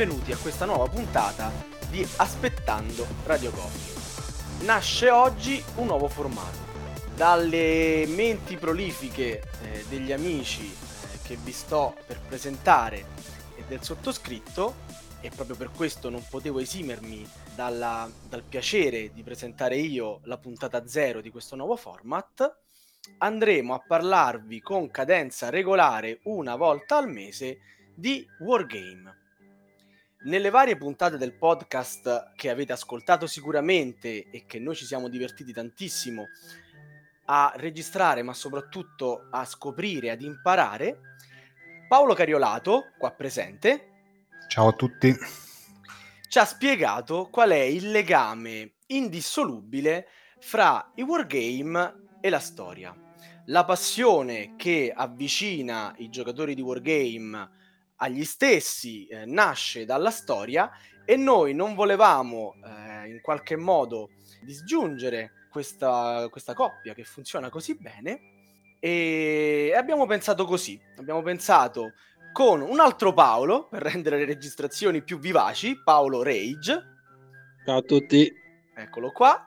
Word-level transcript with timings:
benvenuti 0.00 0.32
a 0.32 0.38
questa 0.38 0.64
nuova 0.64 0.88
puntata 0.88 1.52
di 1.90 2.02
Aspettando 2.16 3.06
Radio 3.26 3.50
Coffee. 3.50 4.64
Nasce 4.64 5.10
oggi 5.10 5.62
un 5.74 5.88
nuovo 5.88 6.08
formato. 6.08 6.56
Dalle 7.14 8.06
menti 8.06 8.56
prolifiche 8.56 9.42
eh, 9.62 9.84
degli 9.90 10.10
amici 10.10 10.64
eh, 10.64 11.18
che 11.22 11.36
vi 11.36 11.52
sto 11.52 11.96
per 12.06 12.18
presentare 12.26 13.04
e 13.56 13.64
del 13.68 13.82
sottoscritto, 13.82 14.74
e 15.20 15.28
proprio 15.28 15.56
per 15.56 15.70
questo 15.70 16.08
non 16.08 16.24
potevo 16.30 16.60
esimermi 16.60 17.28
dalla, 17.54 18.10
dal 18.26 18.42
piacere 18.42 19.12
di 19.12 19.22
presentare 19.22 19.76
io 19.76 20.20
la 20.24 20.38
puntata 20.38 20.86
zero 20.86 21.20
di 21.20 21.28
questo 21.28 21.56
nuovo 21.56 21.76
format, 21.76 22.50
andremo 23.18 23.74
a 23.74 23.84
parlarvi 23.86 24.62
con 24.62 24.90
cadenza 24.90 25.50
regolare 25.50 26.20
una 26.22 26.56
volta 26.56 26.96
al 26.96 27.10
mese 27.10 27.58
di 27.94 28.26
Wargame. 28.38 29.19
Nelle 30.22 30.50
varie 30.50 30.76
puntate 30.76 31.16
del 31.16 31.32
podcast 31.32 32.32
che 32.36 32.50
avete 32.50 32.74
ascoltato 32.74 33.26
sicuramente 33.26 34.28
e 34.30 34.44
che 34.44 34.58
noi 34.58 34.74
ci 34.74 34.84
siamo 34.84 35.08
divertiti 35.08 35.50
tantissimo 35.50 36.26
a 37.24 37.54
registrare, 37.56 38.22
ma 38.22 38.34
soprattutto 38.34 39.28
a 39.30 39.46
scoprire, 39.46 40.10
ad 40.10 40.20
imparare, 40.20 40.98
Paolo 41.88 42.12
Cariolato, 42.12 42.92
qua 42.98 43.12
presente. 43.12 43.92
Ciao 44.46 44.68
a 44.68 44.72
tutti. 44.72 45.16
Ci 46.28 46.38
ha 46.38 46.44
spiegato 46.44 47.30
qual 47.30 47.50
è 47.52 47.62
il 47.62 47.90
legame 47.90 48.74
indissolubile 48.88 50.06
fra 50.38 50.92
i 50.96 51.02
wargame 51.02 52.18
e 52.20 52.28
la 52.28 52.40
storia. 52.40 52.94
La 53.46 53.64
passione 53.64 54.54
che 54.56 54.92
avvicina 54.94 55.94
i 55.96 56.10
giocatori 56.10 56.54
di 56.54 56.60
wargame 56.60 57.58
agli 58.02 58.24
stessi 58.24 59.06
eh, 59.06 59.24
nasce 59.26 59.84
dalla 59.84 60.10
storia 60.10 60.70
e 61.04 61.16
noi 61.16 61.54
non 61.54 61.74
volevamo 61.74 62.54
eh, 62.64 63.08
in 63.08 63.20
qualche 63.20 63.56
modo 63.56 64.10
disgiungere 64.42 65.32
questa, 65.50 66.26
questa 66.30 66.54
coppia 66.54 66.94
che 66.94 67.04
funziona 67.04 67.50
così 67.50 67.76
bene 67.76 68.76
e 68.80 69.72
abbiamo 69.76 70.06
pensato 70.06 70.46
così, 70.46 70.80
abbiamo 70.96 71.20
pensato 71.22 71.92
con 72.32 72.62
un 72.62 72.80
altro 72.80 73.12
Paolo 73.12 73.68
per 73.68 73.82
rendere 73.82 74.18
le 74.18 74.24
registrazioni 74.24 75.02
più 75.02 75.18
vivaci, 75.18 75.82
Paolo 75.82 76.22
Rage. 76.22 76.82
Ciao 77.64 77.78
a 77.78 77.82
tutti. 77.82 78.32
Eccolo 78.74 79.10
qua. 79.12 79.46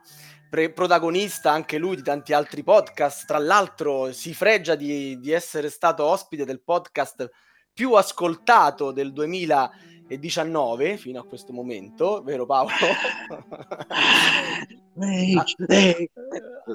Pre- 0.49 0.71
protagonista 0.71 1.51
anche 1.51 1.79
lui 1.79 1.95
di 1.95 2.03
tanti 2.03 2.33
altri 2.33 2.61
podcast, 2.61 3.25
tra 3.25 3.39
l'altro 3.39 4.11
si 4.11 4.35
fregia 4.35 4.75
di, 4.75 5.17
di 5.19 5.31
essere 5.31 5.69
stato 5.69 6.03
ospite 6.03 6.45
del 6.45 6.61
podcast 6.61 7.27
più 7.73 7.93
ascoltato 7.93 8.91
del 8.91 9.11
2019 9.11 10.97
fino 10.97 11.19
a 11.19 11.25
questo 11.25 11.53
momento, 11.53 12.21
vero 12.21 12.45
Paolo? 12.45 12.71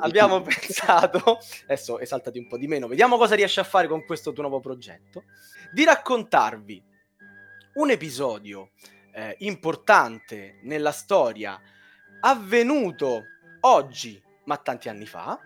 Abbiamo 0.01 0.43
pensato, 0.43 1.39
adesso 1.65 2.01
esaltati 2.01 2.39
un 2.39 2.49
po' 2.49 2.59
di 2.59 2.67
meno, 2.67 2.89
vediamo 2.89 3.17
cosa 3.17 3.37
riesci 3.37 3.61
a 3.61 3.65
fare 3.65 3.87
con 3.87 4.05
questo 4.05 4.33
tuo 4.33 4.43
nuovo 4.43 4.61
progetto, 4.61 5.23
di 5.73 5.85
raccontarvi 5.85 6.83
un 7.75 7.91
episodio 7.91 8.71
eh, 9.13 9.37
importante 9.41 10.59
nella 10.65 10.91
storia 10.91 11.61
avvenuto 12.21 13.23
oggi, 13.61 14.21
ma 14.45 14.57
tanti 14.57 14.89
anni 14.89 15.07
fa, 15.07 15.39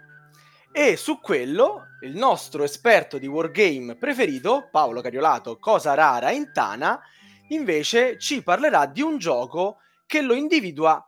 e 0.72 0.97
su 0.97 1.21
quello 1.21 1.88
il 2.00 2.16
nostro 2.16 2.65
esperto 2.65 3.19
di 3.19 3.27
wargame 3.27 3.94
preferito, 3.97 4.69
Paolo 4.71 5.03
Cariolato, 5.03 5.59
cosa 5.59 5.94
rara 5.94 6.31
in 6.31 6.50
Tana, 6.53 7.00
invece 7.49 8.19
ci 8.19 8.43
parlerà 8.43 8.87
di 8.87 9.03
un 9.03 9.19
gioco 9.19 9.77
che 10.06 10.22
lo 10.22 10.34
individua 10.34 11.06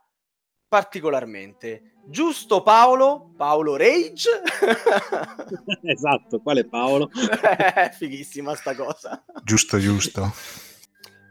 particolarmente. 0.68 1.94
Giusto 2.06 2.62
Paolo? 2.62 3.32
Paolo 3.36 3.76
Rage? 3.76 4.42
esatto, 5.82 6.40
quale 6.40 6.68
Paolo? 6.68 7.08
Fighissima 7.96 8.54
sta 8.54 8.74
cosa. 8.74 9.24
Giusto, 9.42 9.78
giusto. 9.78 10.32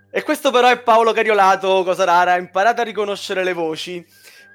E 0.09 0.23
questo 0.23 0.51
però 0.51 0.69
è 0.69 0.81
Paolo 0.81 1.11
Cariolato, 1.11 1.83
cosa 1.83 2.03
rara, 2.03 2.38
imparate 2.38 2.81
a 2.81 2.83
riconoscere 2.83 3.43
le 3.43 3.53
voci. 3.53 4.05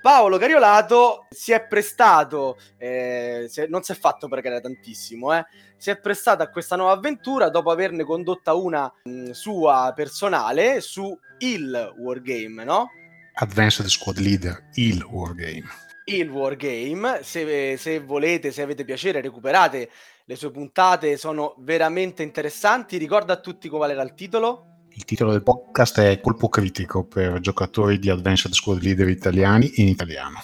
Paolo 0.01 0.39
Cariolato 0.39 1.27
si 1.29 1.53
è 1.53 1.67
prestato, 1.67 2.57
eh, 2.77 3.47
si 3.49 3.63
è, 3.63 3.67
non 3.67 3.83
si 3.83 3.93
è 3.93 3.95
fatto 3.97 4.29
pregare 4.29 4.61
tantissimo, 4.61 5.35
eh, 5.35 5.45
si 5.77 5.91
è 5.91 5.99
prestato 5.99 6.43
a 6.43 6.49
questa 6.49 6.77
nuova 6.77 6.93
avventura 6.93 7.49
dopo 7.49 7.71
averne 7.71 8.05
condotta 8.05 8.55
una 8.55 8.93
mh, 9.05 9.31
sua 9.31 9.93
personale 9.95 10.81
su 10.81 11.17
il 11.39 11.95
Wargame, 11.99 12.65
no? 12.65 12.89
Advanced 13.35 13.87
Squad 13.87 14.19
Leader, 14.19 14.69
il 14.75 15.03
Wargame. 15.03 15.65
Il 16.05 16.31
Wargame, 16.31 17.21
se, 17.23 17.77
se 17.77 18.01
volete, 18.01 18.51
se 18.51 18.63
avete 18.63 18.85
piacere, 18.85 19.21
recuperate 19.21 19.91
le 20.25 20.37
sue 20.37 20.51
puntate, 20.51 21.17
sono 21.17 21.55
veramente 21.59 22.23
interessanti. 22.23 22.97
Ricorda 22.97 23.35
a 23.35 23.41
tutti 23.41 23.69
qual 23.69 23.91
era 23.91 24.03
il 24.03 24.15
titolo? 24.15 24.78
Il 24.99 25.05
titolo 25.05 25.31
del 25.31 25.45
podcast 25.45 26.01
è 26.01 26.19
Colpo 26.19 26.49
critico 26.49 27.05
per 27.05 27.39
giocatori 27.39 28.01
di 28.01 28.11
Advanced 28.11 28.51
Squad 28.51 28.83
Leader 28.83 29.09
italiani 29.09 29.75
in 29.77 29.87
italiano. 29.87 30.43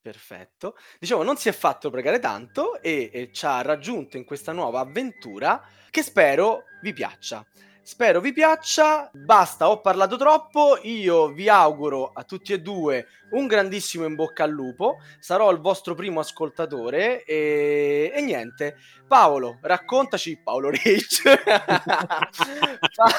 Perfetto. 0.00 0.76
Diciamo, 1.00 1.24
non 1.24 1.36
si 1.36 1.48
è 1.48 1.52
fatto 1.52 1.90
pregare 1.90 2.20
tanto 2.20 2.80
e, 2.80 3.10
e 3.12 3.30
ci 3.32 3.44
ha 3.44 3.62
raggiunto 3.62 4.18
in 4.18 4.24
questa 4.24 4.52
nuova 4.52 4.78
avventura 4.78 5.60
che 5.90 6.02
spero 6.04 6.62
vi 6.80 6.92
piaccia. 6.92 7.44
Spero 7.86 8.20
vi 8.20 8.32
piaccia, 8.32 9.08
basta, 9.14 9.70
ho 9.70 9.80
parlato 9.80 10.16
troppo, 10.16 10.76
io 10.82 11.28
vi 11.28 11.48
auguro 11.48 12.10
a 12.12 12.24
tutti 12.24 12.52
e 12.52 12.60
due 12.60 13.06
un 13.30 13.46
grandissimo 13.46 14.04
in 14.04 14.16
bocca 14.16 14.42
al 14.42 14.50
lupo, 14.50 14.96
sarò 15.20 15.52
il 15.52 15.60
vostro 15.60 15.94
primo 15.94 16.18
ascoltatore 16.18 17.22
e, 17.22 18.10
e 18.12 18.20
niente, 18.22 18.78
Paolo, 19.06 19.60
raccontaci, 19.62 20.42
Paolo 20.42 20.70
Rich, 20.70 21.22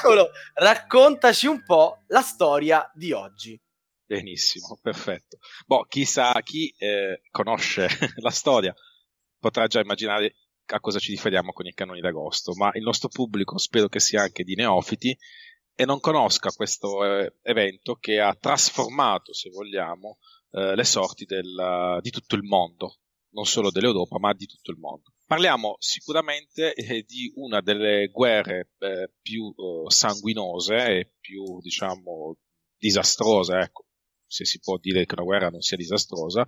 Paolo, 0.04 0.32
raccontaci 0.56 1.48
un 1.48 1.64
po' 1.64 2.04
la 2.08 2.22
storia 2.22 2.92
di 2.94 3.14
oggi. 3.14 3.58
Benissimo, 4.06 4.78
perfetto. 4.82 5.38
Boh, 5.66 5.86
chi 5.86 6.04
sa, 6.04 6.42
chi 6.44 6.76
eh, 6.78 7.22
conosce 7.32 7.88
la 8.20 8.32
storia. 8.32 8.76
Potrà 9.40 9.68
già 9.68 9.80
immaginare 9.80 10.36
a 10.68 10.80
cosa 10.80 11.00
ci 11.00 11.12
riferiamo 11.12 11.52
con 11.52 11.66
i 11.66 11.74
canoni 11.74 12.02
d'agosto, 12.02 12.54
ma 12.56 12.72
il 12.74 12.84
nostro 12.84 13.10
pubblico 13.10 13.58
spero 13.58 13.88
che 13.88 14.00
sia 14.00 14.22
anche 14.22 14.44
di 14.44 14.56
neofiti 14.56 15.18
e 15.76 15.86
non 15.86 16.00
conosca 16.00 16.50
questo 16.50 17.04
eh, 17.04 17.36
evento 17.44 17.96
che 17.96 18.20
ha 18.20 18.36
trasformato, 18.40 19.34
se 19.34 19.50
vogliamo, 19.50 20.18
eh, 20.52 20.76
le 20.76 20.84
sorti 20.84 21.26
del, 21.26 22.00
di 22.02 22.10
tutto 22.10 22.36
il 22.36 22.44
mondo, 22.44 23.00
non 23.30 23.46
solo 23.46 23.70
dell'Europa, 23.70 24.18
ma 24.18 24.34
di 24.34 24.46
tutto 24.46 24.72
il 24.72 24.78
mondo. 24.78 25.14
Parliamo 25.26 25.76
sicuramente 25.80 26.74
eh, 26.74 27.04
di 27.04 27.32
una 27.36 27.62
delle 27.62 28.08
guerre 28.08 28.72
eh, 28.80 29.12
più 29.22 29.54
eh, 29.56 29.92
sanguinose 29.92 30.76
e 30.76 31.14
più, 31.20 31.60
diciamo, 31.60 32.38
disastrose, 32.78 33.58
ecco, 33.58 33.86
se 34.26 34.46
si 34.46 34.60
può 34.60 34.78
dire 34.78 35.06
che 35.06 35.14
una 35.14 35.26
guerra 35.26 35.50
non 35.50 35.62
sia 35.62 35.78
disastrosa, 35.78 36.46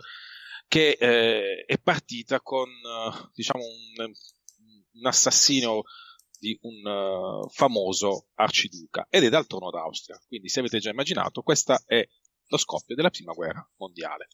che 0.69 0.97
eh, 0.99 1.65
è 1.65 1.79
partita 1.79 2.39
con 2.41 2.69
uh, 2.69 3.29
diciamo 3.33 3.63
un, 3.65 4.05
un, 4.05 5.05
assassino 5.07 5.81
di 6.37 6.57
un 6.61 6.85
uh, 6.85 7.49
famoso 7.49 8.27
arciduca 8.35 9.07
ed 9.09 9.23
è 9.23 9.29
dal 9.29 9.47
trono 9.47 9.71
d'Austria. 9.71 10.21
Quindi, 10.27 10.47
se 10.47 10.59
avete 10.59 10.77
già 10.77 10.91
immaginato, 10.91 11.41
questo 11.41 11.75
è 11.87 12.07
lo 12.47 12.57
scoppio 12.57 12.95
della 12.95 13.09
prima 13.09 13.33
guerra 13.33 13.67
mondiale. 13.77 14.27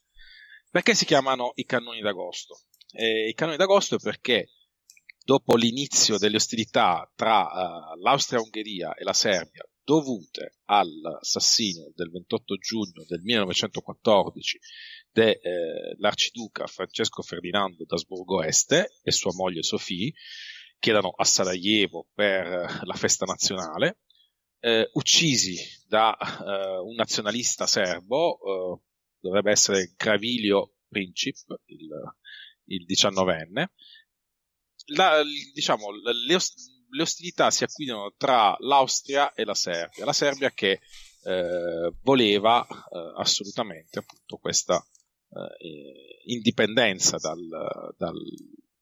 Perché 0.70 0.94
si 0.94 1.06
chiamano 1.06 1.52
i 1.54 1.64
cannoni 1.64 2.02
d'agosto? 2.02 2.60
Eh, 2.92 3.28
I 3.28 3.34
cannoni 3.34 3.56
d'agosto 3.56 3.96
perché 3.96 4.50
dopo 5.24 5.56
l'inizio 5.56 6.18
delle 6.18 6.36
ostilità 6.36 7.10
tra 7.16 7.44
uh, 7.44 7.98
l'Austria-Ungheria 7.98 8.94
e 8.94 9.04
la 9.04 9.14
Serbia, 9.14 9.66
dovute 9.82 10.58
all'assassinio 10.64 11.92
del 11.94 12.10
28 12.10 12.56
giugno 12.56 13.04
del 13.06 13.22
1914 13.22 14.58
dell'arciduca 15.16 16.64
eh, 16.64 16.68
Francesco 16.68 17.22
Ferdinando 17.22 17.84
d'Asburgo 17.86 18.42
Este 18.42 18.98
e 19.02 19.10
sua 19.10 19.32
moglie 19.34 19.62
Sofì, 19.62 20.12
che 20.78 20.90
erano 20.90 21.10
a 21.16 21.24
Sarajevo 21.24 22.08
per 22.12 22.46
eh, 22.46 22.66
la 22.82 22.94
festa 22.94 23.24
nazionale, 23.24 24.00
eh, 24.60 24.90
uccisi 24.92 25.56
da 25.86 26.14
eh, 26.18 26.78
un 26.80 26.94
nazionalista 26.94 27.66
serbo, 27.66 28.38
eh, 28.38 28.80
dovrebbe 29.20 29.50
essere 29.50 29.94
Gravilio 29.96 30.74
Princip, 30.88 31.36
il, 31.64 31.88
il 32.66 32.84
diciannovenne. 32.84 33.72
La, 34.94 35.22
diciamo, 35.52 35.90
le, 35.90 36.12
le, 36.26 37.02
ostilità 37.02 37.50
si 37.50 37.64
acquidono 37.64 38.14
tra 38.16 38.54
l'Austria 38.60 39.32
e 39.32 39.44
la 39.44 39.54
Serbia. 39.54 40.04
La 40.04 40.12
Serbia 40.12 40.50
che 40.50 40.80
eh, 41.24 41.92
voleva 42.02 42.64
assolutamente 43.16 43.98
appunto 43.98 44.36
questa 44.36 44.80
eh, 45.58 46.20
indipendenza 46.24 47.16
dal, 47.18 47.94
dal, 47.96 48.16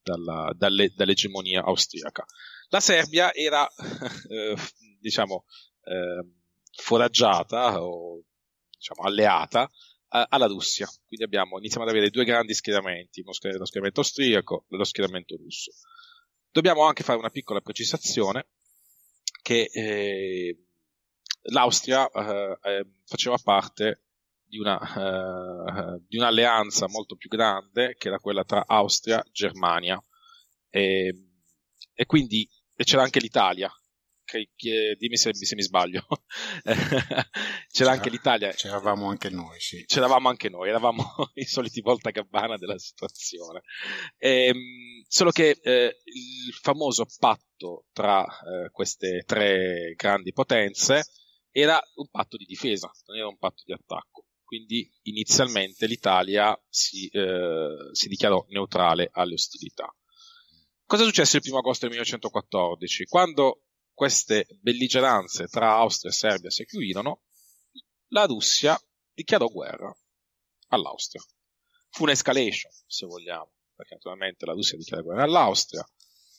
dalla, 0.03 0.53
dalle, 0.57 0.93
dall'egemonia 0.95 1.63
austriaca. 1.63 2.25
La 2.69 2.81
Serbia 2.81 3.33
era, 3.33 3.69
eh, 4.29 4.57
diciamo, 5.01 5.45
eh, 5.85 6.27
foraggiata 6.77 7.83
o 7.83 8.23
diciamo 8.71 9.03
alleata 9.03 9.71
alla 10.09 10.47
Russia. 10.47 10.87
Quindi 11.07 11.25
abbiamo, 11.25 11.59
iniziamo 11.59 11.85
ad 11.85 11.91
avere 11.91 12.11
due 12.11 12.25
grandi 12.25 12.55
schieramenti, 12.55 13.23
lo 13.25 13.33
schieramento 13.33 14.01
austriaco 14.01 14.67
e 14.71 14.77
lo 14.77 14.85
schieramento 14.85 15.37
russo. 15.37 15.73
Dobbiamo 16.51 16.85
anche 16.85 17.03
fare 17.03 17.19
una 17.19 17.31
piccola 17.31 17.61
precisazione 17.61 18.47
che 19.43 19.69
eh, 19.73 20.57
l'Austria 21.51 22.09
eh, 22.09 22.59
eh, 22.63 22.87
faceva 23.05 23.37
parte 23.43 24.05
di, 24.55 24.59
una, 24.59 24.79
eh, 24.79 26.03
di, 26.07 26.17
un'alleanza 26.17 26.87
molto 26.89 27.17
più 27.17 27.29
grande 27.29 27.97
che 27.99 28.07
era 28.09 28.21
quella 28.21 28.45
tra 28.45 28.65
Austria 28.65 29.21
e 29.21 29.31
Germania 29.33 30.01
e, 30.71 31.13
e 31.93 32.07
quindi 32.07 32.49
e 32.77 32.85
c'era 32.85 33.03
anche 33.03 33.19
l'Italia 33.19 33.71
che, 34.25 34.51
che, 34.57 34.97
dimmi 34.99 35.17
se, 35.17 35.35
se, 35.35 35.55
mi 35.55 35.63
sbaglio. 35.63 36.07
C'era, 36.63 37.29
C'era 37.71 37.91
anche 37.91 38.11
l'Italia. 38.11 38.53
C'eravamo 38.53 39.09
anche 39.09 39.29
noi, 39.29 39.61
sì. 39.61 39.85
C'eravamo 39.85 40.29
anche 40.29 40.49
noi, 40.49 40.69
eravamo 40.69 41.05
i 41.35 41.45
soliti 41.45 41.81
volta 41.83 42.11
gabbana 42.11 42.57
della 42.57 42.79
situazione. 42.79 43.63
E, 44.17 44.47
ehm, 44.47 45.05
solo 45.07 45.31
che 45.31 45.59
eh, 45.63 46.01
il 46.05 46.55
famoso 46.55 47.07
patto 47.19 47.87
tra 47.93 48.25
eh, 48.25 48.71
queste 48.71 49.25
tre 49.27 49.93
grandi 49.95 50.33
potenze 50.33 51.05
era 51.51 51.81
un 51.97 52.09
patto 52.09 52.37
di 52.37 52.47
difesa, 52.47 52.91
non 53.07 53.19
era 53.19 53.29
un 53.29 53.37
patto 53.37 53.63
di 53.65 53.73
attacco. 53.73 54.25
Quindi 54.55 54.89
inizialmente 55.03 55.89
l'Italia 55.89 56.57
si, 56.69 57.09
eh, 57.09 57.89
si 57.91 58.07
dichiarò 58.07 58.45
neutrale 58.51 59.09
alle 59.11 59.35
ostilità. 59.35 59.93
Cosa 60.87 61.03
successe 61.03 61.39
il 61.39 61.43
1 61.45 61.59
agosto 61.59 61.87
del 61.87 61.97
1914? 61.97 63.05
Quando 63.07 63.65
queste 63.93 64.47
belligeranze 64.61 65.49
tra 65.49 65.73
Austria 65.73 66.13
e 66.13 66.15
Serbia 66.15 66.51
si 66.51 66.65
chiudirono, 66.67 67.23
la 68.11 68.27
Russia 68.27 68.81
dichiarò 69.13 69.49
guerra 69.49 69.93
all'Austria. 70.69 71.21
Fu 71.91 72.05
un'escalation, 72.05 72.71
se 72.87 73.07
vogliamo, 73.07 73.55
perché 73.75 73.95
naturalmente 73.95 74.47
la 74.47 74.53
Russia 74.53 74.79
dichiarò 74.79 75.03
guerra 75.03 75.25
all'Austria, 75.25 75.85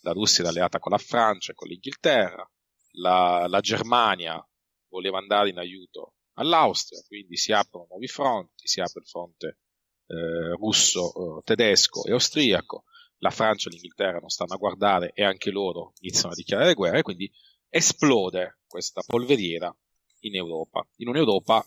la 0.04 0.14
Russia 0.14 0.40
era 0.40 0.54
alleata 0.54 0.80
con 0.80 0.94
la 0.94 1.00
Francia 1.00 1.52
e 1.52 1.56
con 1.56 1.68
l'Inghilterra, 1.68 2.50
la, 2.92 3.46
la 3.50 3.60
Germania 3.60 4.42
voleva 4.88 5.18
andare 5.18 5.50
in 5.50 5.58
aiuto 5.58 6.15
all'Austria, 6.36 7.02
quindi 7.08 7.38
si 7.38 7.52
aprono 7.52 7.88
nuovi 7.90 8.08
fronti, 8.08 8.68
si 8.68 8.80
apre 8.80 9.02
il 9.02 9.08
fronte 9.08 9.60
eh, 10.08 10.52
russo, 10.56 11.38
eh, 11.38 11.42
tedesco 11.44 12.06
e 12.06 12.12
austriaco, 12.12 12.84
la 13.20 13.30
Francia 13.30 13.70
e 13.70 13.74
l'Inghilterra 13.74 14.20
non 14.20 14.30
stanno 14.30 14.54
a 14.54 14.58
guardare 14.58 15.12
e 15.14 15.24
anche 15.24 15.52
loro 15.52 15.94
iniziano 16.00 16.34
a 16.34 16.36
dichiarare 16.36 16.74
guerra 16.74 17.00
e 17.00 17.04
quindi 17.04 17.32
esplode 17.70 18.60
questa 18.68 19.02
polveriera 19.06 19.76
in 20.20 20.36
Europa, 20.36 20.88
in 20.98 21.08
un'Europa 21.08 21.66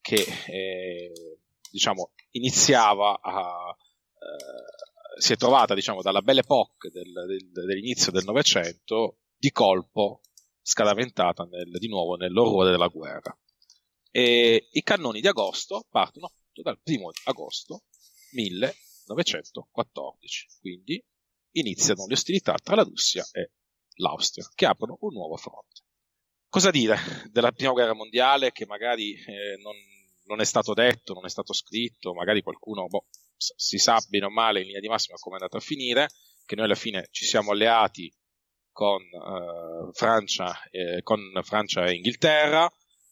che 0.00 0.24
eh, 0.46 1.38
diciamo 1.70 2.12
iniziava 2.30 3.18
a 3.20 3.76
eh, 4.14 5.20
si 5.20 5.32
è 5.32 5.36
trovata 5.36 5.74
diciamo 5.74 6.00
dalla 6.00 6.22
belle 6.22 6.40
époque 6.40 6.90
del, 6.90 7.12
del, 7.12 7.50
dell'inizio 7.50 8.12
del 8.12 8.24
Novecento 8.24 9.18
di 9.36 9.50
colpo 9.50 10.20
scaraventata 10.62 11.44
nel, 11.44 11.70
di 11.78 11.88
nuovo 11.88 12.16
nell'orrore 12.16 12.70
della 12.70 12.88
guerra 12.88 13.36
e 14.10 14.68
i 14.70 14.82
cannoni 14.82 15.20
di 15.20 15.28
agosto 15.28 15.84
partono 15.88 16.26
appunto 16.26 16.62
dal 16.62 16.80
primo 16.82 17.10
agosto 17.24 17.84
1000 18.32 18.74
1914. 19.08 20.46
Quindi 20.60 21.02
iniziano 21.52 22.06
le 22.06 22.14
ostilità 22.14 22.54
tra 22.62 22.76
la 22.76 22.82
Russia 22.82 23.26
e 23.32 23.52
l'Austria, 23.96 24.48
che 24.54 24.66
aprono 24.66 24.98
un 25.00 25.12
nuovo 25.14 25.36
fronte. 25.36 25.82
Cosa 26.48 26.70
dire 26.70 26.96
della 27.30 27.52
prima 27.52 27.72
guerra 27.72 27.94
mondiale 27.94 28.52
che 28.52 28.66
magari 28.66 29.12
eh, 29.12 29.56
non, 29.62 29.74
non, 30.24 30.40
è 30.40 30.44
stato 30.44 30.72
detto, 30.72 31.14
non 31.14 31.24
è 31.24 31.28
stato 31.28 31.52
scritto, 31.52 32.14
magari 32.14 32.42
qualcuno 32.42 32.86
boh, 32.86 33.06
si 33.36 33.78
sa 33.78 34.00
bene 34.08 34.26
o 34.26 34.30
male 34.30 34.60
in 34.60 34.66
linea 34.66 34.80
di 34.80 34.88
massima 34.88 35.16
come 35.18 35.36
è 35.36 35.40
andata 35.40 35.58
a 35.58 35.66
finire, 35.66 36.08
che 36.46 36.54
noi 36.54 36.64
alla 36.64 36.74
fine 36.74 37.08
ci 37.10 37.24
siamo 37.26 37.50
alleati 37.50 38.12
con, 38.70 39.02
eh, 39.02 39.90
Francia, 39.92 40.62
eh, 40.70 41.02
con 41.02 41.20
Francia 41.42 41.84
e 41.84 41.94
Inghilterra, 41.94 42.70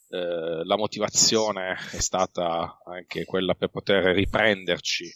eh, 0.08 0.64
la 0.64 0.76
motivazione 0.76 1.76
è 1.92 2.00
stata 2.00 2.80
anche 2.84 3.24
quella 3.24 3.54
per 3.54 3.70
poter 3.70 4.14
riprenderci 4.14 5.10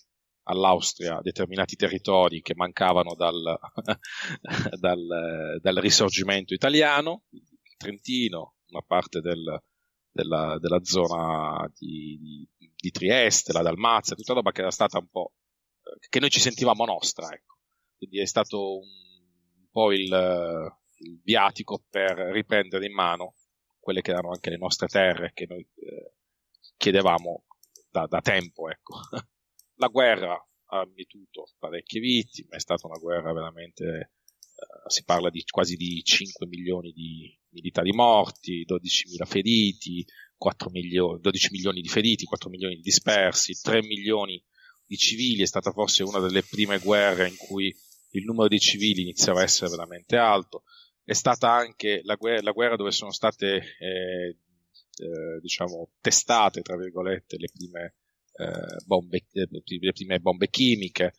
all'Austria 0.45 1.21
determinati 1.23 1.77
territori 1.77 2.41
che 2.41 2.55
mancavano 2.57 3.15
dal, 3.15 3.59
dal, 4.79 5.59
dal 5.61 5.75
risorgimento 5.77 6.55
italiano, 6.55 7.25
il 7.31 7.77
Trentino, 7.77 8.57
una 8.71 8.83
parte 8.87 9.21
del, 9.21 9.63
della, 10.11 10.59
della, 10.59 10.83
zona 10.83 11.71
di, 11.77 12.49
di, 12.57 12.73
di, 12.75 12.91
Trieste, 12.91 13.53
la 13.53 13.63
Dalmazia, 13.63 14.17
tutta 14.17 14.33
roba 14.33 14.51
che 14.51 14.61
era 14.61 14.71
stata 14.71 14.99
un 14.99 15.09
po' 15.09 15.35
eh, 15.83 16.09
che 16.09 16.21
noi 16.21 16.31
ci 16.31 16.41
sentivamo 16.41 16.85
nostra, 16.85 17.29
ecco. 17.33 17.59
Quindi 17.97 18.21
è 18.21 18.27
stato 18.27 18.79
un, 18.79 18.89
un 19.61 19.69
po' 19.71 19.93
il, 19.93 20.73
il, 20.97 21.21
viatico 21.23 21.85
per 21.89 22.17
riprendere 22.33 22.87
in 22.87 22.95
mano 22.95 23.35
quelle 23.81 24.03
che 24.03 24.11
erano 24.11 24.31
anche 24.31 24.51
le 24.51 24.59
nostre 24.59 24.87
terre 24.87 25.33
che 25.35 25.47
noi 25.49 25.61
eh, 25.61 26.13
chiedevamo 26.77 27.45
da, 27.91 28.07
da 28.07 28.21
tempo, 28.21 28.71
ecco. 28.71 29.01
la 29.77 29.89
guerra 29.89 30.39
ha 30.73 30.87
mietuto 30.95 31.47
parecchie 31.59 32.01
vittime, 32.01 32.57
è 32.57 32.61
stata 32.61 32.87
una 32.87 32.99
guerra 32.99 33.33
veramente, 33.33 33.85
eh, 33.85 34.91
si 34.91 35.03
parla 35.05 35.31
di 35.31 35.43
quasi 35.51 35.75
di 35.77 36.03
5 36.03 36.47
milioni 36.47 36.93
di 36.93 37.37
militari 37.51 37.93
morti, 37.93 38.65
12.000 38.65 39.27
feriti, 39.27 40.05
4 40.37 40.71
milioni, 40.71 41.21
12 41.21 41.49
milioni 41.51 41.81
di 41.81 41.89
feriti, 41.89 42.25
4 42.25 42.49
milioni 42.49 42.77
di 42.77 42.83
dispersi, 42.83 43.59
3 43.61 43.83
milioni 43.83 44.43
di 44.85 44.97
civili, 44.97 45.43
è 45.43 45.47
stata 45.47 45.73
forse 45.73 46.03
una 46.03 46.19
delle 46.19 46.43
prime 46.43 46.79
guerre 46.79 47.29
in 47.29 47.37
cui 47.37 47.75
il 48.13 48.25
numero 48.25 48.49
di 48.49 48.59
civili 48.59 49.03
iniziava 49.03 49.41
a 49.41 49.45
essere 49.45 49.71
veramente 49.71 50.17
alto, 50.17 50.65
è 51.05 51.13
stata 51.13 51.53
anche 51.53 52.01
la 52.05 52.15
guerra, 52.15 52.43
la 52.43 52.53
guerra 52.53 52.77
dove 52.77 52.91
sono 52.91 53.11
state 53.11 53.77
eh, 53.79 54.37
eh, 54.97 55.41
diciamo 55.41 55.91
testate 56.01 56.63
tra 56.63 56.77
virgolette 56.77 57.37
le 57.39 57.49
prime 57.53 57.95
eh, 58.41 58.85
bombe, 58.85 59.27
eh, 59.33 59.49
le 59.51 59.93
prime 59.93 60.19
bombe 60.21 60.49
chimiche, 60.49 61.13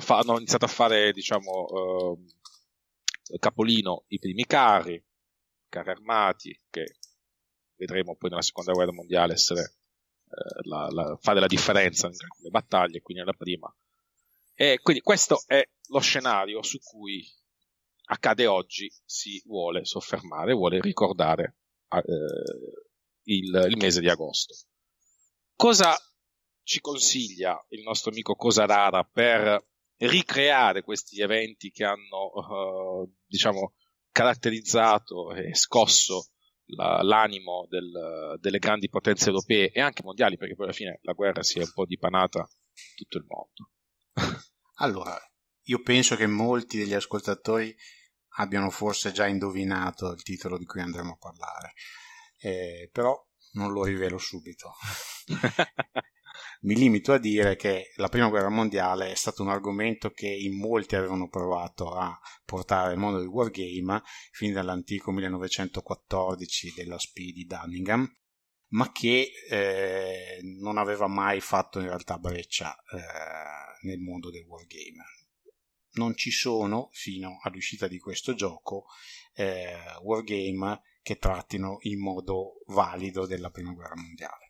fa- 0.00 0.18
hanno 0.18 0.36
iniziato 0.36 0.64
a 0.64 0.68
fare, 0.68 1.12
diciamo, 1.12 2.16
eh, 3.28 3.38
capolino 3.38 4.04
i 4.08 4.18
primi 4.18 4.44
carri, 4.46 5.02
carri 5.68 5.90
armati, 5.90 6.60
che 6.70 6.96
vedremo 7.76 8.16
poi 8.16 8.30
nella 8.30 8.42
seconda 8.42 8.72
guerra 8.72 8.92
mondiale 8.92 9.34
essere, 9.34 9.60
eh, 9.60 10.68
la, 10.68 10.88
la, 10.90 11.18
fare 11.20 11.40
la 11.40 11.46
differenza 11.46 12.08
nelle 12.08 12.50
battaglie, 12.50 13.00
quindi 13.00 13.22
nella 13.22 13.36
prima. 13.36 13.72
E 14.54 14.78
quindi 14.82 15.02
questo 15.02 15.42
è 15.46 15.62
lo 15.88 15.98
scenario 15.98 16.62
su 16.62 16.78
cui 16.78 17.24
accade 18.06 18.46
oggi, 18.46 18.90
si 19.04 19.40
vuole 19.44 19.84
soffermare, 19.84 20.52
vuole 20.52 20.80
ricordare 20.80 21.56
eh, 21.88 22.02
il, 23.24 23.66
il 23.68 23.76
mese 23.76 24.00
di 24.00 24.08
agosto. 24.08 24.54
Cosa 25.54 25.96
ci 26.62 26.80
consiglia 26.80 27.64
il 27.70 27.82
nostro 27.82 28.10
amico 28.10 28.34
Cosarara 28.34 29.04
per 29.04 29.64
ricreare 29.98 30.82
questi 30.82 31.20
eventi 31.20 31.70
che 31.70 31.84
hanno, 31.84 32.32
uh, 32.34 33.12
diciamo, 33.24 33.74
caratterizzato 34.10 35.32
e 35.32 35.54
scosso 35.54 36.30
la, 36.66 37.00
l'animo 37.02 37.66
del, 37.68 38.36
delle 38.40 38.58
grandi 38.58 38.88
potenze 38.88 39.28
europee 39.28 39.70
e 39.70 39.80
anche 39.80 40.02
mondiali, 40.02 40.36
perché 40.36 40.54
poi 40.54 40.66
alla 40.66 40.74
fine 40.74 40.98
la 41.02 41.12
guerra 41.12 41.42
si 41.42 41.58
è 41.58 41.62
un 41.62 41.70
po' 41.72 41.86
dipanata 41.86 42.40
in 42.40 42.94
tutto 42.96 43.18
il 43.18 43.26
mondo. 43.26 43.70
allora, 44.78 45.16
io 45.68 45.82
penso 45.82 46.16
che 46.16 46.26
molti 46.26 46.78
degli 46.78 46.94
ascoltatori 46.94 47.74
abbiano 48.38 48.70
forse 48.70 49.12
già 49.12 49.26
indovinato 49.26 50.12
il 50.12 50.22
titolo 50.22 50.58
di 50.58 50.64
cui 50.64 50.80
andremo 50.80 51.12
a 51.12 51.16
parlare, 51.16 51.72
eh, 52.38 52.88
però 52.92 53.16
non 53.52 53.72
lo 53.72 53.84
rivelo 53.84 54.18
subito. 54.18 54.74
Mi 56.60 56.74
limito 56.74 57.12
a 57.12 57.18
dire 57.18 57.56
che 57.56 57.92
la 57.96 58.08
prima 58.08 58.28
guerra 58.28 58.48
mondiale 58.48 59.10
è 59.10 59.14
stato 59.14 59.42
un 59.42 59.48
argomento 59.48 60.10
che 60.10 60.28
in 60.28 60.58
molti 60.58 60.96
avevano 60.96 61.28
provato 61.28 61.92
a 61.92 62.18
portare 62.44 62.92
al 62.92 62.98
mondo 62.98 63.18
del 63.18 63.28
wargame 63.28 64.02
fin 64.32 64.52
dall'antico 64.52 65.12
1914 65.12 66.74
della 66.74 66.98
SPI 66.98 67.32
di 67.32 67.46
Dunningham, 67.46 68.06
ma 68.68 68.92
che 68.92 69.30
eh, 69.48 70.40
non 70.60 70.76
aveva 70.76 71.06
mai 71.06 71.40
fatto 71.40 71.78
in 71.78 71.86
realtà 71.86 72.18
breccia 72.18 72.74
eh, 72.74 73.86
nel 73.86 73.98
mondo 73.98 74.30
del 74.30 74.44
wargame. 74.44 75.25
Non 75.96 76.16
ci 76.16 76.30
sono, 76.30 76.88
fino 76.92 77.38
all'uscita 77.42 77.88
di 77.88 77.98
questo 77.98 78.34
gioco, 78.34 78.86
eh, 79.34 79.74
wargame 80.02 80.82
che 81.02 81.18
trattino 81.18 81.78
in 81.82 82.00
modo 82.00 82.62
valido 82.66 83.26
della 83.26 83.50
prima 83.50 83.72
guerra 83.72 83.96
mondiale. 83.96 84.46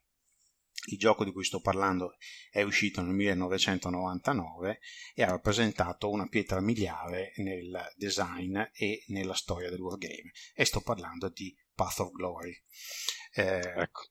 Il 0.88 0.98
gioco 0.98 1.24
di 1.24 1.32
cui 1.32 1.44
sto 1.44 1.60
parlando 1.60 2.16
è 2.50 2.62
uscito 2.62 3.02
nel 3.02 3.14
1999 3.14 4.78
e 5.14 5.22
ha 5.22 5.26
rappresentato 5.26 6.10
una 6.10 6.28
pietra 6.28 6.60
miliare 6.60 7.32
nel 7.36 7.92
design 7.96 8.56
e 8.72 9.04
nella 9.08 9.34
storia 9.34 9.68
del 9.68 9.80
wargame. 9.80 10.30
E 10.54 10.64
sto 10.64 10.80
parlando 10.80 11.28
di 11.28 11.54
Path 11.74 12.00
of 12.00 12.10
Glory. 12.12 12.54
Eh, 13.34 13.72
ecco. 13.76 14.02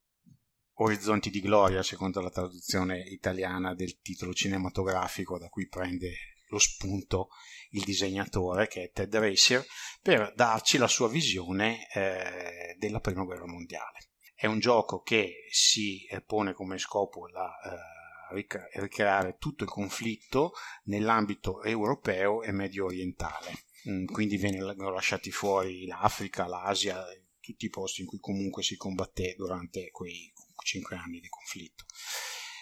Orizzonti 0.80 1.30
di 1.30 1.40
Gloria, 1.40 1.82
secondo 1.82 2.20
la 2.20 2.30
traduzione 2.30 3.00
italiana 3.00 3.74
del 3.74 4.02
titolo 4.02 4.34
cinematografico 4.34 5.40
da 5.40 5.48
cui 5.48 5.70
prende 5.70 6.35
lo 6.48 6.60
spunto 6.60 7.30
il 7.72 7.84
disegnatore 7.84 8.68
che 8.68 8.84
è 8.84 8.92
Ted 8.92 9.16
Racer 9.16 9.66
per 10.02 10.34
darci 10.36 10.78
la 10.78 10.88
sua 10.88 11.08
visione 11.08 11.88
eh, 11.92 12.76
della 12.78 13.00
prima 13.00 13.24
guerra 13.24 13.48
mondiale. 13.48 14.10
È 14.34 14.46
un 14.48 14.60
gioco 14.60 15.02
che 15.02 15.48
si 15.50 16.06
eh, 16.06 16.22
pone 16.22 16.54
come 16.54 16.78
scopo 16.78 17.28
la 17.28 17.50
eh, 17.64 17.96
ricreare 18.32 19.38
tutto 19.38 19.64
il 19.64 19.70
conflitto 19.70 20.54
nell'ambito 20.86 21.62
europeo 21.64 22.42
e 22.42 22.52
medio 22.52 22.86
orientale. 22.86 23.66
Mm, 23.90 24.06
quindi 24.06 24.38
vengono 24.38 24.92
lasciati 24.92 25.32
fuori 25.32 25.86
l'Africa, 25.86 26.48
l'Asia, 26.48 27.04
tutti 27.40 27.66
i 27.66 27.70
posti 27.70 28.02
in 28.02 28.08
cui 28.08 28.20
comunque 28.20 28.64
si 28.64 28.76
combatté 28.76 29.36
durante 29.38 29.92
quei 29.92 30.34
cinque 30.64 30.96
anni 30.96 31.20
di 31.20 31.30
conflitto. 31.30 31.86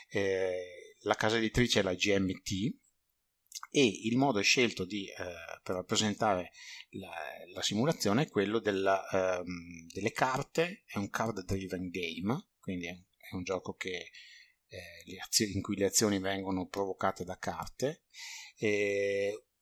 Eh, 0.10 0.96
la 1.02 1.16
casa 1.16 1.38
editrice 1.38 1.80
è 1.80 1.84
la 1.84 1.94
GMT 1.94 2.82
e 3.75 3.84
il 4.03 4.18
modo 4.18 4.39
scelto 4.42 4.86
di, 4.86 5.08
eh, 5.08 5.15
per 5.63 5.74
rappresentare 5.74 6.51
la, 6.92 7.10
la, 7.56 7.62
simulazione 7.63 8.22
è 8.22 8.30
quello 8.30 8.60
della, 8.60 9.03
ehm, 9.10 9.88
delle 9.92 10.12
carte, 10.12 10.84
è 10.86 11.00
un 11.00 11.10
card 11.10 11.44
driven 11.44 11.89
game, 11.89 12.50
quindi 12.60 12.86
è 12.86 12.96
un, 13.32 13.42
gioco 13.42 13.74
che, 13.74 14.12
eh, 14.68 15.20
azioni, 15.20 15.53
in 15.53 15.62
cui 15.63 15.75
le 15.75 15.86
azioni 15.86 16.20
vengono 16.20 16.68
provocate 16.68 17.24
da 17.24 17.39
carte, 17.39 18.03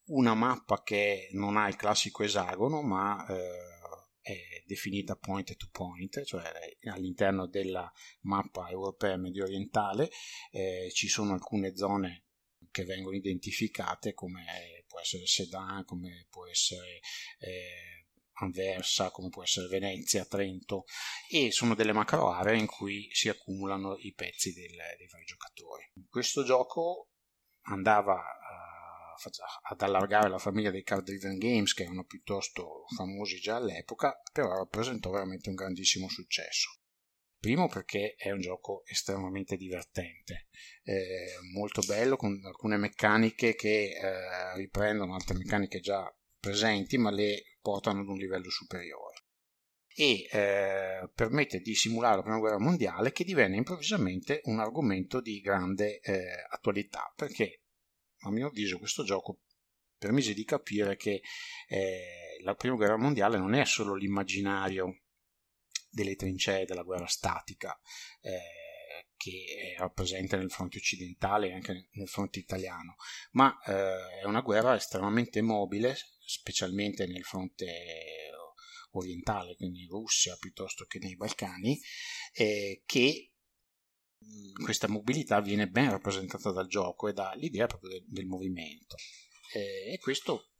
una 0.08 0.34
mappa 0.34 0.84
che 0.84 1.30
non 1.32 1.56
ha 1.56 1.70
il 1.70 1.78
classico 1.78 2.24
esagono 2.24 2.82
ma 2.82 3.26
eh, 3.28 3.80
è 4.20 4.64
definita 4.66 5.16
point 5.16 5.56
to 5.56 5.70
point, 5.72 6.22
cioè 6.24 6.44
all'interno 6.90 7.48
della 7.48 7.90
mappa 8.24 8.70
europea 8.70 9.16
medio 9.16 9.46
orientale 9.46 10.12
eh, 10.52 10.90
ci 10.92 11.08
sono 11.08 11.32
alcune 11.32 11.78
zone 11.78 12.26
che 12.72 12.84
vengono 12.86 13.16
identificate 13.16 14.14
come 14.14 14.86
può 14.88 15.00
essere 15.00 15.26
Sedan, 15.26 15.86
come 15.86 16.26
può 16.30 16.48
essere 16.48 17.00
eh, 17.40 18.08
Anversa, 18.42 19.12
come 19.12 19.30
può 19.30 19.44
essere 19.44 19.68
Venezia, 19.68 20.26
Trento 20.26 20.86
e 21.30 21.52
sono 21.52 21.76
delle 21.76 21.94
macro 21.94 22.32
aree 22.32 22.58
in 22.58 22.66
cui 22.66 23.08
si 23.12 23.30
accumulano 23.30 23.98
i 24.00 24.14
pezzi 24.14 24.54
del, 24.54 24.76
dei 24.98 25.08
vari 25.08 25.26
giocatori. 25.26 25.92
Questo 26.10 26.44
gioco 26.44 27.10
andava 27.64 28.20
ad 29.70 29.82
allargare 29.82 30.30
la 30.30 30.40
famiglia 30.40 30.72
dei 30.72 30.84
card 30.84 31.04
driven 31.04 31.38
games 31.38 31.74
che 31.74 31.84
erano 31.84 32.06
piuttosto 32.06 32.86
famosi 32.96 33.40
già 33.40 33.58
all'epoca, 33.58 34.20
però 34.32 34.58
rappresentò 34.58 35.12
veramente 35.12 35.50
un 35.50 35.56
grandissimo 35.56 36.10
successo. 36.10 36.81
Primo 37.42 37.68
perché 37.68 38.14
è 38.20 38.30
un 38.30 38.40
gioco 38.40 38.84
estremamente 38.86 39.58
divertente, 39.58 40.50
eh, 40.84 41.26
molto 41.56 41.82
bello 41.82 42.16
con 42.16 42.40
alcune 42.46 42.78
meccaniche 42.78 43.56
che 43.56 43.96
eh, 43.96 44.56
riprendono 44.58 45.16
altre 45.16 45.38
meccaniche 45.38 45.80
già 45.80 46.08
presenti 46.40 47.00
ma 47.00 47.10
le 47.10 47.58
portano 47.60 48.02
ad 48.02 48.10
un 48.10 48.18
livello 48.18 48.52
superiore. 48.52 49.24
E 49.88 50.28
eh, 50.32 51.10
permette 51.16 51.62
di 51.62 51.74
simulare 51.74 52.18
la 52.18 52.22
prima 52.22 52.38
guerra 52.38 52.60
mondiale 52.60 53.12
che 53.12 53.24
divenne 53.24 53.56
improvvisamente 53.56 54.42
un 54.44 54.60
argomento 54.60 55.20
di 55.20 55.42
grande 55.42 56.00
eh, 56.00 56.46
attualità 56.48 57.12
perché 57.16 57.64
a 58.20 58.30
mio 58.30 58.50
avviso 58.50 58.78
questo 58.78 59.04
gioco 59.04 59.40
permise 59.98 60.36
di 60.36 60.46
capire 60.46 60.96
che 60.96 61.24
eh, 61.68 62.40
la 62.44 62.54
prima 62.54 62.76
guerra 62.76 62.98
mondiale 62.98 63.40
non 63.40 63.56
è 63.56 63.66
solo 63.66 63.96
l'immaginario 63.96 65.01
delle 65.92 66.16
trincee 66.16 66.66
della 66.66 66.84
guerra 66.84 67.08
statica 67.08 67.78
eh, 68.22 68.40
che 69.16 69.76
è 69.78 69.92
presente 69.92 70.36
nel 70.36 70.50
fronte 70.50 70.78
occidentale 70.78 71.50
e 71.50 71.54
anche 71.54 71.90
nel 71.92 72.08
fronte 72.08 72.40
italiano, 72.40 72.96
ma 73.32 73.56
eh, 73.66 74.22
è 74.22 74.26
una 74.26 74.42
guerra 74.42 74.76
estremamente 74.76 75.42
mobile, 75.42 75.96
specialmente 76.26 77.06
nel 77.06 77.24
fronte 77.24 78.32
orientale, 78.92 79.56
quindi 79.56 79.84
in 79.84 79.90
Russia 79.90 80.36
piuttosto 80.40 80.86
che 80.86 81.00
nei 81.00 81.16
Balcani, 81.16 81.80
eh, 82.34 82.82
che 82.86 83.34
questa 84.64 84.88
mobilità 84.88 85.40
viene 85.42 85.68
ben 85.68 85.92
rappresentata 85.92 86.52
dal 86.52 86.68
gioco 86.68 87.08
e 87.08 87.14
dall'idea 87.14 87.68
proprio 87.68 87.92
del, 87.92 88.06
del 88.08 88.26
movimento. 88.26 88.96
E, 89.54 89.94
e, 89.94 89.98
questo 90.00 90.52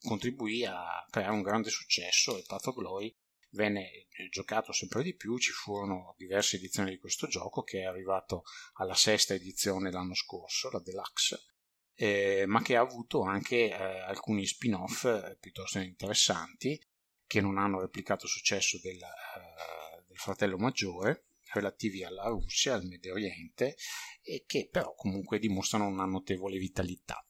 contribuì 0.00 0.64
a 0.64 1.04
creare 1.10 1.32
un 1.32 1.42
grande 1.42 1.70
successo 1.70 2.36
e 2.36 2.44
Path 2.46 2.66
of 2.66 2.74
Glory 2.74 3.14
venne 3.54 4.06
giocato 4.30 4.72
sempre 4.72 5.02
di 5.02 5.14
più 5.14 5.38
ci 5.38 5.50
furono 5.50 6.14
diverse 6.16 6.56
edizioni 6.56 6.90
di 6.90 6.98
questo 6.98 7.26
gioco 7.26 7.62
che 7.62 7.80
è 7.80 7.84
arrivato 7.84 8.44
alla 8.74 8.94
sesta 8.94 9.34
edizione 9.34 9.90
l'anno 9.90 10.14
scorso 10.14 10.70
la 10.70 10.80
Deluxe 10.80 11.46
eh, 11.94 12.44
ma 12.46 12.60
che 12.62 12.76
ha 12.76 12.80
avuto 12.80 13.22
anche 13.22 13.70
eh, 13.70 13.74
alcuni 13.74 14.46
spin-off 14.46 15.04
eh, 15.04 15.36
piuttosto 15.40 15.78
interessanti 15.78 16.80
che 17.26 17.40
non 17.40 17.58
hanno 17.58 17.80
replicato 17.80 18.24
il 18.26 18.30
successo 18.30 18.78
del, 18.82 18.96
eh, 18.96 20.04
del 20.06 20.16
fratello 20.16 20.56
maggiore 20.58 21.26
relativi 21.52 22.04
alla 22.04 22.26
Russia, 22.26 22.74
al 22.74 22.84
Medio 22.84 23.12
Oriente 23.12 23.76
e 24.22 24.44
che 24.46 24.68
però 24.70 24.94
comunque 24.94 25.38
dimostrano 25.38 25.86
una 25.86 26.04
notevole 26.04 26.58
vitalità. 26.58 27.24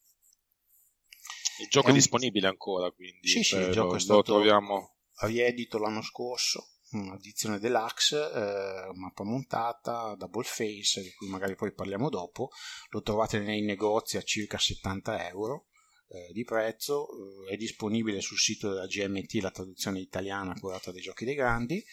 Il 1.61 1.69
gioco 1.69 1.89
è, 1.89 1.91
è 1.91 1.95
disponibile 1.95 2.49
ancora, 2.49 2.91
quindi 2.91 3.29
sì, 3.29 3.43
sì, 3.43 3.57
il 3.57 3.71
gioco 3.71 3.97
è 3.97 4.01
stato 4.01 4.23
troviamo... 4.23 4.94
riedito 5.21 5.79
l'anno 5.79 6.03
scorso, 6.03 6.75
un'edizione 6.93 7.59
deluxe, 7.59 8.17
eh, 8.17 8.93
mappa 8.95 9.25
montata, 9.25 10.15
double 10.17 10.45
face, 10.45 11.03
di 11.03 11.13
cui 11.13 11.29
magari 11.29 11.55
poi 11.55 11.73
parliamo 11.73 12.09
dopo, 12.09 12.51
lo 12.91 13.03
trovate 13.03 13.39
nei 13.39 13.63
negozi 13.63 14.17
a 14.17 14.23
circa 14.23 14.59
70 14.59 15.29
euro 15.29 15.67
eh, 16.09 16.33
di 16.33 16.45
prezzo, 16.45 17.09
eh, 17.49 17.55
è 17.55 17.57
disponibile 17.57 18.21
sul 18.21 18.39
sito 18.39 18.69
della 18.69 18.87
GMT 18.87 19.35
la 19.41 19.51
traduzione 19.51 20.01
italiana 20.01 20.55
curata 20.59 20.93
dei 20.93 21.03
giochi 21.03 21.25
dei 21.25 21.35
grandi 21.35 21.85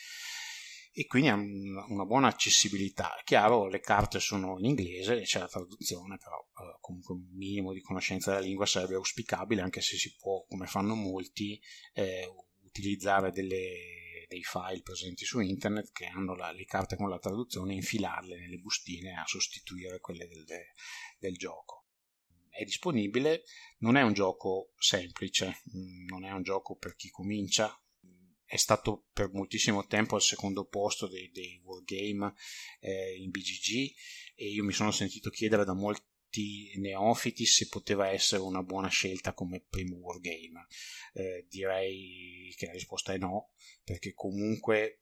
e 0.94 1.06
quindi 1.06 1.30
ha 1.30 1.36
una 1.36 2.06
buona 2.06 2.28
accessibilità. 2.28 3.16
Chiaro, 3.24 3.68
le 3.68 3.80
carte 3.80 4.20
sono 4.20 4.60
in 4.60 4.66
inglese, 4.66 5.22
c'è 5.22 5.40
la 5.40 5.48
traduzione, 5.48 6.18
però 6.18 6.38
eh, 6.38 6.78
comunque 6.82 7.16
un 7.16 7.30
minimo 7.34 7.72
di 7.72 7.80
conoscenza 7.80 8.32
della 8.32 8.44
lingua 8.44 8.66
sarebbe 8.66 8.96
auspicabile, 8.96 9.62
anche 9.62 9.80
se 9.80 9.96
si 9.96 10.14
può, 10.18 10.46
come 10.50 10.68
fanno 10.68 10.94
molti, 10.96 11.60
eh, 11.94 12.28
utilizzare 12.72 13.32
delle, 13.32 14.26
dei 14.28 14.44
file 14.44 14.82
presenti 14.82 15.26
su 15.26 15.42
internet 15.42 15.92
che 15.92 16.06
hanno 16.06 16.36
la, 16.36 16.52
le 16.52 16.64
carte 16.64 16.96
con 16.96 17.10
la 17.10 17.20
traduzione 17.20 17.74
e 17.74 17.76
infilarle 17.76 18.40
nelle 18.40 18.58
bustine 18.58 19.14
a 19.14 19.26
sostituire 19.28 20.00
quelle 20.00 20.28
del, 20.28 20.46
del 21.20 21.36
gioco. 21.36 21.88
È 22.50 22.64
disponibile, 22.64 23.44
non 23.80 23.98
è 23.98 24.02
un 24.02 24.14
gioco 24.14 24.72
semplice, 24.78 25.62
mm, 25.76 26.06
non 26.08 26.24
è 26.26 26.32
un 26.32 26.44
gioco 26.44 26.76
per 26.78 26.96
chi 26.96 27.10
comincia, 27.10 27.78
è 28.46 28.58
stato 28.58 29.08
per 29.14 29.32
moltissimo 29.32 29.86
tempo 29.86 30.16
al 30.16 30.22
secondo 30.22 30.66
posto 30.66 31.08
dei, 31.08 31.30
dei 31.32 31.62
wargame 31.64 32.34
eh, 32.80 33.16
in 33.18 33.30
BGG 33.30 33.94
e 34.36 34.50
io 34.50 34.64
mi 34.64 34.74
sono 34.74 34.92
sentito 34.92 35.30
chiedere 35.30 35.64
da 35.64 35.74
molti 35.74 36.11
neofiti 36.78 37.46
se 37.46 37.68
poteva 37.68 38.10
essere 38.10 38.42
una 38.42 38.64
buona 38.64 38.88
scelta 38.88 39.34
come 39.34 39.66
primo 39.68 39.98
wargame. 39.98 40.68
Eh, 41.14 41.46
direi 41.50 42.54
che 42.56 42.68
la 42.68 42.72
risposta 42.72 43.14
è 43.14 43.18
no, 43.18 43.52
perché 43.84 44.14
comunque 44.14 45.02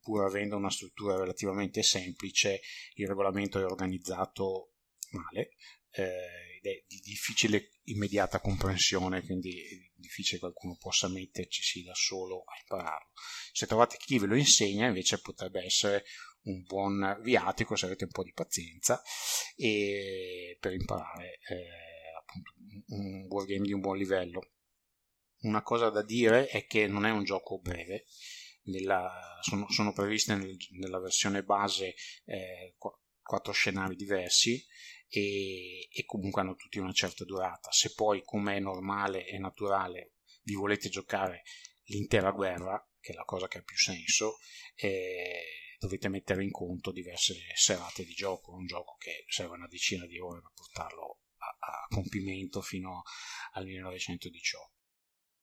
pur 0.00 0.24
avendo 0.24 0.56
una 0.56 0.70
struttura 0.70 1.16
relativamente 1.16 1.82
semplice 1.82 2.60
il 2.94 3.06
regolamento 3.06 3.58
è 3.58 3.64
organizzato 3.64 4.72
male 5.10 5.50
eh, 5.90 6.58
ed 6.62 6.66
è 6.66 6.84
di 6.86 7.00
difficile 7.02 7.70
immediata 7.84 8.40
comprensione, 8.40 9.22
quindi 9.22 9.60
è 9.62 9.90
difficile 9.94 10.36
che 10.36 10.44
qualcuno 10.44 10.76
possa 10.78 11.08
metterci 11.08 11.82
da 11.82 11.94
solo 11.94 12.42
a 12.44 12.58
impararlo. 12.60 13.10
Se 13.52 13.66
trovate 13.66 13.96
chi 13.98 14.18
ve 14.18 14.26
lo 14.26 14.36
insegna, 14.36 14.86
invece 14.86 15.20
potrebbe 15.20 15.64
essere 15.64 16.04
un 16.42 16.62
buon 16.62 17.18
viatico 17.22 17.76
se 17.76 17.86
avete 17.86 18.04
un 18.04 18.10
po' 18.10 18.22
di 18.22 18.32
pazienza 18.32 19.02
e 19.56 20.56
per 20.60 20.72
imparare 20.72 21.38
eh, 21.48 21.66
appunto 22.18 22.52
un 22.88 23.26
wargame 23.28 23.66
di 23.66 23.72
un 23.72 23.80
buon 23.80 23.96
livello. 23.96 24.52
Una 25.42 25.62
cosa 25.62 25.88
da 25.90 26.02
dire 26.02 26.48
è 26.48 26.66
che 26.66 26.86
non 26.86 27.06
è 27.06 27.10
un 27.10 27.24
gioco 27.24 27.58
breve, 27.58 28.04
nella, 28.64 29.38
sono, 29.40 29.70
sono, 29.70 29.92
previste 29.92 30.34
nel, 30.34 30.56
nella 30.78 31.00
versione 31.00 31.42
base 31.42 31.94
eh, 32.26 32.74
quattro 32.76 33.52
scenari 33.52 33.96
diversi 33.96 34.62
e, 35.08 35.88
e, 35.90 36.04
comunque 36.04 36.42
hanno 36.42 36.56
tutti 36.56 36.78
una 36.78 36.92
certa 36.92 37.24
durata. 37.24 37.70
Se 37.72 37.94
poi, 37.94 38.22
come 38.22 38.56
è 38.56 38.60
normale 38.60 39.26
e 39.26 39.38
naturale, 39.38 40.14
vi 40.42 40.54
volete 40.54 40.88
giocare 40.88 41.42
l'intera 41.84 42.30
guerra, 42.30 42.86
che 43.00 43.12
è 43.12 43.14
la 43.14 43.24
cosa 43.24 43.48
che 43.48 43.58
ha 43.58 43.62
più 43.62 43.76
senso, 43.76 44.38
eh, 44.74 45.42
dovete 45.80 46.10
mettere 46.10 46.44
in 46.44 46.50
conto 46.50 46.92
diverse 46.92 47.34
serate 47.54 48.04
di 48.04 48.12
gioco, 48.12 48.52
un 48.52 48.66
gioco 48.66 48.96
che 48.98 49.24
serve 49.28 49.54
una 49.54 49.66
decina 49.66 50.04
di 50.04 50.18
ore 50.18 50.42
per 50.42 50.52
portarlo 50.54 51.20
a, 51.38 51.56
a 51.58 51.86
compimento 51.88 52.60
fino 52.60 53.02
al 53.52 53.64
1918. 53.64 54.72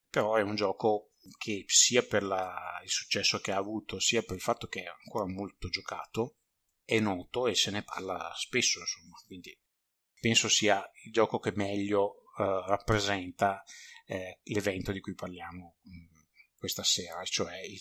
Però 0.10 0.36
è 0.36 0.42
un 0.42 0.56
gioco 0.56 1.14
che 1.40 1.64
sia 1.66 2.04
per 2.04 2.22
la, 2.22 2.80
il 2.84 2.90
successo 2.90 3.40
che 3.40 3.52
ha 3.52 3.58
avuto, 3.58 4.00
sia 4.00 4.22
per 4.22 4.36
il 4.36 4.42
fatto 4.42 4.68
che 4.68 4.84
è 4.84 4.88
ancora 4.88 5.26
molto 5.26 5.70
giocato, 5.70 6.38
è 6.86 7.00
noto 7.00 7.48
e 7.48 7.56
se 7.56 7.72
ne 7.72 7.84
parla 7.84 8.32
spesso, 8.36 8.80
insomma, 8.80 9.18
quindi 9.26 9.60
penso 10.20 10.48
sia 10.48 10.88
il 11.04 11.12
gioco 11.12 11.40
che 11.40 11.52
meglio 11.56 12.22
eh, 12.38 12.64
rappresenta 12.68 13.64
eh, 14.06 14.40
l'evento 14.44 14.92
di 14.92 15.02
cui 15.02 15.16
parliamo 15.16 15.78
mh, 15.82 15.90
mm, 15.90 16.06
questa 16.58 16.84
sera, 16.84 17.24
cioè 17.24 17.60
il 17.60 17.80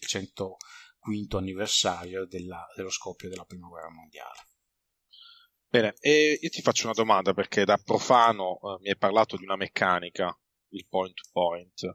105 1.06 1.38
anniversario 1.38 2.26
della, 2.26 2.66
dello 2.74 2.90
scoppio 2.90 3.28
della 3.28 3.44
prima 3.44 3.68
guerra 3.68 3.90
mondiale. 3.90 4.46
Bene, 5.68 5.94
e 6.00 6.38
io 6.40 6.48
ti 6.48 6.62
faccio 6.62 6.84
una 6.84 6.94
domanda 6.94 7.34
perché 7.34 7.64
da 7.64 7.76
profano 7.76 8.58
eh, 8.62 8.80
mi 8.80 8.88
hai 8.88 8.96
parlato 8.96 9.36
di 9.36 9.44
una 9.44 9.56
meccanica, 9.56 10.36
il 10.70 10.86
point 10.88 11.14
to 11.14 11.28
point. 11.32 11.92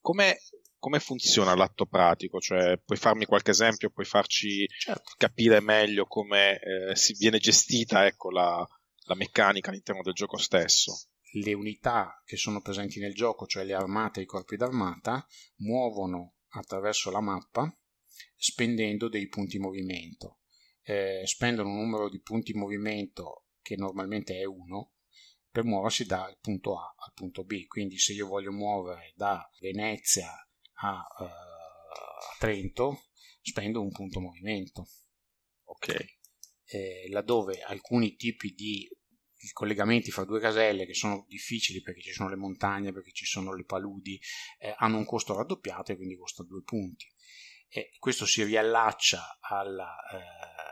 Come, 0.00 0.38
come 0.78 1.00
funziona 1.00 1.54
l'atto 1.54 1.86
pratico? 1.86 2.40
Cioè, 2.40 2.78
puoi 2.78 2.98
farmi 2.98 3.26
qualche 3.26 3.50
esempio, 3.50 3.90
puoi 3.90 4.06
farci 4.06 4.66
certo. 4.66 5.12
capire 5.16 5.60
meglio 5.60 6.06
come 6.06 6.58
eh, 6.60 6.96
si 6.96 7.14
viene 7.14 7.38
gestita 7.38 8.06
ecco, 8.06 8.30
la, 8.30 8.66
la 9.04 9.14
meccanica 9.14 9.70
all'interno 9.70 10.02
del 10.02 10.14
gioco 10.14 10.38
stesso? 10.38 11.08
Le 11.34 11.52
unità 11.52 12.22
che 12.24 12.36
sono 12.36 12.60
presenti 12.60 12.98
nel 12.98 13.14
gioco, 13.14 13.46
cioè 13.46 13.64
le 13.64 13.74
armate 13.74 14.20
e 14.20 14.22
i 14.24 14.26
corpi 14.26 14.56
d'armata, 14.56 15.24
muovono 15.58 16.34
attraverso 16.52 17.10
la 17.10 17.20
mappa 17.20 17.72
spendendo 18.36 19.08
dei 19.08 19.28
punti 19.28 19.58
movimento. 19.58 20.40
Eh, 20.82 21.22
spendono 21.24 21.70
un 21.70 21.76
numero 21.76 22.08
di 22.08 22.20
punti 22.20 22.52
movimento 22.54 23.46
che 23.62 23.76
normalmente 23.76 24.38
è 24.38 24.44
1 24.44 24.92
per 25.50 25.64
muoversi 25.64 26.06
dal 26.06 26.38
punto 26.40 26.78
A 26.78 26.94
al 26.96 27.12
punto 27.14 27.44
B. 27.44 27.66
Quindi 27.66 27.98
se 27.98 28.12
io 28.12 28.26
voglio 28.26 28.52
muovere 28.52 29.12
da 29.14 29.48
Venezia 29.60 30.30
a, 30.82 31.06
uh, 31.18 31.22
a 31.22 32.36
Trento, 32.38 33.08
spendo 33.42 33.82
un 33.82 33.90
punto 33.90 34.20
movimento. 34.20 34.86
Ok. 35.64 36.18
Eh, 36.64 37.08
laddove 37.10 37.60
alcuni 37.62 38.14
tipi 38.14 38.54
di 38.54 38.88
collegamenti 39.52 40.10
fra 40.10 40.24
due 40.24 40.38
caselle 40.38 40.86
che 40.86 40.94
sono 40.94 41.24
difficili 41.26 41.80
perché 41.80 42.00
ci 42.00 42.12
sono 42.12 42.28
le 42.28 42.36
montagne, 42.36 42.92
perché 42.92 43.10
ci 43.12 43.24
sono 43.24 43.54
le 43.54 43.64
paludi, 43.64 44.20
eh, 44.58 44.74
hanno 44.76 44.98
un 44.98 45.04
costo 45.04 45.34
raddoppiato 45.34 45.92
e 45.92 45.96
quindi 45.96 46.16
costa 46.16 46.44
due 46.44 46.62
punti. 46.62 47.06
E 47.70 47.92
questo 47.98 48.26
si 48.26 48.42
riallaccia 48.42 49.38
alla, 49.40 49.94
eh, 50.12 50.70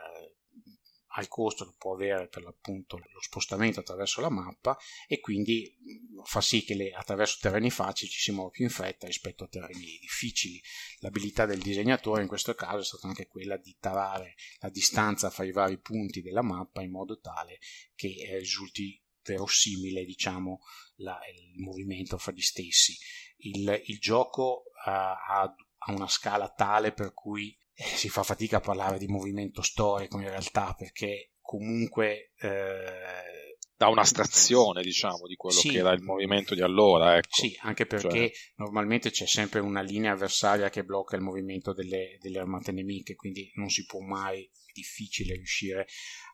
al 1.13 1.27
costo 1.27 1.65
che 1.65 1.75
può 1.77 1.93
avere 1.93 2.27
per 2.27 2.43
l'appunto 2.43 2.97
lo 2.97 3.21
spostamento 3.21 3.79
attraverso 3.79 4.21
la 4.21 4.29
mappa 4.29 4.77
e 5.07 5.19
quindi 5.19 5.75
fa 6.23 6.41
sì 6.41 6.63
che 6.63 6.75
le, 6.75 6.91
attraverso 6.91 7.37
terreni 7.41 7.71
facili 7.71 8.11
ci 8.11 8.19
si 8.19 8.31
muova 8.31 8.49
più 8.49 8.65
in 8.65 8.69
fretta 8.69 9.07
rispetto 9.07 9.45
a 9.45 9.47
terreni 9.47 9.97
difficili. 9.99 10.61
L'abilità 10.99 11.45
del 11.45 11.59
disegnatore 11.59 12.21
in 12.21 12.27
questo 12.27 12.53
caso 12.53 12.79
è 12.79 12.83
stata 12.83 13.07
anche 13.07 13.27
quella 13.27 13.57
di 13.57 13.75
tarare 13.79 14.35
la 14.59 14.69
distanza 14.69 15.29
fra 15.29 15.45
i 15.45 15.51
vari 15.51 15.79
punti 15.79 16.21
della 16.21 16.43
mappa 16.43 16.81
in 16.81 16.91
modo 16.91 17.19
tale 17.19 17.59
che 17.95 18.07
eh, 18.07 18.37
risulti 18.37 19.01
verosimile 19.23 20.05
diciamo 20.05 20.59
la, 20.97 21.19
il 21.33 21.61
movimento 21.61 22.17
fra 22.17 22.31
gli 22.31 22.41
stessi. 22.41 22.97
Il, 23.37 23.81
il 23.85 23.99
gioco 23.99 24.63
uh, 24.85 24.89
ha, 24.89 25.55
ha 25.79 25.91
una 25.93 26.07
scala 26.07 26.49
tale 26.49 26.91
per 26.91 27.13
cui 27.13 27.57
eh, 27.73 27.83
si 27.83 28.09
fa 28.09 28.23
fatica 28.23 28.57
a 28.57 28.61
parlare 28.61 28.97
di 28.97 29.07
movimento 29.07 29.61
storico 29.61 30.19
in 30.19 30.29
realtà 30.29 30.73
perché 30.77 31.31
comunque 31.41 32.31
eh, 32.39 33.57
da 33.75 33.87
un'astrazione 33.87 34.81
diciamo 34.81 35.25
di 35.25 35.35
quello 35.35 35.57
sì, 35.57 35.69
che 35.69 35.77
era 35.77 35.93
il 35.93 36.01
movimento 36.01 36.53
di 36.53 36.61
allora 36.61 37.15
ecco. 37.15 37.29
sì 37.31 37.57
anche 37.61 37.85
perché 37.85 38.09
cioè... 38.09 38.31
normalmente 38.57 39.09
c'è 39.09 39.25
sempre 39.25 39.61
una 39.61 39.81
linea 39.81 40.11
avversaria 40.11 40.69
che 40.69 40.83
blocca 40.83 41.15
il 41.15 41.21
movimento 41.21 41.73
delle, 41.73 42.17
delle 42.19 42.39
armate 42.39 42.73
nemiche 42.73 43.15
quindi 43.15 43.49
non 43.55 43.69
si 43.69 43.85
può 43.85 44.01
mai 44.01 44.43
è 44.43 44.71
difficile 44.73 45.35
riuscire 45.35 45.87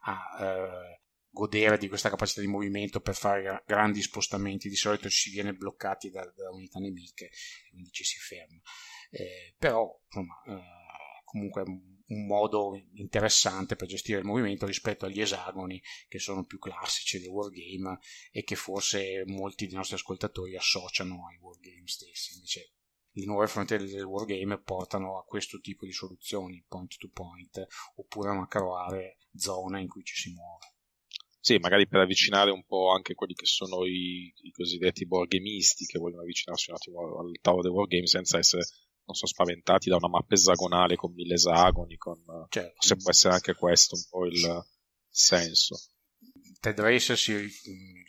a 0.05 0.43
eh, 0.43 1.03
godere 1.35 1.77
di 1.77 1.89
questa 1.89 2.09
capacità 2.09 2.39
di 2.41 2.47
movimento 2.47 3.01
per 3.01 3.13
fare 3.13 3.63
grandi 3.67 4.01
spostamenti 4.01 4.69
di 4.69 4.75
solito 4.75 5.09
si 5.09 5.29
viene 5.29 5.53
bloccati 5.53 6.09
da, 6.09 6.21
da 6.21 6.49
unità 6.51 6.79
nemiche 6.79 7.29
quindi 7.69 7.91
ci 7.91 8.03
si 8.03 8.17
ferma 8.17 8.61
eh, 9.11 9.53
però 9.57 10.01
insomma 10.07 10.41
eh, 10.47 10.63
comunque 11.25 11.63
un 12.07 12.27
modo 12.27 12.79
interessante 12.93 13.75
per 13.75 13.87
gestire 13.87 14.19
il 14.19 14.25
movimento 14.25 14.65
rispetto 14.65 15.05
agli 15.05 15.21
esagoni 15.21 15.81
che 16.07 16.19
sono 16.19 16.45
più 16.45 16.59
classici 16.59 17.19
dei 17.19 17.29
wargame 17.29 17.99
e 18.31 18.43
che 18.43 18.55
forse 18.55 19.23
molti 19.25 19.65
dei 19.65 19.75
nostri 19.75 19.95
ascoltatori 19.95 20.55
associano 20.55 21.27
ai 21.27 21.37
wargame 21.39 21.87
stessi. 21.87 22.35
Invece 22.35 22.73
le 23.11 23.25
nuove 23.25 23.47
frontiere 23.47 23.85
del 23.85 24.03
wargame 24.03 24.59
portano 24.59 25.17
a 25.17 25.23
questo 25.23 25.59
tipo 25.59 25.85
di 25.85 25.93
soluzioni, 25.93 26.63
point 26.67 26.95
to 26.97 27.09
point, 27.09 27.65
oppure 27.95 28.29
a 28.29 28.31
una 28.31 28.41
macroare 28.41 29.17
zona 29.33 29.79
in 29.79 29.87
cui 29.87 30.03
ci 30.03 30.15
si 30.15 30.33
muove. 30.33 30.74
Sì, 31.45 31.59
magari 31.59 31.87
per 31.87 31.99
avvicinare 31.99 32.49
un 32.49 32.65
po' 32.65 32.89
anche 32.89 33.13
quelli 33.13 33.35
che 33.35 33.45
sono 33.45 33.85
i, 33.85 34.33
i 34.35 34.49
cosiddetti 34.49 35.05
wargamisti 35.07 35.85
che 35.85 35.99
vogliono 35.99 36.23
avvicinarsi 36.23 36.71
un 36.71 36.75
attimo 36.77 37.19
al 37.19 37.37
tavolo 37.39 37.61
del 37.61 37.71
wargame 37.71 38.07
senza 38.07 38.39
essere 38.39 38.63
non 39.05 39.15
so, 39.15 39.27
spaventati 39.27 39.87
da 39.87 39.97
una 39.97 40.07
mappa 40.07 40.33
esagonale 40.33 40.95
con 40.95 41.13
mille 41.13 41.35
esagoni, 41.35 41.97
con... 41.97 42.19
certo. 42.49 42.81
se 42.81 42.95
può 42.95 43.11
essere 43.11 43.35
anche 43.35 43.53
questo 43.53 43.93
un 43.93 44.01
po' 44.09 44.25
il 44.25 44.65
senso. 45.07 45.77
Ted 46.59 46.79
Racer 46.79 47.15
si, 47.15 47.47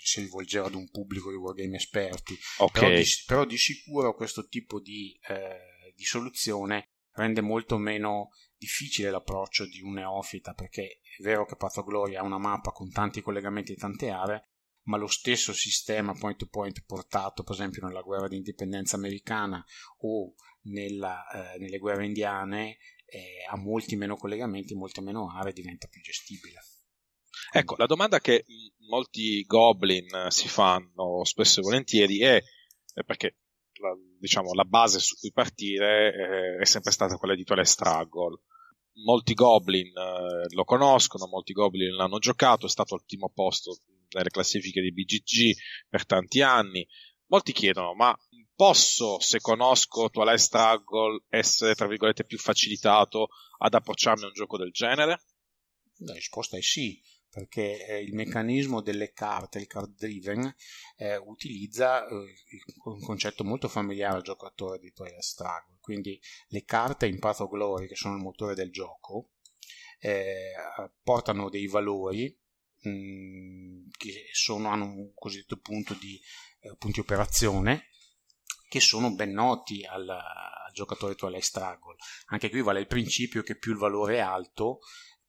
si 0.03 0.21
rivolgeva 0.23 0.69
ad 0.69 0.75
un 0.75 0.89
pubblico 0.89 1.29
di 1.29 1.37
wargame 1.37 1.77
esperti, 1.77 2.35
okay. 2.57 2.83
però, 2.83 2.97
di, 2.97 3.05
però, 3.27 3.45
di, 3.45 3.59
sicuro 3.59 4.15
questo 4.15 4.47
tipo 4.49 4.81
di, 4.81 5.15
eh, 5.29 5.93
di 5.95 6.05
soluzione 6.05 6.96
rende 7.17 7.41
molto 7.41 7.77
meno 7.77 8.31
difficile 8.57 9.11
l'approccio 9.11 9.67
di 9.67 9.81
un 9.83 9.95
neofita 9.95 10.55
perché 10.55 11.01
è 11.03 11.23
vero 11.23 11.45
che 11.45 11.57
Path 11.57 11.85
Glory 11.85 12.15
ha 12.17 12.23
una 12.23 12.39
mappa 12.39 12.71
con 12.71 12.91
tanti 12.91 13.21
collegamenti 13.21 13.73
e 13.73 13.77
tante 13.77 14.11
aree 14.11 14.49
ma 14.85 14.97
lo 14.97 15.09
stesso 15.09 15.53
sistema 15.53 16.13
point 16.13 16.39
to 16.39 16.47
point 16.47 16.85
portato 16.87 17.43
per 17.43 17.55
esempio 17.55 17.87
nella 17.87 18.03
guerra 18.03 18.29
di 18.29 18.37
indipendenza 18.37 18.97
americana 18.97 19.65
o 19.99 20.35
nella, 20.69 21.55
eh, 21.55 21.59
nelle 21.59 21.79
guerre 21.79 22.07
indiane 22.07 22.79
eh, 23.07 23.45
ha 23.49 23.57
molti 23.57 23.97
meno 23.97 24.17
collegamenti, 24.17 24.75
molte 24.75 25.01
meno 25.01 25.31
aree, 25.31 25.53
diventa 25.53 25.87
più 25.89 26.01
gestibile. 26.01 26.61
Ecco, 27.53 27.77
la 27.77 27.87
domanda 27.87 28.21
che 28.21 28.45
molti 28.89 29.45
goblin 29.45 30.27
si 30.29 30.49
fanno 30.49 31.23
spesso 31.25 31.61
e 31.61 31.63
volentieri 31.63 32.19
è, 32.19 32.43
è 32.93 33.03
perché 33.05 33.37
la, 33.81 33.95
diciamo, 34.19 34.53
la 34.53 34.65
base 34.65 34.99
su 34.99 35.17
cui 35.17 35.33
partire 35.33 36.13
eh, 36.59 36.63
è 36.63 36.65
sempre 36.65 36.93
stata 36.93 37.17
quella 37.17 37.35
di 37.35 37.45
Toilet 37.45 37.67
Struggle. 37.67 38.41
Molti 39.05 39.35
goblin 39.35 39.89
eh, 39.89 40.47
lo 40.55 40.65
conoscono, 40.65 41.27
molti 41.27 41.53
goblin 41.53 41.95
l'hanno 41.95 42.19
giocato, 42.19 42.67
è 42.67 42.69
stato 42.69 42.95
al 42.95 43.05
primo 43.05 43.31
posto 43.33 43.79
nelle 44.11 44.31
classifiche 44.31 44.81
di 44.81 44.93
BGG 44.93 45.55
per 45.89 46.07
tanti 46.07 46.41
anni. 46.43 46.87
Molti 47.27 47.53
chiedono, 47.53 47.95
ma 47.95 48.17
posso, 48.55 49.21
se 49.21 49.41
conosco 49.41 50.09
Twilight 50.09 50.39
Struggle, 50.39 51.25
essere, 51.29 51.75
tra 51.75 51.87
virgolette, 51.87 52.25
più 52.25 52.39
facilitato 52.39 53.29
ad 53.59 53.75
approcciarmi 53.75 54.25
a 54.25 54.27
un 54.29 54.33
gioco 54.33 54.57
del 54.57 54.71
genere? 54.71 55.21
La 55.99 56.15
risposta 56.15 56.57
è 56.57 56.63
sì, 56.63 57.01
perché 57.37 57.87
eh, 57.87 58.01
il 58.01 58.15
meccanismo 58.15 58.81
delle 58.81 59.13
carte, 59.13 59.59
il 59.59 59.67
card 59.67 59.95
driven, 59.95 60.55
eh, 60.97 61.19
utilizza 61.19 62.09
eh, 62.09 62.35
un 62.85 63.01
concetto 63.03 63.45
molto 63.45 63.69
familiare 63.69 64.17
al 64.17 64.23
giocatore 64.23 64.79
di 64.79 64.91
Twilight 64.91 65.21
Struggle. 65.21 65.77
Quindi 65.79 66.19
le 66.49 66.65
carte 66.65 67.07
in 67.07 67.19
Path 67.19 67.41
of 67.41 67.51
Glory, 67.51 67.89
che 67.89 67.95
sono 67.95 68.15
il 68.15 68.23
motore 68.23 68.55
del 68.55 68.73
gioco, 68.73 69.33
eh, 69.99 70.53
portano 71.03 71.51
dei 71.51 71.67
valori 71.67 72.35
mh, 72.81 72.89
mm, 72.89 73.89
che 73.99 74.29
sono, 74.33 74.71
hanno 74.71 74.87
un 74.87 75.13
cosiddetto 75.13 75.59
punto 75.59 75.93
di 75.93 76.19
eh, 76.61 76.75
punti 76.79 77.01
operazione 77.01 77.91
che 78.67 78.81
sono 78.81 79.13
ben 79.13 79.33
noti 79.33 79.85
al, 79.85 80.09
al 80.09 80.73
giocatore 80.73 81.15
Twilight 81.15 81.45
Struggle. 81.45 81.97
Anche 82.29 82.49
qui 82.49 82.63
vale 82.63 82.81
il 82.81 82.87
principio 82.87 83.43
che 83.43 83.59
più 83.59 83.73
il 83.73 83.79
valore 83.79 84.17
è 84.17 84.21
alto, 84.21 84.79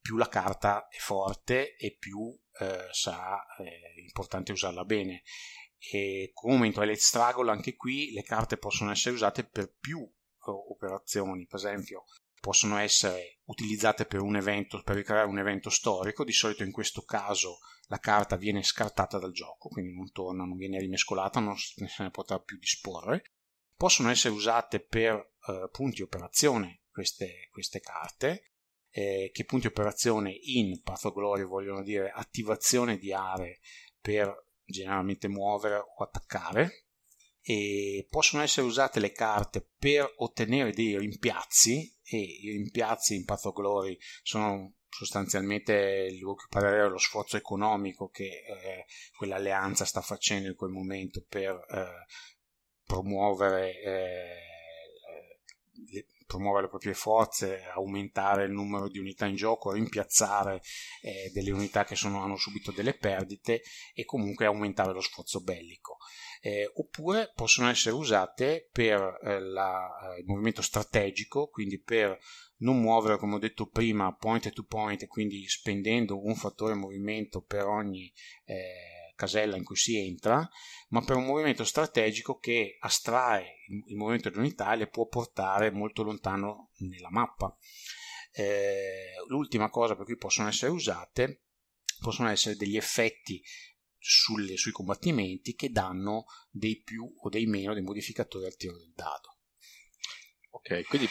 più 0.08 0.15
la 0.15 0.30
carta 0.30 0.88
è 0.88 1.00
forte 1.00 1.76
e 1.76 1.98
più 2.00 2.34
eh, 2.62 2.88
sarà 2.91 3.46
eh, 3.58 4.02
importante 4.02 4.54
usarla 4.54 4.86
bene. 4.86 5.24
E 5.78 6.32
come 6.34 6.67
in 6.67 6.72
Twilight 6.72 6.98
Struggle, 6.98 7.52
anche 7.52 7.76
qui 7.76 8.13
le 8.13 8.24
carte 8.24 8.56
possono 8.56 8.89
essere 8.89 9.15
usate 9.15 9.43
per 9.43 9.76
più 9.78 10.00
eh, 10.00 10.50
operazioni, 10.50 11.46
per 11.46 11.60
esempio 11.60 12.06
possono 12.39 12.78
essere 12.78 13.39
utilizzate 13.48 14.06
per 14.06 14.22
un 14.22 14.38
evento, 14.38 14.82
per 14.82 14.96
ricreare 14.96 15.28
un 15.28 15.39
evento 15.39 15.70
storico, 15.70 16.24
di 16.24 16.32
solito 16.32 16.63
in 16.63 16.72
questo 16.72 17.02
caso 17.02 17.58
la 17.88 18.00
carta 18.00 18.38
viene 18.38 18.63
scartata 18.63 19.20
dal 19.20 19.34
gioco, 19.34 19.67
quindi 19.67 19.93
non 19.93 20.10
torna, 20.13 20.46
non 20.46 20.56
viene 20.56 20.80
rimescolata, 20.80 21.41
non 21.41 21.58
se 21.58 21.86
ne 21.98 22.12
potrà 22.12 22.39
più 22.39 22.58
disporre. 22.58 23.34
Possono 23.76 24.10
essere 24.10 24.34
usate 24.34 24.80
per 24.80 25.34
eh, 25.48 25.67
punti 25.70 26.02
operazione 26.02 26.84
queste, 26.89 27.50
queste 27.52 27.82
carte, 27.82 28.54
eh, 28.98 29.30
che 29.32 29.46
punti 29.46 29.68
operazione 29.68 30.36
in 30.42 30.82
Path 30.82 31.14
Glory 31.14 31.44
vogliono 31.44 31.84
dire 31.84 32.10
attivazione 32.10 32.98
di 32.98 33.14
aree 33.14 33.60
per 34.02 34.46
generalmente 34.66 35.28
muovere 35.28 35.76
o 35.76 36.04
attaccare 36.04 36.86
e 37.40 38.08
possono 38.10 38.42
essere 38.42 38.66
usate 38.66 39.00
le 39.00 39.12
carte 39.12 39.70
per 39.78 40.12
ottenere 40.18 40.72
dei 40.72 40.98
rimpiazzi 40.98 41.96
e 42.04 42.18
i 42.18 42.50
rimpiazzi 42.50 43.14
in 43.14 43.24
Path 43.24 43.54
Glory 43.54 43.96
sono 44.24 44.74
sostanzialmente 44.90 46.08
il 46.10 46.24
parere 46.50 46.90
lo 46.90 46.98
sforzo 46.98 47.38
economico 47.38 48.10
che 48.10 48.24
eh, 48.24 48.86
quell'alleanza 49.16 49.86
sta 49.86 50.02
facendo 50.02 50.48
in 50.48 50.56
quel 50.56 50.72
momento 50.72 51.24
per 51.30 51.54
eh, 51.70 52.06
promuovere, 52.84 53.80
eh, 53.80 54.38
le, 55.92 56.06
promuovere 56.28 56.63
le 56.63 56.70
proprie 56.70 56.94
forze, 56.94 57.63
aumentare 57.74 58.44
il 58.44 58.52
numero 58.52 58.90
di 58.90 59.00
unità 59.00 59.26
in 59.26 59.36
gioco, 59.36 59.72
rimpiazzare 59.72 60.62
eh, 61.02 61.32
delle 61.34 61.52
unità 61.52 61.86
che 61.86 61.96
sono, 61.96 62.22
hanno 62.22 62.36
subito 62.36 62.72
delle 62.72 62.94
perdite 62.94 63.62
e 63.96 64.06
comunque 64.06 64.46
aumentare 64.46 64.94
lo 64.94 65.02
sforzo 65.02 65.42
bellico. 65.42 65.98
Eh, 66.42 66.70
oppure 66.76 67.32
possono 67.34 67.70
essere 67.70 67.96
usate 67.96 68.70
per 68.72 69.20
eh, 69.24 69.40
la, 69.40 69.90
il 70.20 70.26
movimento 70.26 70.62
strategico, 70.62 71.48
quindi 71.48 71.82
per 71.82 72.20
non 72.60 72.80
muovere, 72.80 73.18
come 73.18 73.36
ho 73.36 73.40
detto 73.40 73.68
prima, 73.68 74.13
point 74.16 74.52
to 74.52 74.63
point, 74.63 75.08
quindi 75.08 75.48
spendendo 75.48 76.24
un 76.24 76.36
fattore 76.36 76.74
movimento 76.74 77.42
per 77.42 77.66
ogni 77.66 78.12
eh, 78.46 78.97
casella 79.18 79.58
in 79.58 79.66
cui 79.66 79.76
si 79.76 79.98
entra, 79.98 80.48
ma 80.90 81.04
per 81.04 81.18
un 81.18 81.26
movimento 81.26 81.66
strategico 81.66 82.38
che 82.38 82.78
astrae 82.80 83.64
il 83.88 83.98
movimento 83.98 84.30
dell'unità 84.30 84.72
e 84.72 84.78
le 84.78 84.88
può 84.88 85.08
portare 85.08 85.72
molto 85.72 86.04
lontano 86.04 86.70
nella 86.78 87.10
mappa. 87.10 87.54
Eh, 88.32 89.16
l'ultima 89.28 89.70
cosa 89.70 89.96
per 89.96 90.06
cui 90.06 90.16
possono 90.16 90.48
essere 90.48 90.72
usate 90.72 91.42
possono 92.00 92.30
essere 92.30 92.56
degli 92.56 92.78
effetti 92.78 93.42
sulle, 93.98 94.56
sui 94.58 94.72
combattimenti 94.72 95.56
che 95.56 95.70
danno 95.70 96.26
dei 96.50 96.82
più 96.82 97.12
o 97.22 97.30
dei 97.30 97.46
meno 97.46 97.74
dei 97.74 97.82
modificatori 97.82 98.46
al 98.46 98.56
tiro 98.56 98.78
del 98.78 98.94
dado. 98.94 99.40
Ok, 100.52 100.84
quindi 100.88 101.08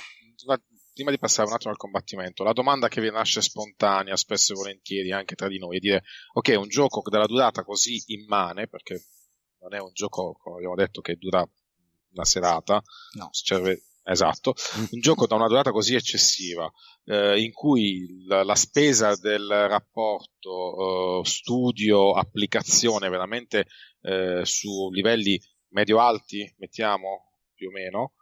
prima 0.97 1.11
di 1.11 1.19
passare 1.19 1.47
un 1.47 1.55
attimo 1.55 1.73
al 1.73 1.77
combattimento, 1.77 2.43
la 2.43 2.55
domanda 2.55 2.89
che 2.89 3.03
vi 3.03 3.11
nasce 3.11 3.43
spontanea, 3.43 4.17
spesso 4.17 4.55
e 4.55 4.57
volentieri 4.57 5.13
anche 5.13 5.35
tra 5.35 5.47
di 5.47 5.59
noi, 5.59 5.77
è 5.77 5.79
dire, 5.79 6.03
ok, 6.33 6.55
un 6.57 6.69
gioco 6.69 7.03
della 7.11 7.27
durata 7.27 7.65
così 7.65 8.03
immane, 8.07 8.67
perché 8.67 9.05
non 9.61 9.75
è 9.75 9.79
un 9.79 9.91
gioco, 9.93 10.39
come 10.41 10.57
abbiamo 10.57 10.75
detto, 10.75 11.03
che 11.03 11.17
dura 11.17 11.47
una 12.13 12.25
serata, 12.25 12.83
no. 13.19 13.29
cioè, 13.31 13.79
esatto, 14.05 14.55
un 14.93 15.01
gioco 15.01 15.27
da 15.27 15.35
una 15.35 15.49
durata 15.49 15.71
così 15.71 15.95
eccessiva, 15.95 16.67
eh, 17.05 17.43
in 17.43 17.53
cui 17.53 18.25
la, 18.25 18.43
la, 18.43 18.55
spesa 18.55 19.15
del 19.17 19.47
rapporto 19.47 21.21
eh, 21.21 21.27
studio-applicazione 21.27 23.11
veramente 23.11 23.67
eh, 24.01 24.41
su 24.45 24.89
livelli 24.91 25.39
medio-alti, 25.73 26.55
mettiamo 26.57 27.33
più 27.55 27.69
o 27.69 27.73
meno, 27.73 28.13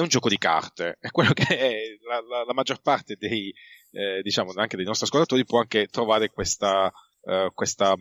è 0.00 0.02
un 0.02 0.08
gioco 0.08 0.28
di 0.28 0.38
carte, 0.38 0.96
è 1.00 1.10
quello 1.10 1.32
che 1.32 1.56
è 1.56 1.82
la, 2.06 2.20
la, 2.20 2.44
la 2.44 2.52
maggior 2.52 2.80
parte 2.80 3.16
dei, 3.16 3.52
eh, 3.92 4.20
diciamo, 4.22 4.52
anche 4.56 4.76
dei 4.76 4.84
nostri 4.84 5.06
ascoltatori 5.06 5.44
può 5.44 5.60
anche 5.60 5.86
trovare 5.86 6.30
questa, 6.30 6.92
uh, 7.22 7.52
questa 7.54 7.94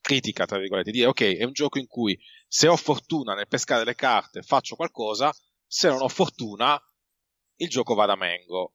critica, 0.00 0.46
tra 0.46 0.58
virgolette, 0.58 0.90
dire 0.90 1.06
ok, 1.06 1.36
è 1.36 1.44
un 1.44 1.52
gioco 1.52 1.78
in 1.78 1.86
cui 1.86 2.18
se 2.46 2.68
ho 2.68 2.76
fortuna 2.76 3.34
nel 3.34 3.48
pescare 3.48 3.84
le 3.84 3.94
carte 3.94 4.42
faccio 4.42 4.76
qualcosa, 4.76 5.32
se 5.66 5.88
non 5.88 6.00
ho 6.02 6.08
fortuna 6.08 6.80
il 7.56 7.68
gioco 7.68 7.94
va 7.94 8.06
da 8.06 8.16
mengo. 8.16 8.74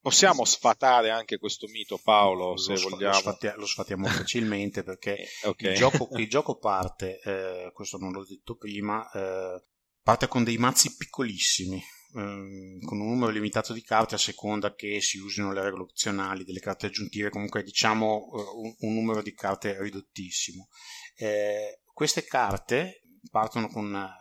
Possiamo 0.00 0.44
sfatare 0.44 1.08
anche 1.08 1.38
questo 1.38 1.66
mito, 1.68 1.98
Paolo, 2.02 2.50
lo 2.50 2.56
se 2.58 2.76
sf- 2.76 2.90
vogliamo. 2.90 3.14
Lo, 3.14 3.20
sfatia- 3.20 3.56
lo 3.56 3.66
sfatiamo 3.66 4.06
facilmente 4.08 4.82
perché 4.82 5.16
eh, 5.16 5.28
okay. 5.48 5.70
il, 5.70 5.76
gioco, 5.76 6.08
il, 6.16 6.28
gioco, 6.28 6.58
parte, 6.58 7.20
eh, 7.20 7.70
questo 7.72 7.96
non 7.96 8.12
l'ho 8.12 8.24
detto 8.26 8.56
prima, 8.56 9.10
eh, 9.12 9.62
parte 10.04 10.28
con 10.28 10.44
dei 10.44 10.58
mazzi 10.58 10.94
piccolissimi, 10.96 11.82
ehm, 12.14 12.80
con 12.84 13.00
un 13.00 13.08
numero 13.08 13.32
limitato 13.32 13.72
di 13.72 13.82
carte 13.82 14.16
a 14.16 14.18
seconda 14.18 14.74
che 14.74 15.00
si 15.00 15.16
usino 15.18 15.50
le 15.50 15.62
regole 15.62 15.84
opzionali 15.84 16.44
delle 16.44 16.60
carte 16.60 16.86
aggiuntive, 16.86 17.30
comunque 17.30 17.62
diciamo 17.62 18.30
eh, 18.34 18.40
un, 18.54 18.74
un, 18.80 18.94
numero 18.94 19.22
di 19.22 19.32
carte 19.32 19.80
ridottissimo. 19.80 20.68
Eh, 21.16 21.80
queste 21.90 22.24
carte 22.24 23.04
partono 23.30 23.68
con 23.68 23.90
la, 23.90 24.14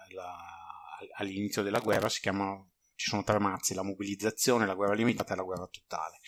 all'inizio 1.17 1.61
della 1.61 1.79
guerra, 1.79 2.07
chiamano, 2.07 2.71
ci 2.95 3.09
sono 3.09 3.23
tre 3.23 3.37
mazzi, 3.39 3.73
la 3.73 3.83
mobilizzazione, 3.83 4.65
la 4.65 4.75
guerra 4.75 4.93
limitata 4.93 5.33
e 5.33 5.35
la 5.35 5.43
guerra 5.43 5.67
totale. 5.67 6.19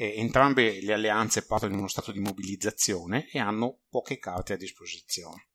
Entrambe 0.00 0.80
le 0.80 0.92
alleanze 0.92 1.44
partono 1.44 1.72
in 1.72 1.78
uno 1.78 1.88
stato 1.88 2.12
di 2.12 2.20
mobilizzazione 2.20 3.28
e 3.30 3.38
hanno 3.38 3.80
poche 3.88 4.18
carte 4.18 4.52
a 4.52 4.56
disposizione 4.56 5.47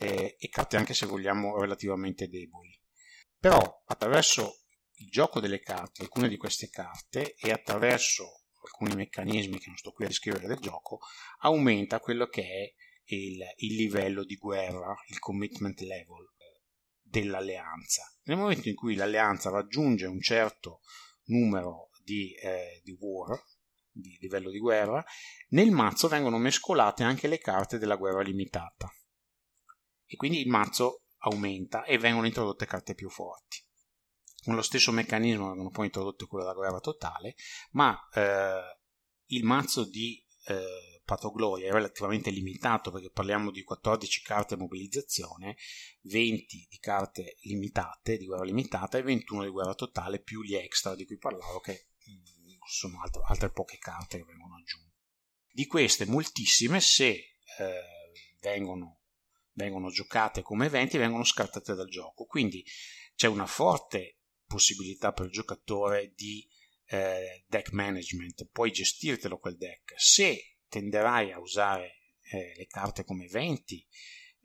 eh, 0.00 0.36
e 0.38 0.48
carte 0.48 0.78
anche 0.78 0.94
se 0.94 1.06
vogliamo 1.06 1.60
relativamente 1.60 2.28
deboli. 2.28 2.76
Però 3.38 3.82
attraverso 3.86 4.62
il 4.94 5.08
gioco 5.08 5.40
delle 5.40 5.60
carte, 5.60 6.02
alcune 6.02 6.28
di 6.28 6.36
queste 6.36 6.70
carte 6.70 7.34
e 7.34 7.50
attraverso 7.50 8.44
alcuni 8.64 8.94
meccanismi 8.94 9.58
che 9.58 9.68
non 9.68 9.76
sto 9.76 9.92
qui 9.92 10.04
a 10.04 10.08
descrivere 10.08 10.46
del 10.46 10.58
gioco, 10.58 11.00
aumenta 11.40 12.00
quello 12.00 12.26
che 12.26 12.42
è 12.42 13.14
il, 13.14 13.40
il 13.56 13.74
livello 13.74 14.24
di 14.24 14.36
guerra, 14.36 14.94
il 15.08 15.18
commitment 15.18 15.80
level 15.80 16.32
dell'alleanza. 17.02 18.02
Nel 18.24 18.38
momento 18.38 18.68
in 18.68 18.74
cui 18.74 18.94
l'alleanza 18.94 19.50
raggiunge 19.50 20.06
un 20.06 20.20
certo 20.20 20.80
numero 21.24 21.90
di, 22.02 22.32
eh, 22.34 22.80
di 22.84 22.96
war, 22.98 23.42
di 23.90 24.16
livello 24.20 24.50
di 24.50 24.58
guerra, 24.58 25.04
nel 25.48 25.70
mazzo 25.70 26.08
vengono 26.08 26.38
mescolate 26.38 27.02
anche 27.02 27.26
le 27.26 27.38
carte 27.38 27.78
della 27.78 27.96
guerra 27.96 28.22
limitata 28.22 28.90
e 30.10 30.16
quindi 30.16 30.40
il 30.40 30.48
mazzo 30.48 31.04
aumenta 31.18 31.84
e 31.84 31.96
vengono 31.96 32.26
introdotte 32.26 32.66
carte 32.66 32.96
più 32.96 33.08
forti. 33.08 33.62
Con 34.42 34.56
lo 34.56 34.62
stesso 34.62 34.90
meccanismo 34.90 35.46
vengono 35.46 35.70
poi 35.70 35.86
introdotte 35.86 36.26
quelle 36.26 36.42
della 36.42 36.56
guerra 36.56 36.80
totale, 36.80 37.36
ma 37.72 37.96
eh, 38.12 38.78
il 39.26 39.44
mazzo 39.44 39.84
di 39.84 40.20
eh, 40.46 41.02
Patogloria 41.04 41.68
è 41.68 41.72
relativamente 41.72 42.30
limitato 42.30 42.90
perché 42.90 43.10
parliamo 43.10 43.52
di 43.52 43.62
14 43.62 44.22
carte 44.22 44.56
mobilizzazione, 44.56 45.56
20 46.02 46.66
di 46.68 46.78
carte 46.78 47.36
limitate, 47.42 48.16
di 48.16 48.26
guerra 48.26 48.44
limitata 48.44 48.98
e 48.98 49.02
21 49.02 49.44
di 49.44 49.50
guerra 49.50 49.74
totale 49.74 50.20
più 50.20 50.42
gli 50.42 50.56
extra 50.56 50.96
di 50.96 51.06
cui 51.06 51.18
parlavo 51.18 51.60
che 51.60 51.86
mm, 52.10 52.58
sono 52.66 53.00
altre, 53.00 53.22
altre, 53.26 53.52
poche 53.52 53.78
carte 53.78 54.18
che 54.18 54.24
vengono 54.24 54.56
aggiunte. 54.56 54.88
Di 55.52 55.66
queste 55.66 56.04
moltissime 56.04 56.80
se 56.80 57.10
eh, 57.10 57.82
vengono 58.40 58.99
vengono 59.60 59.90
giocate 59.90 60.42
come 60.42 60.66
eventi 60.66 60.96
e 60.96 61.00
vengono 61.00 61.24
scartate 61.24 61.74
dal 61.74 61.88
gioco. 61.88 62.24
Quindi 62.24 62.64
c'è 63.14 63.28
una 63.28 63.46
forte 63.46 64.18
possibilità 64.46 65.12
per 65.12 65.26
il 65.26 65.32
giocatore 65.32 66.12
di 66.14 66.48
eh, 66.86 67.44
deck 67.46 67.72
management, 67.72 68.48
puoi 68.50 68.72
gestirtelo 68.72 69.38
quel 69.38 69.56
deck. 69.56 69.92
Se 69.96 70.56
tenderai 70.68 71.32
a 71.32 71.38
usare 71.38 71.98
eh, 72.22 72.54
le 72.56 72.66
carte 72.66 73.04
come 73.04 73.26
eventi 73.26 73.86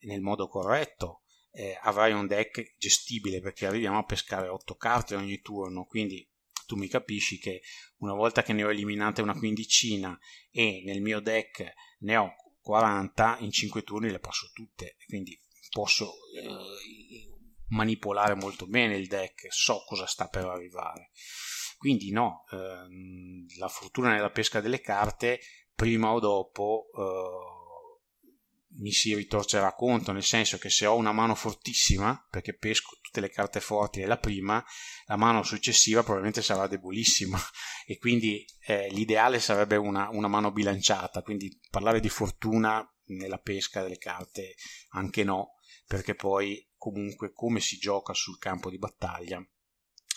nel 0.02 0.22
modo 0.22 0.48
corretto, 0.48 1.22
eh, 1.52 1.78
avrai 1.82 2.12
un 2.12 2.28
deck 2.28 2.76
gestibile 2.78 3.40
perché 3.40 3.66
arriviamo 3.66 3.98
a 3.98 4.04
pescare 4.04 4.50
8 4.50 4.76
carte 4.76 5.16
ogni 5.16 5.40
turno, 5.42 5.86
quindi 5.86 6.28
tu 6.68 6.76
mi 6.76 6.88
capisci 6.88 7.40
che 7.40 7.62
una 7.98 8.14
volta 8.14 8.44
che 8.44 8.54
ne 8.54 8.64
ho 8.64 8.72
eliminate 8.72 9.22
una 9.22 9.38
quindicina 9.38 10.18
e 10.52 10.82
nel 10.84 11.02
mio 11.02 11.20
deck 11.22 11.74
ne 12.00 12.18
ho 12.18 12.34
40 12.66 13.38
in 13.42 13.52
5 13.52 13.84
turni 13.84 14.10
le 14.10 14.20
passo 14.20 14.50
tutte 14.52 14.96
quindi 15.06 15.40
posso 15.70 16.14
eh, 16.34 17.30
manipolare 17.68 18.34
molto 18.36 18.66
bene 18.66 18.98
il 18.98 19.08
deck 19.08 19.48
so 19.50 19.84
cosa 19.86 20.06
sta 20.06 20.28
per 20.28 20.46
arrivare. 20.46 21.12
Quindi 21.78 22.12
no 22.12 22.46
ehm, 22.52 23.46
la 23.58 23.68
fortuna 23.68 24.12
nella 24.12 24.32
pesca 24.32 24.62
delle 24.62 24.82
carte 24.82 25.40
prima 25.74 26.12
o 26.12 26.20
dopo 26.20 26.88
eh, 26.96 28.80
mi 28.80 28.92
si 28.92 29.16
ritorcerà 29.16 29.74
conto, 29.74 30.12
nel 30.12 30.24
senso 30.24 30.58
che 30.58 30.70
se 30.70 30.86
ho 30.86 30.96
una 30.96 31.12
mano 31.12 31.36
fortissima, 31.36 32.26
perché 32.30 32.56
pesco 32.56 32.98
tutte 33.16 33.22
le 33.22 33.30
carte 33.30 33.62
forti 33.62 34.00
nella 34.02 34.18
prima, 34.18 34.64
la 35.06 35.16
mano 35.16 35.42
successiva 35.44 36.02
probabilmente 36.02 36.42
sarà 36.42 36.68
debolissima 36.68 37.40
e 37.88 37.98
quindi 37.98 38.46
eh, 38.66 38.90
l'ideale 38.90 39.40
sarebbe 39.40 39.78
una, 39.78 40.10
una, 40.12 40.28
mano 40.28 40.52
bilanciata, 40.52 41.22
quindi 41.22 41.58
parlare 41.70 42.02
di 42.02 42.10
fortuna 42.10 42.86
nella 43.08 43.38
pesca 43.38 43.82
delle 43.82 43.98
carte 43.98 44.56
anche 44.90 45.24
no, 45.24 45.54
perché 45.88 46.16
poi 46.16 46.68
comunque 46.76 47.32
come 47.32 47.60
si 47.62 47.78
gioca 47.78 48.14
sul 48.14 48.38
campo 48.38 48.70
di 48.70 48.78
battaglia, 48.78 49.42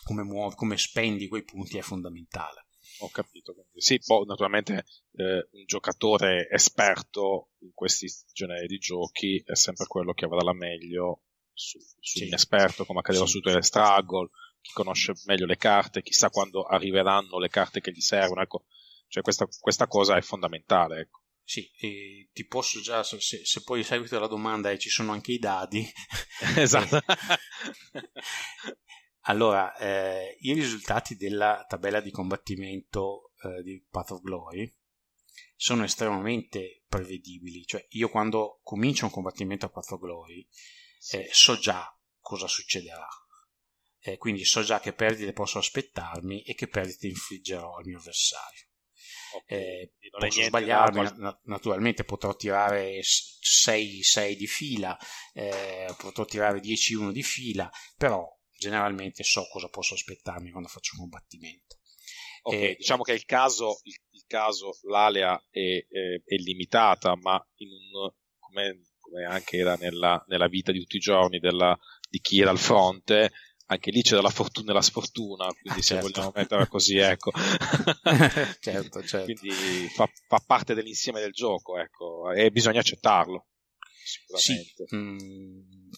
come, 0.03 0.23
muovi, 0.25 0.57
come 0.57 0.77
spendi 0.77 1.29
quei 1.29 1.45
punti 1.45 1.79
è 1.79 1.83
fondamentale. 1.83 2.67
Ho 3.01 3.11
capito. 3.11 3.55
Sì, 3.75 4.01
poi 4.05 4.25
naturalmente 4.27 4.87
eh, 5.13 5.49
un 5.53 5.65
giocatore 5.67 6.49
esperto 6.51 7.51
in 7.59 7.71
questi 7.73 8.09
generi 8.33 8.67
di 8.67 8.79
giochi 8.79 9.41
è 9.47 9.55
sempre 9.55 9.87
quello 9.87 10.15
che 10.15 10.25
avrà 10.25 10.43
la 10.43 10.55
meglio 10.55 11.23
su, 11.59 11.79
su 11.79 12.19
sì. 12.19 12.27
un 12.27 12.35
esperto, 12.35 12.85
come 12.85 13.01
accadeva 13.01 13.27
sì. 13.27 13.33
su 13.33 13.41
Tele 13.41 13.63
Struggle, 13.63 14.31
chi 14.61 14.73
conosce 14.73 15.15
meglio 15.25 15.47
le 15.47 15.57
carte, 15.57 16.03
chissà 16.03 16.31
quando 16.31 16.63
arriveranno 16.63 17.39
le 17.39 17.49
carte 17.49 17.81
che 17.81 17.91
gli 17.91 18.01
servono, 18.01 18.43
ecco, 18.43 18.65
cioè 19.09 19.23
questa, 19.23 19.49
questa 19.59 19.87
cosa 19.87 20.17
è 20.17 20.21
fondamentale. 20.21 21.01
Ecco. 21.01 21.23
Sì, 21.43 21.69
ti 22.33 22.47
posso 22.47 22.81
già, 22.81 23.03
se, 23.03 23.19
se 23.21 23.63
poi 23.63 23.83
seguito 23.83 24.17
alla 24.17 24.27
domanda 24.27 24.71
e 24.71 24.79
ci 24.79 24.91
sono 24.91 25.13
anche 25.13 25.33
i 25.33 25.39
dadi. 25.39 25.87
esatto. 26.57 27.01
allora, 29.23 29.75
eh, 29.77 30.37
i 30.41 30.53
risultati 30.53 31.17
della 31.17 31.65
tabella 31.67 32.01
di 32.01 32.11
combattimento 32.11 33.33
eh, 33.43 33.63
di 33.63 33.83
Path 33.89 34.11
of 34.11 34.21
Glory 34.21 34.73
sono 35.57 35.85
estremamente 35.85 36.83
prevedibili. 36.87 37.65
Cioè, 37.65 37.85
io 37.91 38.11
quando 38.11 38.61
comincio 38.63 39.07
un 39.07 39.11
combattimento 39.11 39.67
a 39.67 39.71
Path 39.71 39.93
of 39.93 40.01
Glory 40.01 40.47
eh, 41.13 41.29
so 41.33 41.57
già 41.59 41.87
cosa 42.21 42.47
succederà. 42.47 43.09
Eh, 44.01 44.17
quindi 44.17 44.45
so 44.45 44.63
già 44.63 44.81
che 44.81 44.93
perdite 44.93 45.33
posso 45.33 45.59
aspettarmi 45.59 46.43
e 46.43 46.55
che 46.55 46.69
perdite 46.69 47.09
infliggerò 47.09 47.77
al 47.77 47.85
mio 47.85 47.99
avversario. 47.99 48.67
Eh, 49.47 49.93
posso 50.19 50.43
sbagliarmi, 50.43 51.03
na- 51.17 51.41
naturalmente 51.45 52.05
potrò 52.05 52.35
tirare 52.35 53.01
6, 53.03 54.03
6 54.03 54.37
di 54.37 54.47
fila, 54.47 54.97
eh, 55.35 55.95
potrò 55.99 56.25
tirare 56.25 56.61
10-1 56.61 57.13
di 57.13 57.23
fila, 57.23 57.71
però 57.97 58.27
generalmente 58.57 59.23
so 59.23 59.47
cosa 59.49 59.69
posso 59.69 59.95
aspettarmi 59.95 60.51
quando 60.51 60.69
faccio 60.69 60.95
un 60.95 61.03
combattimento. 61.03 61.77
Ok, 62.43 62.55
eh, 62.55 62.75
diciamo 62.79 63.03
che 63.03 63.13
il 63.13 63.25
caso, 63.25 63.81
il, 63.83 63.97
il 64.11 64.25
caso 64.27 64.79
l'alea 64.89 65.39
è, 65.51 65.61
è, 65.61 66.23
è, 66.25 66.35
limitata, 66.37 67.15
ma 67.17 67.35
un, 67.35 68.11
come, 68.39 68.88
come, 69.09 69.25
anche 69.25 69.57
era 69.57 69.75
nella, 69.77 70.23
nella, 70.29 70.49
vita 70.49 70.73
di 70.73 70.81
tutti 70.81 70.97
i 70.97 71.01
giorni 71.01 71.39
della, 71.39 71.77
di 72.09 72.21
chi 72.21 72.41
era 72.41 72.51
al 72.51 72.59
fronte, 72.59 73.33
anche 73.67 73.91
lì 73.91 74.03
c'è 74.03 74.21
la 74.21 74.31
fortuna 74.31 74.71
e 74.71 74.75
la 74.75 74.83
sfortuna, 74.83 75.47
quindi 75.61 75.83
se 75.83 75.95
certo. 75.95 76.07
vogliamo 76.09 76.33
metterla 76.35 76.67
così, 76.67 76.97
ecco. 76.97 77.33
certo, 78.61 79.03
certo. 79.05 79.25
Quindi 79.25 79.89
fa, 79.95 80.11
fa, 80.27 80.43
parte 80.45 80.75
dell'insieme 80.75 81.21
del 81.21 81.33
gioco, 81.33 81.79
ecco, 81.79 82.31
e 82.33 82.51
bisogna 82.51 82.81
accettarlo. 82.81 83.47
Sicuramente. 84.05 84.85
Sì, 84.87 84.97
mm, 84.97 85.91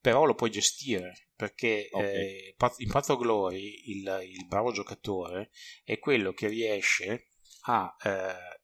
però 0.00 0.24
lo 0.24 0.34
puoi 0.34 0.50
gestire, 0.50 1.28
perché 1.36 1.88
okay. 1.92 2.14
eh, 2.14 2.56
in 2.78 2.90
Path 2.90 3.16
Glory 3.16 3.90
il, 3.90 4.20
il, 4.24 4.46
bravo 4.48 4.72
giocatore 4.72 5.50
è 5.84 6.00
quello 6.00 6.32
che 6.32 6.48
riesce 6.48 7.28
a 7.66 7.94
eh, 8.02 8.61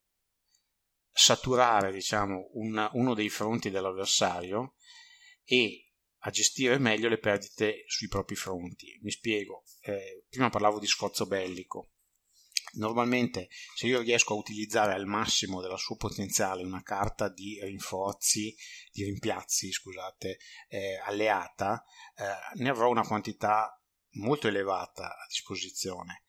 saturare, 1.18 1.90
diciamo, 1.90 2.50
una, 2.52 2.88
uno 2.92 3.12
dei 3.12 3.28
fronti 3.28 3.70
dell'avversario 3.70 4.74
e 5.44 5.90
a 6.22 6.30
gestire 6.30 6.78
meglio 6.78 7.08
le 7.08 7.18
perdite 7.18 7.82
sui 7.86 8.06
propri 8.06 8.36
fronti. 8.36 8.96
Mi 9.02 9.10
spiego, 9.10 9.64
eh, 9.80 10.24
prima 10.28 10.48
parlavo 10.48 10.78
di 10.78 10.86
sforzo 10.86 11.26
bellico. 11.26 11.90
Normalmente 12.74 13.48
se 13.74 13.86
io 13.86 14.00
riesco 14.00 14.34
a 14.34 14.36
utilizzare 14.36 14.92
al 14.92 15.06
massimo 15.06 15.60
della 15.60 15.76
sua 15.76 15.96
potenziale 15.96 16.62
una 16.62 16.82
carta 16.82 17.28
di 17.28 17.58
rinforzi, 17.62 18.54
di 18.92 19.04
rimpiazzi, 19.04 19.72
scusate, 19.72 20.38
eh, 20.68 21.00
alleata, 21.04 21.82
eh, 22.14 22.60
ne 22.60 22.68
avrò 22.68 22.90
una 22.90 23.06
quantità 23.06 23.72
molto 24.12 24.46
elevata 24.46 25.06
a 25.06 25.26
disposizione 25.28 26.22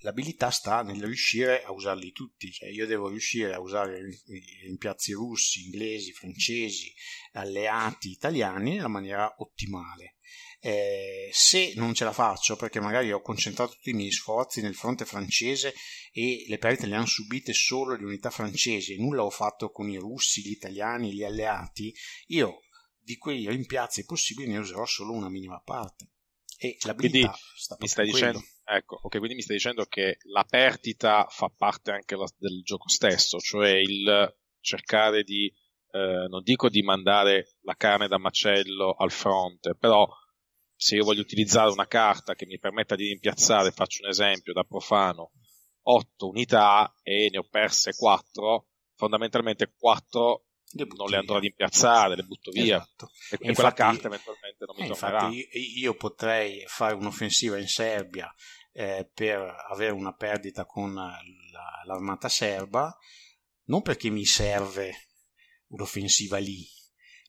l'abilità 0.00 0.50
sta 0.50 0.82
nel 0.82 1.02
riuscire 1.02 1.62
a 1.62 1.72
usarli 1.72 2.12
tutti, 2.12 2.50
cioè 2.50 2.68
io 2.68 2.86
devo 2.86 3.08
riuscire 3.08 3.52
a 3.54 3.60
usare 3.60 3.98
i 3.98 4.66
rimpiazzi 4.66 5.12
russi, 5.12 5.64
inglesi, 5.64 6.12
francesi, 6.12 6.92
alleati, 7.32 8.10
italiani 8.10 8.74
nella 8.74 8.88
maniera 8.88 9.34
ottimale. 9.38 10.16
Eh, 10.62 11.30
se 11.32 11.72
non 11.76 11.94
ce 11.94 12.04
la 12.04 12.12
faccio 12.12 12.54
perché 12.54 12.80
magari 12.80 13.10
ho 13.12 13.22
concentrato 13.22 13.72
tutti 13.72 13.90
i 13.90 13.94
miei 13.94 14.10
sforzi 14.10 14.60
nel 14.60 14.74
fronte 14.74 15.06
francese 15.06 15.72
e 16.12 16.44
le 16.48 16.58
perdite 16.58 16.86
le 16.86 16.96
hanno 16.96 17.06
subite 17.06 17.54
solo 17.54 17.96
le 17.96 18.04
unità 18.04 18.28
francesi 18.28 18.92
e 18.92 18.98
nulla 18.98 19.24
ho 19.24 19.30
fatto 19.30 19.70
con 19.70 19.88
i 19.88 19.96
russi, 19.96 20.42
gli 20.42 20.50
italiani, 20.50 21.14
gli 21.14 21.24
alleati, 21.24 21.94
io 22.26 22.60
di 22.98 23.16
quei 23.16 23.48
rimpiazzi 23.48 24.04
possibili 24.04 24.50
ne 24.50 24.58
userò 24.58 24.84
solo 24.84 25.12
una 25.12 25.30
minima 25.30 25.60
parte. 25.60 26.10
E 26.58 26.76
l'abilità 26.82 27.30
Quindi 27.30 27.38
sta 27.56 27.76
mi 27.80 27.88
stai 27.88 28.06
dicendo 28.06 28.44
Ecco, 28.72 29.00
ok, 29.02 29.18
quindi 29.18 29.34
mi 29.34 29.42
stai 29.42 29.56
dicendo 29.56 29.84
che 29.86 30.18
la 30.30 30.44
perdita 30.44 31.26
fa 31.28 31.48
parte 31.48 31.90
anche 31.90 32.14
la, 32.14 32.24
del 32.38 32.62
gioco 32.62 32.88
stesso, 32.88 33.40
cioè 33.40 33.70
il 33.70 34.32
cercare 34.60 35.24
di, 35.24 35.52
eh, 35.90 36.28
non 36.28 36.40
dico 36.44 36.68
di 36.68 36.80
mandare 36.82 37.56
la 37.62 37.74
carne 37.74 38.06
da 38.06 38.16
macello 38.16 38.94
al 38.94 39.10
fronte, 39.10 39.74
però 39.74 40.06
se 40.76 40.94
io 40.94 41.04
voglio 41.04 41.20
utilizzare 41.20 41.72
una 41.72 41.88
carta 41.88 42.34
che 42.34 42.46
mi 42.46 42.60
permetta 42.60 42.94
di 42.94 43.08
rimpiazzare, 43.08 43.72
faccio 43.72 44.04
un 44.04 44.10
esempio 44.10 44.52
da 44.52 44.62
profano, 44.62 45.32
8 45.82 46.28
unità 46.28 46.94
e 47.02 47.28
ne 47.28 47.38
ho 47.38 47.48
perse 47.50 47.92
4, 47.96 48.68
fondamentalmente 48.94 49.74
4 49.76 50.44
le 50.72 50.86
non 50.96 51.08
le 51.08 51.16
andrò 51.16 51.36
ad 51.36 51.42
rimpiazzare, 51.42 52.14
le 52.14 52.22
butto 52.22 52.52
via. 52.52 52.76
Esatto. 52.76 53.10
E, 53.30 53.48
e, 53.50 53.54
quella 53.54 53.72
carta 53.72 54.06
eventualmente 54.06 54.64
non 54.64 54.76
mi 54.78 54.84
eh, 54.84 54.86
tornerà. 54.86 55.24
Infatti 55.24 55.58
io 55.80 55.94
potrei 55.94 56.64
fare 56.66 56.94
un'offensiva 56.94 57.58
in 57.58 57.66
Serbia 57.66 58.32
eh, 58.72 59.10
per 59.12 59.38
avere 59.68 59.92
una 59.92 60.14
perdita 60.14 60.64
con 60.64 60.94
la, 60.94 61.18
l'armata 61.84 62.28
serba, 62.28 62.96
non 63.64 63.82
perché 63.82 64.10
mi 64.10 64.24
serve 64.24 65.08
un'offensiva 65.68 66.38
lì, 66.38 66.66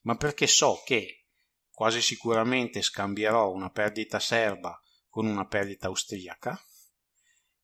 ma 0.04 0.16
perché 0.16 0.48
so 0.48 0.82
che 0.86 1.28
quasi 1.72 2.02
sicuramente 2.02 2.82
scambierò 2.82 3.52
una 3.52 3.70
perdita 3.70 4.20
serba 4.20 4.80
con 5.10 5.26
una 5.26 5.46
perdita 5.46 5.88
austriaca 5.88 6.60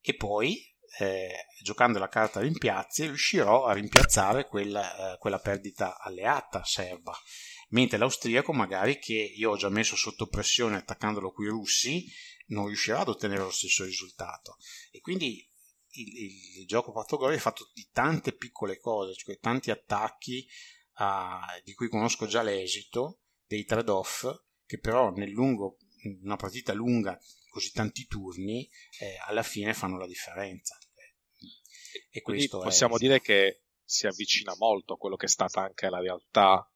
e 0.02 0.16
poi 0.16 0.76
eh, 1.00 1.46
giocando 1.62 2.00
la 2.00 2.10
carta 2.10 2.40
rimpiazzi 2.40 3.06
riuscirò 3.06 3.66
a 3.66 3.74
rimpiazzare 3.74 4.48
quella, 4.48 5.14
eh, 5.14 5.18
quella 5.18 5.40
perdita 5.40 6.00
alleata 6.00 6.64
serba. 6.64 7.16
Mentre 7.70 7.98
l'austriaco 7.98 8.54
magari 8.54 8.98
che 8.98 9.14
io 9.14 9.52
ho 9.52 9.58
già 9.58 9.70
messo 9.70 9.96
sotto 9.96 10.28
pressione 10.28 10.78
attaccandolo 10.78 11.32
qui 11.32 11.46
i 11.46 11.50
russi 11.50 12.06
non 12.48 12.68
riuscirà 12.68 13.00
ad 13.00 13.10
ottenere 13.10 13.42
lo 13.42 13.52
stesso 13.52 13.84
risultato. 13.84 14.58
E 14.92 15.00
quindi 15.00 15.48
il, 15.92 16.60
il 16.60 16.66
gioco 16.66 16.92
Patogori 16.92 17.36
è 17.36 17.40
fatto 17.40 17.70
di 17.74 17.88
tante 17.92 18.34
piccole 18.34 18.78
cose, 18.78 19.14
cioè 19.14 19.40
tanti 19.40 19.72
attacchi 19.72 20.48
uh, 20.98 21.62
di 21.64 21.74
cui 21.74 21.90
conosco 21.90 22.26
già 22.26 22.42
l'esito, 22.42 23.22
dei 23.46 23.64
trade-off, 23.64 24.28
che 24.66 24.80
però 24.80 25.12
nel 25.12 25.30
lungo, 25.30 25.78
una 26.24 26.36
partita 26.36 26.74
lunga, 26.74 27.18
così 27.50 27.72
tanti 27.72 28.06
turni, 28.06 28.70
eh, 29.00 29.18
alla 29.26 29.44
fine 29.44 29.74
fanno 29.74 29.98
la 29.98 30.08
differenza. 30.08 30.78
E 32.10 32.22
questo 32.22 32.60
possiamo 32.60 32.96
è... 32.96 33.00
dire 33.00 33.22
che 33.22 33.64
si 33.84 34.06
avvicina 34.06 34.54
molto 34.58 34.94
a 34.94 34.98
quello 34.98 35.16
che 35.16 35.26
è 35.26 35.30
stata 35.30 35.62
anche 35.62 35.90
la 35.90 36.00
realtà 36.00 36.70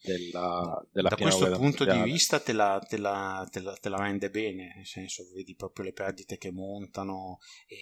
della, 0.00 0.86
della 0.92 1.08
da 1.08 1.16
questo 1.16 1.50
punto 1.50 1.84
mondiale. 1.84 2.04
di 2.04 2.10
vista 2.12 2.40
te 2.40 2.52
la, 2.52 2.84
te, 2.86 2.98
la, 2.98 3.46
te, 3.50 3.60
la, 3.60 3.74
te 3.74 3.88
la, 3.88 3.96
rende 3.98 4.30
bene 4.30 4.74
nel 4.76 4.86
senso 4.86 5.28
vedi 5.34 5.54
proprio 5.54 5.86
le 5.86 5.92
perdite 5.92 6.38
che 6.38 6.52
montano 6.52 7.40
e, 7.66 7.76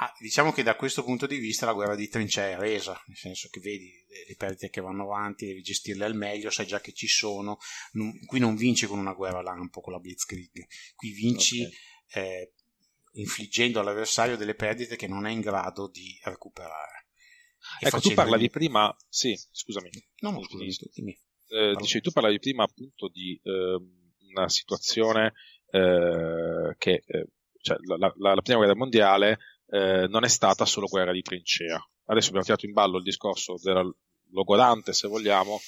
ah, 0.00 0.12
diciamo 0.18 0.52
che 0.52 0.64
da 0.64 0.76
questo 0.76 1.04
punto 1.04 1.26
di 1.26 1.38
vista 1.38 1.66
la 1.66 1.72
guerra 1.72 1.94
di 1.94 2.08
trincea 2.08 2.48
è 2.48 2.56
resa 2.56 3.00
nel 3.06 3.16
senso 3.16 3.48
che 3.48 3.60
vedi 3.60 3.92
le 4.26 4.34
perdite 4.36 4.70
che 4.70 4.80
vanno 4.80 5.04
avanti 5.04 5.46
devi 5.46 5.62
gestirle 5.62 6.04
al 6.04 6.16
meglio 6.16 6.50
sai 6.50 6.66
già 6.66 6.80
che 6.80 6.92
ci 6.92 7.06
sono 7.06 7.58
non, 7.92 8.18
qui 8.26 8.40
non 8.40 8.56
vinci 8.56 8.86
con 8.86 8.98
una 8.98 9.14
guerra 9.14 9.40
lampo 9.40 9.80
con 9.80 9.92
la 9.92 10.00
blitzkrieg 10.00 10.66
qui 10.96 11.10
vinci 11.12 11.62
okay. 11.62 12.24
eh, 12.24 12.52
infliggendo 13.12 13.78
all'avversario 13.78 14.36
delle 14.36 14.54
perdite 14.54 14.96
che 14.96 15.06
non 15.06 15.26
è 15.26 15.30
in 15.30 15.40
grado 15.40 15.88
di 15.88 16.18
recuperare 16.24 16.97
Ecco, 17.80 18.00
tu 18.00 18.12
parlavi 18.14 18.50
prima, 18.50 18.94
sì, 19.08 19.38
scusami. 19.50 19.90
No, 20.20 20.30
no, 20.30 20.42
scusami, 20.42 20.74
dimmi. 20.92 21.18
Eh, 21.48 21.74
dicevi, 21.76 22.02
tu 22.02 22.10
parlavi 22.10 22.38
prima 22.38 22.64
appunto 22.64 23.08
di 23.08 23.38
eh, 23.42 23.78
una 24.30 24.48
situazione 24.48 25.32
eh, 25.70 26.74
che, 26.76 27.02
eh, 27.06 27.28
cioè, 27.60 27.76
la, 27.84 27.96
la, 27.96 28.12
la, 28.34 28.42
prima 28.42 28.58
guerra 28.58 28.74
mondiale 28.74 29.38
eh, 29.68 30.06
non 30.08 30.24
è 30.24 30.28
stata 30.28 30.64
solo 30.64 30.86
guerra 30.86 31.12
di 31.12 31.22
trincea. 31.22 31.78
Adesso 32.06 32.28
abbiamo 32.28 32.44
tirato 32.44 32.66
in 32.66 32.72
ballo 32.72 32.98
il 32.98 33.04
discorso 33.04 33.54
della 33.62 33.84
logorante, 34.30 34.92
se 34.92 35.08
vogliamo, 35.08 35.58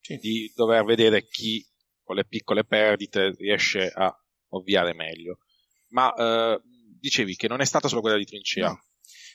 sì. 0.00 0.16
di 0.18 0.52
dover 0.54 0.84
vedere 0.84 1.26
chi 1.26 1.64
con 2.02 2.16
le 2.16 2.24
piccole 2.24 2.64
perdite 2.64 3.34
riesce 3.36 3.88
a 3.88 4.14
ovviare 4.50 4.94
meglio. 4.94 5.38
Ma 5.88 6.12
eh, 6.14 6.60
dicevi 6.98 7.34
che 7.36 7.48
non 7.48 7.60
è 7.60 7.64
stata 7.64 7.88
solo 7.88 8.00
guerra 8.00 8.18
di 8.18 8.26
trincea. 8.26 8.68
No 8.68 8.80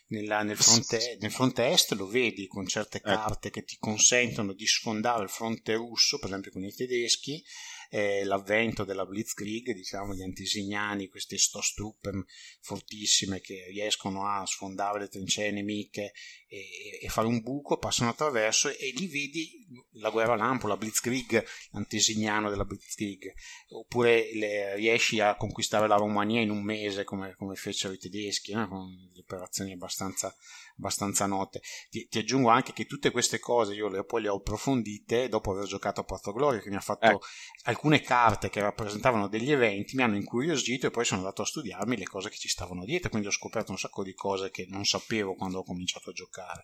nella, 0.07 0.43
nel, 0.43 0.57
fronte, 0.57 1.17
nel, 1.19 1.31
fronte, 1.31 1.67
est 1.67 1.93
lo 1.93 2.07
vedi 2.07 2.47
con 2.47 2.67
certe 2.67 2.97
ecco. 2.97 3.07
carte 3.07 3.49
che 3.49 3.63
ti 3.63 3.77
consentono 3.79 4.53
di 4.53 4.67
sfondare 4.67 5.23
il 5.23 5.29
fronte 5.29 5.73
russo, 5.73 6.19
per 6.19 6.29
esempio 6.29 6.51
con 6.51 6.63
i 6.63 6.73
tedeschi, 6.73 7.43
eh, 7.89 8.23
l'avvento 8.23 8.83
della 8.83 9.05
Blitzkrieg, 9.05 9.71
diciamo 9.73 10.13
gli 10.13 10.21
antesignani, 10.21 11.07
queste 11.07 11.37
Stoßtruppen 11.37 12.23
fortissime 12.59 13.39
che 13.41 13.65
riescono 13.69 14.27
a 14.27 14.45
sfondare 14.45 14.99
le 14.99 15.07
trincee 15.07 15.51
nemiche 15.51 16.11
e, 16.47 16.99
e, 17.01 17.07
fare 17.09 17.27
un 17.27 17.41
buco, 17.41 17.77
passano 17.77 18.09
attraverso 18.09 18.69
e 18.69 18.93
li 18.95 19.07
vedi 19.07 19.64
la 19.93 20.09
guerra 20.09 20.35
lampo, 20.35 20.67
la 20.67 20.77
Blitzkrieg, 20.77 21.43
l'antesignano 21.71 22.49
della 22.49 22.65
Blitzkrieg, 22.65 23.33
oppure 23.69 24.29
le, 24.33 24.75
riesci 24.75 25.19
a 25.19 25.35
conquistare 25.35 25.87
la 25.87 25.95
Romania 25.95 26.41
in 26.41 26.49
un 26.49 26.63
mese 26.63 27.03
come, 27.03 27.35
come 27.35 27.55
fecero 27.55 27.93
i 27.93 27.97
tedeschi, 27.97 28.53
no? 28.53 28.67
con 28.67 28.87
le 29.13 29.19
operazioni 29.19 29.73
abbastanza, 29.73 30.33
abbastanza 30.77 31.25
note. 31.25 31.61
Ti, 31.89 32.07
ti, 32.07 32.19
aggiungo 32.19 32.49
anche 32.49 32.73
che 32.73 32.85
tutte 32.85 33.11
queste 33.11 33.39
cose 33.39 33.73
io 33.73 33.87
le, 33.87 34.03
poi 34.03 34.21
le 34.21 34.29
ho 34.29 34.37
approfondite 34.37 35.29
dopo 35.29 35.51
aver 35.51 35.65
giocato 35.65 36.01
a 36.01 36.03
Porto 36.03 36.31
Gloria, 36.31 36.59
che 36.59 36.69
mi 36.69 36.75
ha 36.75 36.81
fatto 36.81 37.05
eh. 37.05 37.17
alcune 37.63 38.01
carte 38.01 38.49
che 38.49 38.61
rappresentavano 38.61 39.27
degli 39.27 39.51
eventi, 39.51 39.95
mi 39.95 40.03
hanno 40.03 40.15
incuriosito 40.15 40.87
e 40.87 40.91
poi 40.91 41.05
sono 41.05 41.21
andato 41.21 41.41
a 41.41 41.45
studiarmi 41.45 41.97
le 41.97 42.05
cose 42.05 42.29
che 42.29 42.37
ci 42.37 42.49
stavano 42.49 42.85
dietro, 42.85 43.09
quindi 43.09 43.27
ho 43.27 43.31
scoperto 43.31 43.71
un 43.71 43.77
sacco 43.77 44.03
di 44.03 44.13
cose 44.13 44.51
che 44.51 44.65
non 44.69 44.85
sapevo 44.85 45.35
quando 45.35 45.59
ho 45.59 45.63
cominciato 45.63 46.09
a 46.09 46.13
giocare. 46.13 46.63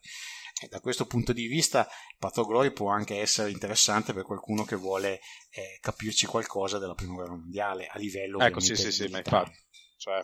E 0.63 0.67
da 0.67 0.80
questo 0.80 1.08
punto 1.08 1.34
di 1.34 1.47
vista 1.47 1.88
Path 2.19 2.45
Glory 2.45 2.71
può 2.71 2.89
anche 2.89 3.19
essere 3.19 3.50
interessante 3.50 4.13
per 4.13 4.24
qualcuno 4.24 4.63
che 4.63 4.76
vuole 4.76 5.19
eh, 5.50 5.80
capirci 5.82 6.28
qualcosa 6.28 6.78
della 6.78 6.93
prima 6.93 7.15
guerra 7.15 7.36
mondiale 7.36 7.88
a 7.88 7.97
livello 7.97 8.39
ecco 8.39 8.60
sì 8.60 8.76
sì 8.76 8.91
sì 8.91 9.08
ma 9.08 9.17
infatti 9.17 9.58
cioè, 9.97 10.21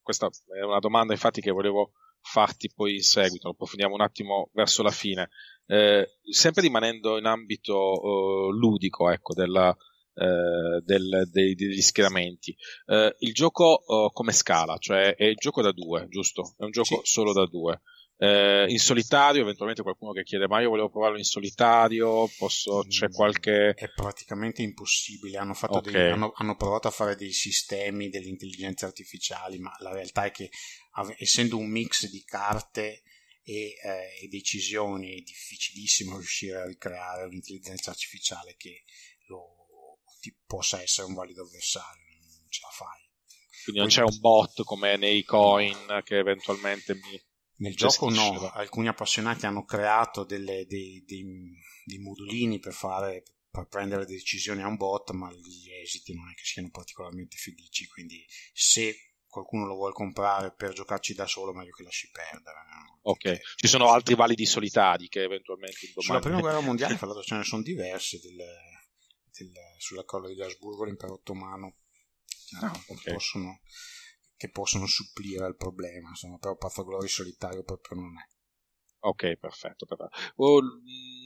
questa 0.00 0.28
è 0.56 0.64
una 0.64 0.78
domanda 0.78 1.12
infatti 1.12 1.40
che 1.40 1.50
volevo 1.50 1.92
farti 2.20 2.70
poi 2.72 2.94
in 2.94 3.02
seguito 3.02 3.48
approfondiamo 3.48 3.94
un 3.94 4.00
attimo 4.00 4.50
verso 4.52 4.82
la 4.84 4.92
fine 4.92 5.28
eh, 5.66 6.18
sempre 6.28 6.62
rimanendo 6.62 7.18
in 7.18 7.26
ambito 7.26 7.76
uh, 7.76 8.50
ludico 8.50 9.10
ecco 9.10 9.34
della, 9.34 9.76
Uh, 10.12 10.80
del, 10.82 11.28
dei, 11.30 11.54
degli 11.54 11.80
schieramenti. 11.80 12.54
Uh, 12.86 13.08
il 13.20 13.32
gioco 13.32 13.84
uh, 13.86 14.10
come 14.12 14.32
scala, 14.32 14.76
cioè 14.76 15.14
è 15.14 15.24
il 15.24 15.36
gioco 15.36 15.62
da 15.62 15.72
due, 15.72 16.08
giusto? 16.08 16.56
È 16.58 16.64
un 16.64 16.72
gioco 16.72 16.96
sì. 16.96 17.12
solo 17.12 17.32
da 17.32 17.46
due. 17.46 17.80
Eh, 18.22 18.66
in 18.68 18.78
solitario, 18.78 19.40
eventualmente 19.40 19.80
qualcuno 19.80 20.12
che 20.12 20.24
chiede: 20.24 20.46
Ma 20.46 20.60
io 20.60 20.68
volevo 20.68 20.90
provarlo 20.90 21.16
in 21.16 21.24
solitario, 21.24 22.30
posso, 22.36 22.84
c'è 22.86 23.08
mm, 23.08 23.12
qualche. 23.12 23.70
È 23.70 23.90
praticamente 23.90 24.60
impossibile. 24.60 25.38
Hanno, 25.38 25.56
okay. 25.58 25.90
dei, 25.90 26.10
hanno, 26.10 26.30
hanno, 26.34 26.54
provato 26.54 26.86
a 26.86 26.90
fare 26.90 27.16
dei 27.16 27.32
sistemi, 27.32 28.10
delle 28.10 28.28
intelligenze 28.28 28.84
artificiali, 28.84 29.58
ma 29.58 29.74
la 29.78 29.94
realtà 29.94 30.24
è 30.26 30.30
che, 30.32 30.50
essendo 31.16 31.56
un 31.56 31.70
mix 31.70 32.10
di 32.10 32.22
carte 32.22 33.04
e, 33.42 33.78
eh, 33.82 34.24
e 34.24 34.28
decisioni, 34.28 35.18
è 35.18 35.22
difficilissimo 35.22 36.18
riuscire 36.18 36.58
a 36.60 36.66
ricreare 36.66 37.24
un'intelligenza 37.24 37.88
artificiale 37.88 38.54
che 38.58 38.84
lo, 39.28 40.00
ti, 40.20 40.36
possa 40.46 40.82
essere 40.82 41.06
un 41.06 41.14
valido 41.14 41.42
avversario. 41.42 42.04
Non 42.20 42.50
ce 42.50 42.60
la 42.64 42.70
fai. 42.70 43.08
Quindi 43.64 43.80
non 43.80 43.88
c'è 43.88 44.02
un 44.02 44.18
bot 44.20 44.62
come 44.64 44.98
nei 44.98 45.24
coin 45.24 46.02
che 46.04 46.18
eventualmente 46.18 46.94
mi 46.94 47.28
nel 47.60 47.74
gioco 47.74 48.08
no, 48.10 48.50
alcuni 48.50 48.88
appassionati 48.88 49.46
hanno 49.46 49.64
creato 49.64 50.24
delle, 50.24 50.66
dei, 50.66 51.02
dei, 51.06 51.24
dei, 51.84 51.98
modulini 51.98 52.58
per, 52.58 52.72
fare, 52.72 53.22
per 53.50 53.66
prendere 53.66 54.06
decisioni 54.06 54.62
a 54.62 54.66
un 54.66 54.76
bot, 54.76 55.10
ma 55.12 55.30
gli 55.32 55.70
esiti 55.82 56.14
non 56.14 56.30
è 56.30 56.34
che 56.34 56.44
siano 56.44 56.70
particolarmente 56.70 57.36
felici, 57.36 57.86
quindi 57.86 58.24
se 58.52 59.14
qualcuno 59.26 59.66
lo 59.66 59.74
vuole 59.74 59.92
comprare 59.92 60.52
per 60.52 60.72
giocarci 60.72 61.14
da 61.14 61.26
solo, 61.26 61.52
meglio 61.52 61.72
che 61.72 61.82
lasci 61.82 62.10
perdere. 62.10 62.58
Ok, 63.02 63.40
ci 63.56 63.68
sono 63.68 63.92
altri 63.92 64.14
validi 64.14 64.46
solitari 64.46 65.08
che 65.08 65.22
eventualmente... 65.22 65.78
Domani... 65.94 66.02
Sulla 66.02 66.18
prima 66.18 66.40
guerra 66.40 66.60
mondiale, 66.60 66.96
fra 66.96 67.06
l'altro, 67.06 67.24
ce 67.24 67.36
ne 67.36 67.44
sono 67.44 67.62
diversi 67.62 68.18
del, 68.20 68.36
del, 68.36 69.52
sulla 69.78 70.04
colla 70.04 70.28
di 70.28 70.40
Asburgo, 70.40 70.84
l'impero 70.84 71.12
ottomano, 71.14 71.76
cioè, 72.46 72.64
ah, 72.64 72.84
okay. 72.88 73.12
possono 73.12 73.60
che 74.40 74.48
possono 74.48 74.86
supplire 74.86 75.44
al 75.44 75.54
problema, 75.54 76.08
insomma, 76.08 76.38
però 76.38 76.56
Path 76.56 76.82
Glory 76.82 77.08
solitario 77.08 77.62
proprio 77.62 78.00
non 78.00 78.16
è. 78.16 78.26
Ok, 79.00 79.36
perfetto. 79.36 79.84
perfetto. 79.84 80.16
Oh, 80.36 80.60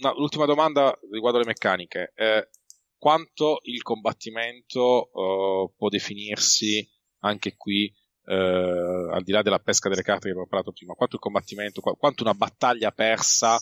no, 0.00 0.14
l'ultima 0.16 0.46
domanda 0.46 0.98
riguardo 1.12 1.38
le 1.38 1.44
meccaniche. 1.44 2.12
Eh, 2.16 2.48
quanto 2.98 3.60
il 3.62 3.82
combattimento 3.82 4.80
oh, 4.80 5.72
può 5.76 5.88
definirsi 5.90 6.84
anche 7.20 7.54
qui, 7.54 7.84
eh, 8.24 8.34
al 8.34 9.22
di 9.22 9.30
là 9.30 9.42
della 9.42 9.60
pesca 9.60 9.88
delle 9.88 10.02
carte 10.02 10.22
che 10.24 10.30
abbiamo 10.30 10.48
parlato 10.48 10.72
prima, 10.72 10.94
quanto 10.94 11.14
il 11.14 11.22
combattimento, 11.22 11.80
quanto 11.80 12.24
una 12.24 12.34
battaglia 12.34 12.90
persa 12.90 13.60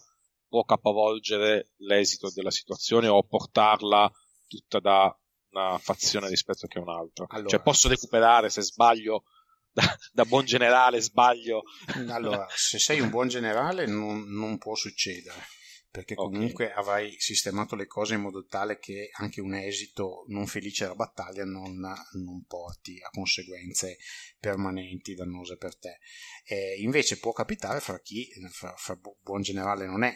può 0.49 0.65
capovolgere 0.65 1.73
l'esito 1.81 2.31
della 2.35 2.51
situazione 2.51 3.09
o 3.09 3.23
portarla 3.23 4.11
tutta 4.49 4.81
da 4.81 5.15
una 5.51 5.77
fazione 5.77 6.31
rispetto 6.31 6.67
che 6.67 6.79
un'altra? 6.79 7.27
Allora, 7.29 7.51
cioè 7.51 7.61
posso 7.61 7.89
recuperare 7.89 8.49
se 8.49 8.63
sbaglio 8.63 9.25
da, 9.73 9.97
da, 10.13 10.25
buon 10.25 10.45
generale 10.45 11.01
sbaglio. 11.01 11.63
Allora, 12.09 12.47
se 12.55 12.79
sei 12.79 13.01
un 13.01 13.11
buon 13.11 13.29
generale 13.29 13.87
non, 13.87 14.25
non 14.29 14.59
può 14.59 14.75
succedere, 14.75 15.47
perché 15.91 16.15
comunque 16.15 16.67
okay. 16.67 16.77
avrai 16.77 17.15
sistemato 17.19 17.75
le 17.75 17.87
cose 17.87 18.15
in 18.15 18.21
modo 18.21 18.47
tale 18.47 18.79
che 18.79 19.11
anche 19.13 19.41
un 19.41 19.55
esito 19.55 20.25
non 20.29 20.47
felice 20.47 20.85
alla 20.85 20.95
battaglia 20.95 21.45
non, 21.45 21.79
non 21.79 22.45
porti 22.47 22.99
a 23.03 23.11
conseguenze 23.11 23.99
permanenti 24.39 25.15
dannose 25.15 25.57
per 25.57 25.77
te. 25.79 25.99
Eh, 26.45 26.81
invece 26.81 27.19
può 27.19 27.33
capitare 27.33 27.81
fra 27.81 27.99
chi, 28.01 28.29
fra, 28.51 28.75
fra 28.77 28.99
buon 29.23 29.43
generale 29.43 29.87
non 29.87 30.03
è, 30.03 30.15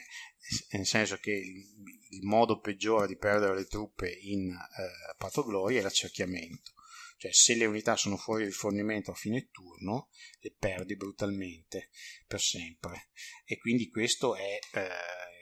nel 0.73 0.87
senso 0.87 1.17
che 1.17 1.33
il, 1.33 1.65
il, 2.11 2.25
modo 2.25 2.61
peggiore 2.61 3.07
di 3.07 3.17
perdere 3.17 3.55
le 3.55 3.67
truppe 3.67 4.09
in 4.09 4.51
eh, 4.51 5.15
Path 5.17 5.45
Glory 5.45 5.77
è 5.77 5.81
l'accerchiamento 5.81 6.75
cioè 7.17 7.33
se 7.33 7.55
le 7.55 7.67
unità 7.67 7.97
sono 7.97 8.17
fuori 8.17 8.45
rifornimento 8.45 9.11
a 9.11 9.15
fine 9.15 9.49
turno 9.51 10.11
le 10.41 10.55
perdi 10.57 10.97
brutalmente 10.97 11.91
per 12.27 12.41
sempre. 12.41 13.11
E 13.45 13.59
quindi 13.59 13.89
questo 13.89 14.35
è 14.37 14.59
eh, 14.73 14.89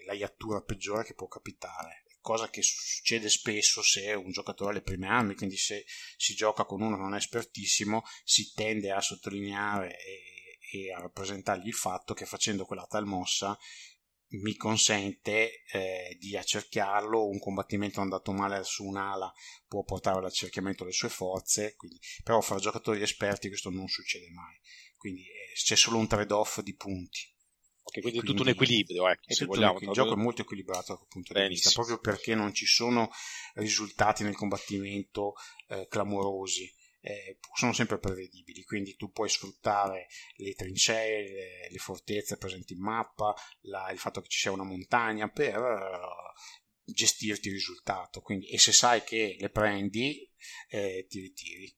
la 0.07 0.13
iattura 0.13 0.63
peggiore 0.63 1.05
che 1.05 1.15
può 1.15 1.27
capitare. 1.27 2.05
Cosa 2.21 2.49
che 2.49 2.63
succede 2.63 3.29
spesso 3.29 3.83
se 3.83 4.13
un 4.15 4.31
giocatore 4.31 4.71
ha 4.71 4.75
le 4.75 4.83
prime 4.83 5.09
armi 5.09 5.35
quindi 5.35 5.59
se 5.59 5.85
si 6.17 6.35
gioca 6.35 6.65
con 6.65 6.81
uno 6.81 6.97
che 6.97 7.03
non 7.03 7.13
è 7.15 7.19
espertissimo 7.19 8.03
si 8.25 8.53
tende 8.55 8.91
a 8.93 9.01
sottolineare 9.03 9.99
e, 9.99 10.59
e 10.73 10.93
a 10.93 11.01
rappresentargli 11.01 11.67
il 11.67 11.75
fatto 11.75 12.15
che 12.15 12.25
facendo 12.25 12.65
quella 12.65 12.87
tal 12.89 13.05
mossa 13.05 13.59
mi 14.41 14.57
consente 14.57 15.63
eh, 15.71 16.17
di 16.19 16.37
accerchiarlo, 16.37 17.29
un 17.29 17.39
combattimento 17.39 18.01
andato 18.01 18.33
male 18.33 18.63
su 18.65 18.85
un'ala 18.85 19.33
può 19.69 19.85
portare 19.85 20.19
all'accerchiamento 20.19 20.85
delle 20.85 20.95
sue 20.95 21.09
forze, 21.09 21.75
quindi, 21.77 21.99
però 22.23 22.41
fra 22.41 22.59
giocatori 22.59 23.03
esperti 23.03 23.49
questo 23.49 23.71
non 23.71 23.89
succede 23.89 24.31
mai, 24.31 24.59
quindi 24.97 25.23
eh, 25.23 25.53
c'è 25.55 25.77
solo 25.77 25.99
un 25.99 26.09
trade-off 26.09 26.61
di 26.61 26.75
punti. 26.75 27.33
Ok, 27.83 28.01
quindi, 28.01 28.21
è 28.21 28.23
tutto 28.23 28.43
un 28.43 28.49
equilibrio, 28.49 29.09
ecco, 29.09 29.33
se 29.33 29.45
vogliamo. 29.45 29.79
Il 29.79 29.91
gioco 29.91 30.15
è 30.15 30.17
molto 30.17 30.41
equilibrato 30.41 30.95
dal 30.95 31.07
punto 31.07 31.35
di 31.35 31.49
vista, 31.49 31.71
proprio 31.71 31.99
perché 31.99 32.35
non 32.35 32.55
ci 32.55 32.65
sono 32.65 33.11
risultati 33.55 34.23
nel 34.23 34.35
combattimento 34.35 35.35
eh, 35.69 35.87
clamorosi 35.89 36.73
eh, 37.05 37.39
sono 37.55 37.75
sempre 37.75 37.99
prevedibili, 37.99 38.65
quindi 38.65 38.97
tu 38.97 39.13
puoi 39.13 39.29
sfruttare 39.29 40.07
le 40.37 40.55
trincee, 40.55 41.23
le, 41.23 41.69
le 41.71 41.79
fortezze 41.79 42.39
presenti 42.39 42.73
in 42.73 42.81
mappa, 42.81 43.35
la, 43.63 43.91
il 43.91 43.99
fatto 43.99 44.23
che 44.23 44.29
ci 44.29 44.39
sia 44.39 44.53
una 44.53 44.65
montagna 44.65 45.29
per 45.29 45.59
uh, 45.59 46.83
gestirti 46.83 47.49
il 47.49 47.55
risultato, 47.55 48.23
quindi, 48.23 48.47
e 48.49 48.59
se 48.59 48.73
sai 48.73 49.05
che 49.05 49.37
le 49.39 49.51
prendi, 49.51 50.27
eh, 50.69 51.05
ti 51.07 51.21
ritiri. 51.21 51.77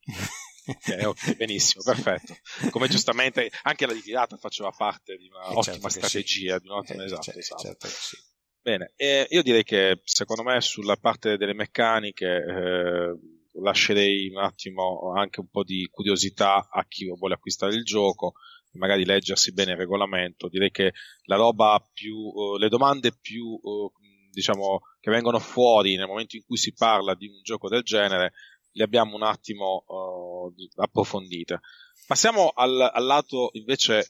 Okay, 0.66 1.02
ok, 1.04 1.34
benissimo, 1.34 1.82
perfetto. 1.82 2.36
Come 2.70 2.86
giustamente 2.86 3.50
anche 3.62 3.86
la 3.86 3.92
ritirata 3.92 4.36
faceva 4.36 4.70
parte 4.70 5.16
di 5.16 5.26
un'ottima 5.26 5.60
eh, 5.60 5.62
certo 5.62 5.88
strategia, 5.88 6.54
sì. 6.54 6.62
di 6.62 6.68
un'ottima 6.68 7.02
eh, 7.02 7.06
esatto, 7.06 7.22
certo, 7.22 7.38
esatto. 7.40 7.62
Certo 7.62 7.88
sì. 7.88 8.16
Bene, 8.60 8.92
eh, 8.96 9.26
io 9.30 9.42
direi 9.42 9.64
che 9.64 10.00
secondo 10.04 10.42
me 10.44 10.60
sulla 10.60 10.96
parte 10.96 11.36
delle 11.36 11.54
meccaniche 11.54 12.26
eh, 12.26 13.35
lascerei 13.60 14.28
un 14.28 14.38
attimo 14.38 15.12
anche 15.14 15.40
un 15.40 15.48
po' 15.48 15.64
di 15.64 15.88
curiosità 15.90 16.68
a 16.70 16.84
chi 16.86 17.06
vuole 17.06 17.34
acquistare 17.34 17.74
il 17.74 17.84
gioco, 17.84 18.34
magari 18.72 19.04
leggersi 19.04 19.52
bene 19.52 19.72
il 19.72 19.78
regolamento. 19.78 20.48
Direi 20.48 20.70
che 20.70 20.92
la 21.24 21.36
roba 21.36 21.82
più, 21.92 22.16
uh, 22.16 22.56
le 22.56 22.68
domande 22.68 23.12
più, 23.20 23.58
uh, 23.60 23.90
diciamo, 24.30 24.80
che 25.00 25.10
vengono 25.10 25.38
fuori 25.38 25.96
nel 25.96 26.06
momento 26.06 26.36
in 26.36 26.44
cui 26.44 26.56
si 26.56 26.72
parla 26.74 27.14
di 27.14 27.26
un 27.26 27.40
gioco 27.42 27.68
del 27.68 27.82
genere, 27.82 28.32
le 28.72 28.84
abbiamo 28.84 29.16
un 29.16 29.22
attimo 29.22 29.84
uh, 29.86 30.54
approfondite. 30.76 31.60
Passiamo 32.06 32.50
al, 32.54 32.78
al 32.92 33.04
lato 33.04 33.50
invece 33.54 34.06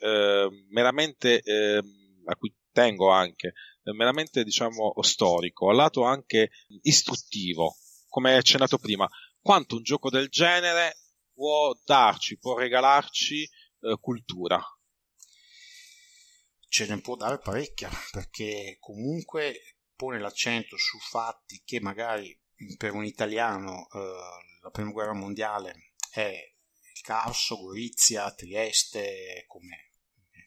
meramente 0.69 1.41
a 2.27 2.37
cui 2.37 2.55
tengo 2.71 3.09
anche, 3.09 3.55
meramente 3.95 4.45
diciamo 4.45 4.93
storico, 5.01 5.71
al 5.71 5.77
lato 5.77 6.03
anche 6.03 6.51
istruttivo, 6.83 7.75
come 8.07 8.35
accennato 8.35 8.77
prima 8.77 9.09
quanto 9.47 9.77
un 9.77 9.85
gioco 9.85 10.11
del 10.11 10.29
genere 10.29 10.97
può 11.33 11.73
darci, 11.85 12.37
può 12.37 12.59
regalarci 12.59 13.45
eh, 13.45 13.97
cultura. 14.01 14.61
Ce 16.69 16.85
ne 16.87 17.01
può 17.01 17.15
dare 17.15 17.39
parecchia, 17.39 17.89
perché 18.11 18.77
comunque 18.81 19.77
pone 19.95 20.19
l'accento 20.19 20.77
su 20.77 20.99
fatti 20.99 21.63
che 21.65 21.79
magari 21.81 22.37
per 22.77 22.93
un 22.95 23.05
italiano 23.05 23.87
eh, 23.93 24.01
la 24.63 24.71
prima 24.71 24.91
guerra 24.91 25.15
mondiale 25.15 25.93
è 26.11 26.27
il 26.27 27.01
Carso, 27.03 27.57
Gorizia, 27.57 28.35
Trieste, 28.35 29.45
come 29.47 29.93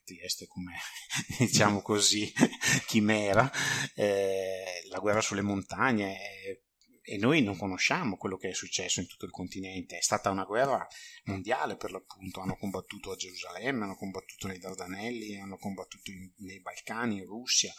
Trieste 0.03 0.45
come 0.47 0.73
diciamo 1.39 1.81
così 1.81 2.31
chimera 2.87 3.49
eh, 3.95 4.81
la, 4.89 4.99
guerra 4.99 5.21
sulle 5.21 5.41
montagne 5.41 6.63
e, 7.01 7.17
noi 7.17 7.41
non 7.41 7.57
conosciamo 7.57 8.17
quello 8.17 8.37
che 8.37 8.49
è 8.49 8.53
successo 8.53 8.99
in 8.99 9.07
tutto 9.07 9.25
il 9.25 9.31
continente. 9.31 9.97
È 9.97 10.01
stata 10.01 10.29
una 10.29 10.45
guerra 10.45 10.85
mondiale 11.25 11.75
per 11.75 11.91
l'appunto. 11.91 12.41
Hanno 12.41 12.57
combattuto 12.57 13.11
a 13.11 13.15
Gerusalemme, 13.15 13.83
hanno 13.83 13.95
combattuto 13.95 14.47
nei 14.47 14.59
Dardanelli, 14.59 15.37
hanno 15.37 15.57
combattuto 15.57 16.11
in, 16.11 16.31
nei 16.37 16.61
Balcani, 16.61 17.17
in 17.17 17.25
Russia, 17.25 17.73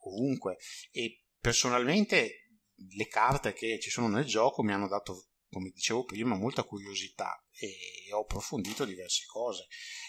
ovunque. 0.00 0.58
E 0.90 1.24
personalmente 1.40 2.48
le 2.74 3.06
carte 3.06 3.52
che 3.52 3.78
ci 3.80 3.90
sono 3.90 4.08
nel 4.08 4.24
gioco 4.24 4.62
mi 4.62 4.72
hanno 4.72 4.88
dato 4.88 5.26
come 5.52 5.70
dicevo 5.70 6.04
prima, 6.04 6.34
molta 6.34 6.64
curiosità 6.64 7.46
e 7.50 8.10
ho 8.10 8.22
approfondito 8.22 8.86
diverse 8.86 9.26
cose, 9.26 9.66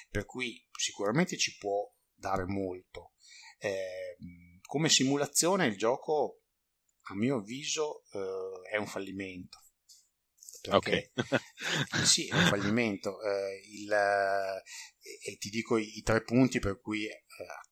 per 0.09 0.25
cui 0.25 0.65
sicuramente 0.71 1.37
ci 1.37 1.57
può 1.57 1.85
dare 2.13 2.45
molto. 2.45 3.11
Eh, 3.59 4.17
come 4.61 4.87
simulazione 4.87 5.65
il 5.67 5.77
gioco, 5.77 6.42
a 7.03 7.15
mio 7.15 7.37
avviso, 7.37 8.03
eh, 8.11 8.71
è 8.71 8.77
un 8.77 8.87
fallimento. 8.87 9.59
Perché, 10.61 11.11
ok. 11.15 12.03
sì, 12.05 12.27
è 12.27 12.35
un 12.35 12.45
fallimento. 12.45 13.21
Eh, 13.21 13.61
il, 13.71 13.91
eh, 13.91 15.31
e 15.31 15.37
ti 15.37 15.49
dico 15.49 15.77
i, 15.77 15.97
i, 15.97 16.01
tre 16.01 16.23
punti 16.23 16.59
per 16.59 16.79
cui 16.79 17.05
eh, 17.05 17.19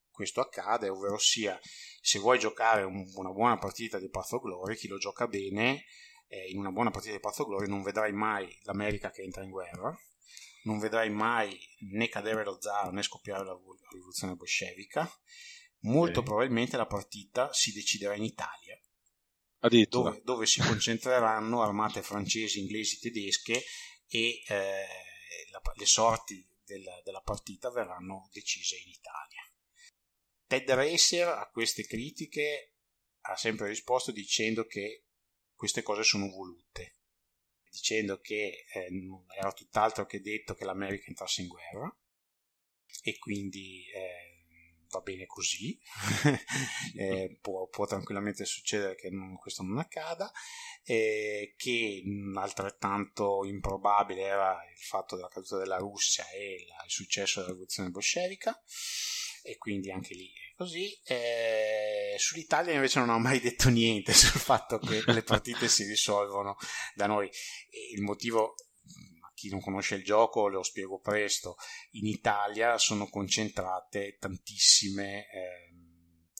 questo 0.09 0.41
accade, 0.41 0.89
ovvero 0.89 1.17
sia 1.17 1.57
se 2.01 2.19
vuoi 2.19 2.37
giocare 2.37 2.83
un, 2.83 3.05
una 3.15 3.31
buona 3.31 3.57
partita 3.57 3.97
di 3.97 4.09
Path 4.09 4.33
of 4.33 4.41
Glory, 4.41 4.75
chi 4.75 4.87
lo 4.87 4.97
gioca 4.97 5.27
bene 5.27 5.85
eh, 6.31 6.49
in 6.49 6.57
una 6.57 6.71
buona 6.71 6.91
partita 6.91 7.13
di 7.13 7.19
Pazzo 7.19 7.45
Gloria 7.45 7.67
non 7.67 7.83
vedrai 7.83 8.13
mai 8.13 8.57
l'America 8.63 9.11
che 9.11 9.21
entra 9.21 9.43
in 9.43 9.49
guerra, 9.49 9.93
non 10.63 10.79
vedrai 10.79 11.09
mai 11.09 11.59
né 11.91 12.07
cadere 12.07 12.45
lo 12.45 12.59
zar 12.61 12.91
né 12.93 13.03
scoppiare 13.03 13.43
la, 13.43 13.51
la 13.51 13.89
rivoluzione 13.91 14.35
bolscevica. 14.35 15.09
Molto 15.83 16.19
okay. 16.19 16.23
probabilmente 16.23 16.77
la 16.77 16.85
partita 16.85 17.51
si 17.51 17.73
deciderà 17.73 18.15
in 18.15 18.23
Italia, 18.23 18.79
dove, 19.87 20.21
dove, 20.23 20.45
si 20.45 20.59
concentreranno 20.59 21.61
armate 21.61 22.01
francesi, 22.01 22.59
inglesi, 22.59 22.99
tedesche 22.99 23.63
e 24.07 24.43
eh, 24.47 24.85
la, 25.51 25.61
le 25.75 25.85
sorti 25.85 26.45
della, 26.65 26.99
della 27.03 27.21
partita 27.21 27.69
verranno 27.69 28.29
decise 28.31 28.77
in 28.77 28.89
Italia. 28.89 29.41
Ted 30.47 30.69
Racer 30.69 31.27
a 31.27 31.49
queste 31.49 31.85
critiche 31.85 32.73
ha 33.21 33.35
sempre 33.37 33.67
risposto 33.67 34.11
dicendo 34.11 34.65
che 34.65 35.05
queste 35.53 35.83
cose 35.83 36.03
sono 36.03 36.27
volute, 36.27 36.97
dicendo 37.69 38.19
che 38.19 38.65
eh, 38.73 38.89
era 39.37 39.51
tutt'altro 39.53 40.05
che 40.05 40.21
detto 40.21 40.55
che 40.55 40.65
l'America 40.65 41.05
entrasse 41.07 41.41
in 41.41 41.47
guerra 41.47 41.95
e 43.03 43.17
quindi 43.17 43.85
eh, 43.93 44.20
va 44.91 44.99
bene 44.99 45.25
così, 45.25 45.79
eh, 46.95 47.37
può, 47.41 47.67
può, 47.67 47.85
tranquillamente 47.85 48.45
succedere 48.45 48.95
che 48.95 49.09
non, 49.09 49.37
questo 49.37 49.63
non 49.63 49.77
accada, 49.77 50.31
che 50.83 52.03
altrettanto 52.35 53.45
improbabile 53.45 54.21
era 54.23 54.57
il 54.69 54.83
fatto 54.83 55.15
della 55.15 55.29
caduta 55.29 55.57
della 55.57 55.77
Russia 55.77 56.29
e 56.31 56.65
la, 56.67 56.83
il 56.83 56.91
successo 56.91 57.39
della 57.39 57.51
rivoluzione 57.51 57.89
bolscevica 57.89 58.61
e 59.43 59.57
quindi 59.57 59.91
anche 59.91 60.13
lì 60.13 60.31
è 60.31 60.55
così. 60.55 60.99
Eh, 61.05 62.15
sull'Italia 62.17 62.73
invece 62.73 62.99
non 62.99 63.09
ho 63.09 63.19
mai 63.19 63.39
detto 63.39 63.69
niente 63.69 64.13
sul 64.13 64.39
fatto 64.39 64.77
che 64.77 65.03
le 65.05 65.23
partite 65.23 65.67
si 65.67 65.83
risolvono 65.83 66.57
da 66.93 67.07
noi. 67.07 67.27
E 67.27 67.91
il 67.93 68.01
motivo, 68.01 68.53
a 68.53 68.55
chi 69.41 69.49
non 69.49 69.59
conosce 69.59 69.95
il 69.95 70.03
gioco, 70.03 70.47
lo 70.47 70.61
spiego 70.61 70.99
presto, 70.99 71.55
in 71.91 72.05
Italia 72.05 72.77
sono 72.77 73.09
concentrate 73.09 74.17
tantissime... 74.19 75.25
Eh, 75.31 75.79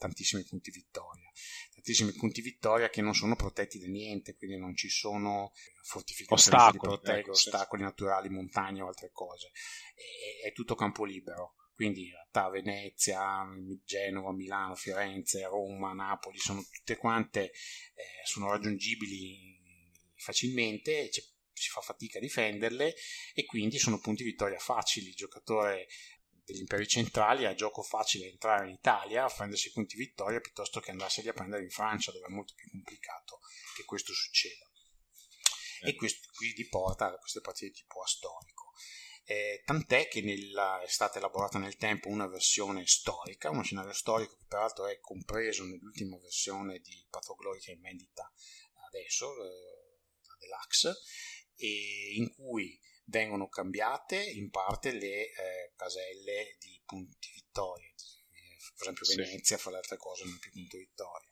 tantissimi 0.02 0.44
punti 0.44 0.72
vittoria, 0.72 1.30
tantissimi 1.76 2.12
punti 2.14 2.42
vittoria 2.42 2.90
che 2.90 3.04
non 3.04 3.14
sono 3.14 3.36
protetti 3.36 3.78
da 3.78 3.86
niente, 3.86 4.36
quindi 4.36 4.58
non 4.58 4.76
ci 4.76 4.90
sono 4.90 5.52
fortificazioni 5.84 6.58
ostacoli, 6.58 6.72
di 6.72 6.88
proteggo, 6.88 7.20
ecco, 7.20 7.32
ostacoli 7.32 7.84
naturali, 7.84 8.30
montagne 8.30 8.82
o 8.82 8.88
altre 8.88 9.12
cose, 9.12 9.52
è, 9.94 10.48
è 10.48 10.54
tutto 10.54 10.74
campo 10.74 11.06
libero. 11.06 11.54
Quindi 11.76 12.06
in 12.06 12.12
realtà 12.14 12.50
Venezia, 12.50 13.46
Genova, 13.86 14.34
Milano, 14.34 14.74
Firenze, 14.74 15.46
Roma, 15.46 15.94
Napoli 15.94 16.40
sono 16.40 16.64
tutte 16.64 16.98
quante 16.98 17.52
eh, 17.52 18.26
sono 18.26 18.50
raggiungibili 18.50 19.60
facilmente, 20.16 21.10
si 21.62 21.70
fa 21.70 21.82
fatica 21.82 22.18
a 22.18 22.22
difenderle 22.22 22.96
e 23.34 23.46
quindi 23.46 23.80
sono 23.80 24.00
punti 24.00 24.24
vittoria 24.24 24.60
facili. 24.60 25.10
Il 25.10 25.16
giocatore 25.16 25.88
degli 26.44 26.60
imperi 26.60 26.88
centrali 26.88 27.46
ha 27.46 27.54
gioco 27.54 27.82
facile 27.82 28.28
entrare 28.28 28.68
in 28.68 28.74
Italia 28.74 29.26
a 29.26 29.34
prendersi 29.34 29.72
punti 29.72 29.96
vittoria 29.96 30.40
piuttosto 30.40 30.80
che 30.80 30.92
andarseli 30.92 31.30
a 31.30 31.34
prendere 31.34 31.64
in 31.64 31.70
Francia 31.70 32.12
dove 32.12 32.26
è 32.26 32.32
molto 32.32 32.54
più 32.56 32.70
complicato 32.70 33.40
che 33.76 33.84
questo 33.86 34.14
succeda. 34.14 34.66
Eh. 35.82 35.90
E 35.90 35.96
questo 35.96 36.30
quindi 36.34 36.68
porta 36.68 37.08
a 37.08 37.18
queste 37.18 37.42
partite 37.42 37.72
tipo 37.72 38.06
storico. 38.06 38.74
Eh, 39.24 39.62
tant'è 39.64 40.08
che 40.08 40.22
nella, 40.22 40.82
è 40.82 40.88
stata 40.88 41.20
elaborata 41.20 41.60
nel 41.60 41.78
tempo 41.78 42.10
una 42.10 42.28
versione 42.28 42.86
storica, 42.86 43.52
uno 43.52 43.64
scenario 43.64 43.94
storico 43.94 44.36
che 44.36 44.46
peraltro 44.48 44.88
è 44.88 45.00
compreso 45.00 45.64
nell'ultima 45.64 46.18
versione 46.18 46.80
di 46.80 47.08
è 47.66 47.72
in 47.72 47.82
vendita 47.82 48.30
adesso, 48.88 49.32
eh, 49.32 50.00
la 50.28 50.36
Deluxe, 50.40 50.94
in 51.68 52.34
cui 52.34 52.80
vengono 53.06 53.48
cambiate 53.50 54.22
in 54.22 54.50
parte 54.50 54.92
le 54.92 55.26
eh, 55.26 55.74
caselle 55.76 56.56
di 56.60 56.82
punti 56.86 57.30
vittoria, 57.34 57.94
per 58.78 58.90
esempio 58.90 59.16
Venezia 59.16 59.58
sì. 59.58 59.64
fa 59.64 59.70
le 59.72 59.78
altre 59.78 59.98
cose 59.98 60.24
non 60.24 60.40
più 60.40 60.52
punto 60.52 60.78
vittoria. 60.78 61.30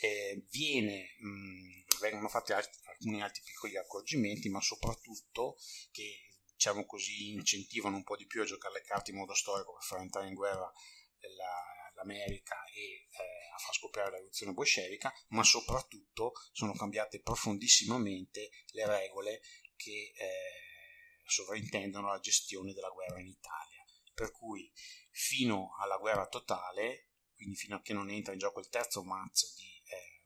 Eh, 0.00 0.44
viene, 0.50 1.14
mh, 1.18 1.98
vengono 2.00 2.28
fatti 2.28 2.52
altri, 2.52 2.80
alcuni 2.84 3.22
altri 3.22 3.42
piccoli 3.44 3.76
accorgimenti, 3.76 4.48
ma 4.48 4.60
soprattutto 4.60 5.56
che 5.90 6.28
diciamo 6.58 6.84
così, 6.86 7.30
incentivano 7.30 7.96
un 7.96 8.02
po' 8.02 8.16
di 8.16 8.26
più 8.26 8.42
a 8.42 8.44
giocare 8.44 8.74
le 8.74 8.82
carte 8.82 9.12
in 9.12 9.18
modo 9.18 9.32
storico 9.32 9.74
per 9.74 9.82
far 9.84 10.00
entrare 10.00 10.26
in 10.26 10.34
guerra 10.34 10.72
la, 11.36 11.92
l'America 11.94 12.64
e 12.64 12.80
eh, 12.80 13.50
a 13.54 13.58
far 13.58 13.74
scoppiare 13.74 14.10
la 14.10 14.16
rivoluzione 14.16 14.52
bolscevica, 14.52 15.12
ma 15.28 15.44
soprattutto 15.44 16.32
sono 16.52 16.72
cambiate 16.72 17.20
profondissimamente 17.20 18.50
le 18.72 18.86
regole 18.86 19.40
che 19.78 20.12
eh, 20.14 21.24
sovrintendono 21.24 22.08
la 22.08 22.18
gestione 22.18 22.74
della 22.74 22.90
guerra 22.90 23.20
in 23.20 23.28
Italia. 23.28 23.82
Per 24.12 24.32
cui 24.32 24.70
fino 25.10 25.76
alla 25.80 25.96
guerra 25.96 26.26
totale, 26.26 27.12
quindi 27.34 27.54
fino 27.54 27.76
a 27.76 27.80
che 27.80 27.92
non 27.92 28.10
entra 28.10 28.32
in 28.32 28.38
gioco 28.38 28.58
il 28.60 28.68
terzo 28.68 29.04
mazzo 29.04 29.46
di, 29.56 29.82
eh, 29.84 30.22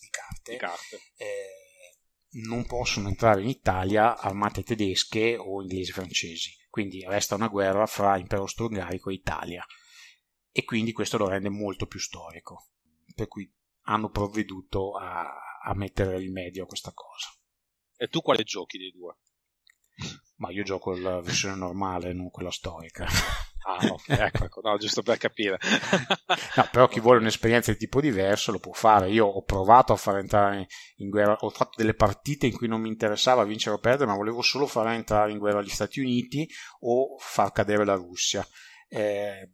di 0.00 0.08
carte, 0.08 0.52
di 0.52 0.58
carte. 0.58 1.00
Eh, 1.16 1.98
non 2.46 2.66
possono 2.66 3.08
entrare 3.08 3.42
in 3.42 3.48
Italia 3.48 4.16
armate 4.16 4.62
tedesche 4.62 5.36
o 5.36 5.60
inglesi 5.60 5.92
francesi, 5.92 6.56
quindi 6.70 7.04
resta 7.06 7.34
una 7.34 7.48
guerra 7.48 7.86
fra 7.86 8.16
impero 8.16 8.42
austro-ungarico 8.42 9.10
e 9.10 9.14
Italia 9.14 9.66
e 10.56 10.64
quindi 10.64 10.92
questo 10.92 11.18
lo 11.18 11.28
rende 11.28 11.48
molto 11.48 11.86
più 11.86 11.98
storico, 11.98 12.68
per 13.14 13.26
cui 13.26 13.52
hanno 13.86 14.10
provveduto 14.10 14.96
a, 14.96 15.58
a 15.60 15.74
mettere 15.74 16.16
rimedio 16.16 16.62
a 16.62 16.66
questa 16.66 16.92
cosa. 16.92 17.28
E 17.96 18.08
tu 18.08 18.20
quale 18.20 18.42
giochi 18.42 18.78
dei 18.78 18.90
due? 18.90 19.16
Ma 20.36 20.50
io 20.50 20.64
gioco 20.64 20.96
la 20.96 21.20
versione 21.20 21.54
normale, 21.54 22.12
non 22.12 22.30
quella 22.30 22.50
storica. 22.50 23.06
Ah, 23.66 23.78
ok, 23.86 24.08
ecco, 24.10 24.44
ecco, 24.44 24.60
no, 24.62 24.76
giusto 24.76 25.00
per 25.02 25.16
capire. 25.16 25.58
no, 26.56 26.68
però 26.70 26.86
chi 26.86 27.00
vuole 27.00 27.20
un'esperienza 27.20 27.72
di 27.72 27.78
tipo 27.78 27.98
diverso 28.02 28.52
lo 28.52 28.58
può 28.58 28.74
fare. 28.74 29.08
Io 29.08 29.24
ho 29.24 29.42
provato 29.42 29.94
a 29.94 29.96
far 29.96 30.18
entrare 30.18 30.66
in 30.96 31.08
guerra, 31.08 31.34
ho 31.40 31.48
fatto 31.48 31.72
delle 31.76 31.94
partite 31.94 32.46
in 32.46 32.54
cui 32.54 32.68
non 32.68 32.82
mi 32.82 32.88
interessava 32.88 33.42
vincere 33.44 33.76
o 33.76 33.78
perdere, 33.78 34.10
ma 34.10 34.16
volevo 34.16 34.42
solo 34.42 34.66
far 34.66 34.88
entrare 34.88 35.32
in 35.32 35.38
guerra 35.38 35.62
gli 35.62 35.70
Stati 35.70 36.00
Uniti 36.00 36.46
o 36.80 37.16
far 37.18 37.52
cadere 37.52 37.86
la 37.86 37.94
Russia. 37.94 38.46
Eh, 38.86 39.50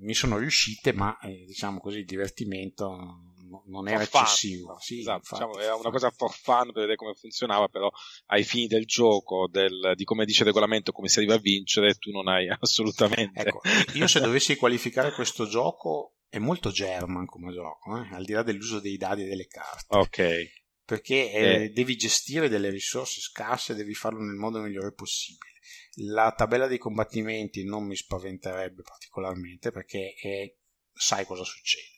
mi 0.00 0.14
sono 0.14 0.38
riuscite, 0.38 0.92
ma 0.92 1.16
eh, 1.20 1.44
diciamo 1.46 1.78
così 1.78 1.98
il 1.98 2.04
divertimento 2.04 3.34
non 3.66 3.88
era 3.88 4.04
for 4.04 4.22
eccessivo. 4.22 4.76
Sì, 4.80 5.00
esatto, 5.00 5.28
diciamo, 5.30 5.58
era 5.58 5.74
una 5.74 5.90
cosa 5.90 6.10
for 6.10 6.32
fun 6.32 6.72
per 6.72 6.82
vedere 6.82 6.96
come 6.96 7.14
funzionava, 7.14 7.68
però 7.68 7.90
ai 8.26 8.44
fini 8.44 8.66
del 8.66 8.84
gioco, 8.84 9.48
del, 9.50 9.92
di 9.94 10.04
come 10.04 10.24
dice 10.24 10.40
il 10.40 10.46
regolamento, 10.46 10.92
come 10.92 11.08
si 11.08 11.18
arriva 11.18 11.34
a 11.34 11.38
vincere, 11.38 11.94
tu 11.94 12.10
non 12.10 12.28
hai 12.28 12.48
assolutamente. 12.60 13.40
Ecco, 13.40 13.60
io 13.94 14.06
se 14.06 14.20
dovessi 14.20 14.56
qualificare 14.56 15.12
questo 15.12 15.46
gioco 15.46 16.16
è 16.28 16.38
molto 16.38 16.70
German 16.70 17.26
come 17.26 17.52
gioco, 17.52 17.96
eh? 17.96 18.14
al 18.14 18.24
di 18.24 18.32
là 18.32 18.42
dell'uso 18.42 18.80
dei 18.80 18.96
dadi 18.96 19.22
e 19.22 19.28
delle 19.28 19.46
carte. 19.46 19.96
Ok. 19.96 20.64
Perché 20.84 21.32
eh, 21.32 21.64
eh. 21.64 21.68
devi 21.70 21.96
gestire 21.96 22.48
delle 22.48 22.70
risorse 22.70 23.20
scarse, 23.20 23.74
devi 23.74 23.94
farlo 23.94 24.20
nel 24.20 24.36
modo 24.36 24.60
migliore 24.60 24.92
possibile. 24.92 25.54
La 26.00 26.32
tabella 26.36 26.66
dei 26.66 26.78
combattimenti 26.78 27.64
non 27.64 27.86
mi 27.86 27.96
spaventerebbe 27.96 28.82
particolarmente 28.82 29.72
perché 29.72 30.14
è, 30.14 30.54
sai 30.92 31.24
cosa 31.24 31.42
succede 31.42 31.95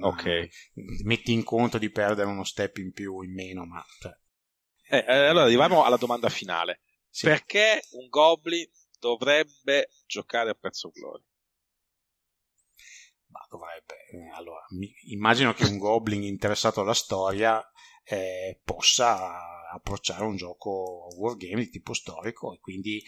ok. 0.00 0.48
Metti 1.04 1.32
in 1.32 1.44
conto 1.44 1.78
di 1.78 1.90
perdere 1.90 2.28
uno 2.28 2.44
step 2.44 2.76
in 2.78 2.92
più 2.92 3.16
o 3.16 3.24
in 3.24 3.32
meno, 3.32 3.64
ma... 3.64 3.84
Cioè... 4.00 4.12
Eh, 4.90 5.04
eh, 5.06 5.26
allora 5.26 5.44
arriviamo 5.44 5.84
alla 5.84 5.96
domanda 5.96 6.28
finale. 6.28 6.82
Sì. 7.08 7.26
Perché 7.26 7.82
un 7.92 8.08
Goblin 8.08 8.68
dovrebbe 8.98 9.90
giocare 10.06 10.50
a 10.50 10.54
Pezzo 10.54 10.90
Glory? 10.90 11.24
Ma 13.26 13.46
dovrebbe. 13.50 13.94
Eh, 14.10 14.30
allora, 14.34 14.64
immagino 15.08 15.52
che 15.52 15.64
un 15.64 15.78
Goblin 15.78 16.22
interessato 16.22 16.80
alla 16.80 16.94
storia 16.94 17.62
eh, 18.04 18.60
possa 18.64 19.70
approcciare 19.70 20.24
un 20.24 20.36
gioco 20.36 21.08
wargame 21.16 21.64
di 21.64 21.70
tipo 21.70 21.92
storico 21.92 22.54
e 22.54 22.58
quindi 22.58 23.02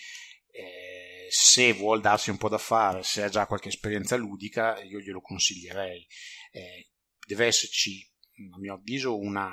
eh, 0.50 1.09
se 1.30 1.72
vuol 1.72 2.00
darsi 2.00 2.30
un 2.30 2.36
po' 2.36 2.48
da 2.48 2.58
fare, 2.58 3.02
se 3.02 3.22
ha 3.22 3.28
già 3.28 3.46
qualche 3.46 3.68
esperienza 3.68 4.16
ludica, 4.16 4.80
io 4.82 4.98
glielo 4.98 5.20
consiglierei. 5.20 6.06
Eh, 6.50 6.90
deve 7.26 7.46
esserci, 7.46 8.04
a 8.52 8.58
mio 8.58 8.74
avviso, 8.74 9.16
una, 9.16 9.48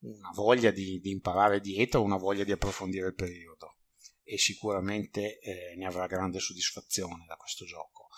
una 0.00 0.30
voglia 0.34 0.70
di, 0.70 1.00
di, 1.00 1.10
imparare 1.10 1.60
dietro, 1.60 2.02
una 2.02 2.18
voglia 2.18 2.44
di 2.44 2.52
approfondire 2.52 3.08
il 3.08 3.14
periodo 3.14 3.76
e 4.22 4.36
sicuramente 4.36 5.38
eh, 5.38 5.74
ne 5.76 5.86
avrà 5.86 6.06
grande 6.06 6.38
soddisfazione 6.38 7.24
da 7.26 7.36
questo 7.36 7.64
gioco. 7.64 8.08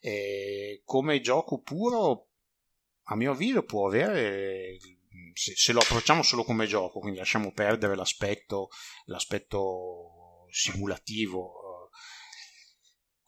Eh, 0.00 0.82
come 0.84 1.20
gioco 1.20 1.60
puro, 1.60 2.30
a 3.04 3.14
mio 3.14 3.30
avviso, 3.30 3.62
può 3.62 3.86
avere 3.86 4.76
se, 5.34 5.52
se, 5.54 5.72
lo 5.72 5.78
approcciamo 5.78 6.22
solo 6.22 6.42
come 6.42 6.66
gioco, 6.66 6.98
quindi 6.98 7.18
lasciamo 7.18 7.52
perdere 7.52 7.94
l'aspetto, 7.94 8.70
l'aspetto 9.04 10.46
simulativo, 10.50 11.61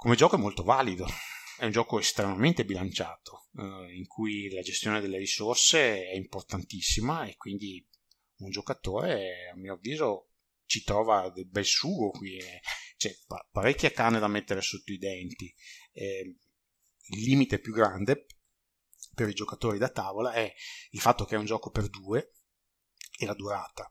come 0.05 0.17
gioco 0.17 0.37
è 0.37 0.39
molto 0.39 0.63
valido. 0.63 1.07
È 1.57 1.65
un 1.65 1.71
gioco 1.71 1.99
estremamente 1.99 2.65
bilanciato, 2.65 3.49
eh, 3.57 3.95
in 3.95 4.07
cui 4.07 4.51
la 4.51 4.61
gestione 4.61 5.01
delle 5.01 5.19
risorse 5.19 6.05
è 6.05 6.15
importantissima 6.17 7.27
e 7.27 7.37
quindi 7.37 7.89
un 8.39 8.51
giocatore, 8.51 9.51
a 9.51 9.57
mio 9.57 9.75
avviso, 9.75 10.33
ci 10.67 10.83
trova 10.83 11.31
del 11.31 11.47
bel 11.47 11.65
sugo 11.65 12.11
qui. 12.11 12.37
Eh. 12.39 12.61
C'è 12.97 13.17
parecchia 13.53 13.93
carne 13.93 14.19
da 14.19 14.27
mettere 14.27 14.61
sotto 14.63 14.93
i 14.93 14.99
denti. 14.99 15.55
Eh, 15.93 16.37
il 17.07 17.23
limite 17.23 17.61
più 17.61 17.73
grande 17.73 18.27
per 19.15 19.29
i 19.29 19.35
giocatori 19.35 19.79
da 19.79 19.91
tavola 19.91 20.33
è 20.33 20.53
il 20.91 21.01
fatto 21.01 21.25
che 21.25 21.37
è 21.37 21.39
un 21.39 21.47
gioco 21.47 21.71
per 21.71 21.89
due 21.89 22.35
e 23.17 23.27
la 23.27 23.35
durata. 23.35 23.91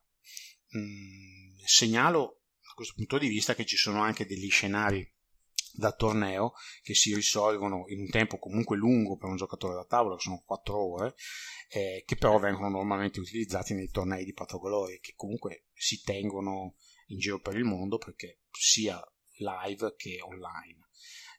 Mm, 0.78 1.60
segnalo 1.64 2.42
da 2.60 2.74
questo 2.76 2.94
punto 2.98 3.18
di 3.18 3.30
vista 3.30 3.56
che 3.56 3.66
ci 3.66 3.78
sono 3.78 4.02
anche 4.02 4.26
degli 4.26 4.50
scenari 4.50 5.10
da 5.76 5.92
torneo 5.92 6.54
che 6.84 6.94
si 6.94 7.16
risolvono 7.16 7.86
in 7.88 8.02
un 8.02 8.10
tempo 8.10 8.38
comunque 8.38 8.78
lungo 8.78 9.18
per 9.18 9.30
un 9.30 9.36
giocatore 9.36 9.74
da 9.74 9.86
tavola, 9.86 10.18
sono 10.20 10.44
4 10.46 10.78
ore, 10.78 11.16
eh, 11.70 12.04
che 12.06 12.16
però 12.16 12.38
vengono 12.38 12.70
normalmente 12.70 13.20
utilizzati 13.20 13.74
nei 13.74 13.90
tornei 13.90 14.24
di 14.24 14.34
Patagolori, 14.34 15.00
che 15.00 15.14
comunque 15.16 15.66
si 15.74 16.02
tengono 16.04 16.76
in 17.08 17.18
giro 17.18 17.40
per 17.40 17.58
il 17.58 17.64
mondo 17.64 17.98
perché 17.98 18.42
sia 18.52 19.02
live 19.38 19.96
che 19.98 20.20
online. 20.22 20.90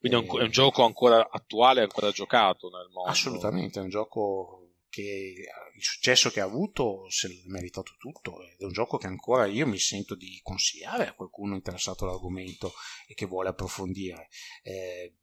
Quindi 0.01 0.19
è 0.19 0.31
un, 0.31 0.41
è 0.41 0.43
un 0.43 0.51
gioco 0.51 0.85
ancora 0.85 1.31
attuale, 1.31 1.81
ancora 1.81 2.11
giocato 2.11 2.69
nel 2.69 2.91
mondo. 2.91 3.11
Assolutamente, 3.11 3.79
è 3.79 3.83
un 3.83 3.89
gioco 3.89 4.64
che 4.95 5.35
il 5.75 5.83
successo 5.83 6.31
che 6.31 6.41
ha 6.41 6.45
avuto 6.45 7.11
se 7.11 7.27
l'ha 7.27 7.35
meritato 7.47 7.97
tutto 7.99 8.41
ed 8.45 8.61
è 8.61 8.65
un 8.65 8.73
gioco 8.73 8.97
che 8.97 9.09
ancora 9.09 9.45
io 9.47 9.67
mi 9.67 9.79
sento 9.79 10.15
di 10.15 10.39
consigliare 10.41 11.09
a 11.09 11.15
qualcuno 11.15 11.57
interessato 11.57 12.05
all'argomento 12.05 12.73
e 13.09 13.15
che 13.15 13.27
vuole 13.27 13.49
approfondire. 13.49 14.29
Eh, 14.63 15.17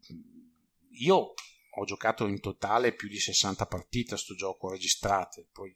io 0.89 1.33
ho 1.73 1.85
giocato 1.85 2.27
in 2.27 2.41
totale 2.41 2.93
più 2.93 3.07
di 3.07 3.17
60 3.17 3.65
partite 3.65 4.09
a 4.09 4.15
questo 4.15 4.35
gioco 4.35 4.69
registrate, 4.69 5.47
poi 5.53 5.73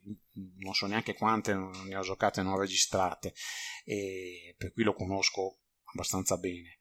non 0.58 0.74
so 0.74 0.86
neanche 0.86 1.14
quante 1.14 1.54
ne 1.54 1.96
ho 1.96 2.02
giocate 2.02 2.42
non 2.42 2.58
registrate, 2.58 3.32
per 4.58 4.72
cui 4.74 4.82
lo 4.82 4.92
conosco 4.92 5.60
abbastanza 5.84 6.36
bene 6.36 6.76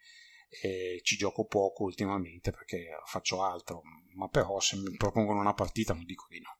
eh, 0.61 0.99
ci 1.03 1.15
gioco 1.17 1.45
poco 1.45 1.83
ultimamente 1.83 2.51
perché 2.51 2.87
faccio 3.05 3.43
altro, 3.43 3.81
ma 4.15 4.27
però 4.27 4.59
se 4.59 4.77
mi 4.77 4.95
propongono 4.95 5.39
una 5.39 5.53
partita 5.53 5.93
non 5.93 6.05
dico 6.05 6.25
di 6.29 6.39
no. 6.39 6.54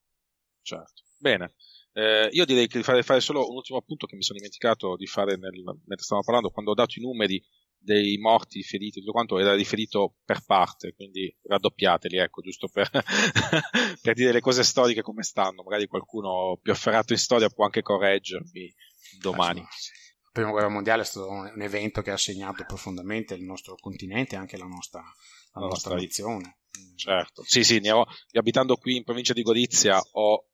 Certo. 0.66 1.03
Bene. 1.20 1.53
Eh, 1.93 2.28
io 2.32 2.43
direi 2.43 2.68
che 2.68 2.80
di 2.80 2.84
fare, 2.84 3.03
fare, 3.03 3.22
solo 3.22 3.47
un 3.47 3.55
ultimo 3.55 3.78
appunto 3.78 4.07
che 4.07 4.16
mi 4.16 4.24
sono 4.24 4.39
dimenticato 4.39 4.95
di 4.97 5.05
fare 5.05 5.38
nel, 5.38 5.61
mentre 5.63 6.03
stavamo 6.03 6.26
parlando, 6.26 6.49
quando 6.49 6.72
ho 6.72 6.74
dato 6.74 6.99
i 6.99 7.03
numeri 7.03 7.41
dei 7.78 8.18
morti, 8.18 8.63
feriti, 8.63 8.99
tutto 8.99 9.11
quanto 9.11 9.38
era 9.38 9.53
riferito 9.53 10.16
per 10.26 10.43
parte, 10.43 10.93
quindi 10.95 11.34
raddoppiateli, 11.43 12.18
ecco, 12.18 12.41
giusto 12.41 12.68
per, 12.68 12.89
per 14.01 14.13
dire 14.16 14.32
le 14.32 14.41
cose 14.41 14.63
storiche 14.63 15.03
come 15.03 15.22
stanno. 15.22 15.61
Magari 15.61 15.86
qualcuno 15.86 16.57
più 16.59 16.72
afferrato 16.72 17.13
in 17.13 17.20
storia 17.20 17.47
può 17.47 17.66
anche 17.66 17.84
correggermi 17.84 18.74
domani. 19.22 19.61
Ah, 19.61 19.68
sì 19.70 20.03
prima 20.36 20.51
guerra 20.51 20.68
mondiale 20.68 21.03
è 21.03 21.05
stato 21.05 21.30
un, 21.30 21.49
un, 21.55 21.61
evento 21.61 22.01
che 22.01 22.11
ha 22.11 22.18
segnato 22.18 22.66
profondamente 22.66 23.36
il 23.36 23.43
nostro 23.43 23.76
continente 23.76 24.36
e 24.36 24.38
anche 24.38 24.57
la 24.57 24.66
nostra, 24.66 24.99
la 24.99 25.61
la 25.61 25.68
nostra 25.68 25.95
nazione. 25.95 26.57
Certo, 26.97 27.41
sì, 27.45 27.63
sì, 27.63 27.82
ho, 27.88 28.05
abitando 28.34 28.76
qui 28.76 28.97
in 28.97 29.05
provincia 29.05 29.32
di 29.32 29.43
Gorizia 29.43 29.97
ho, 29.97 30.47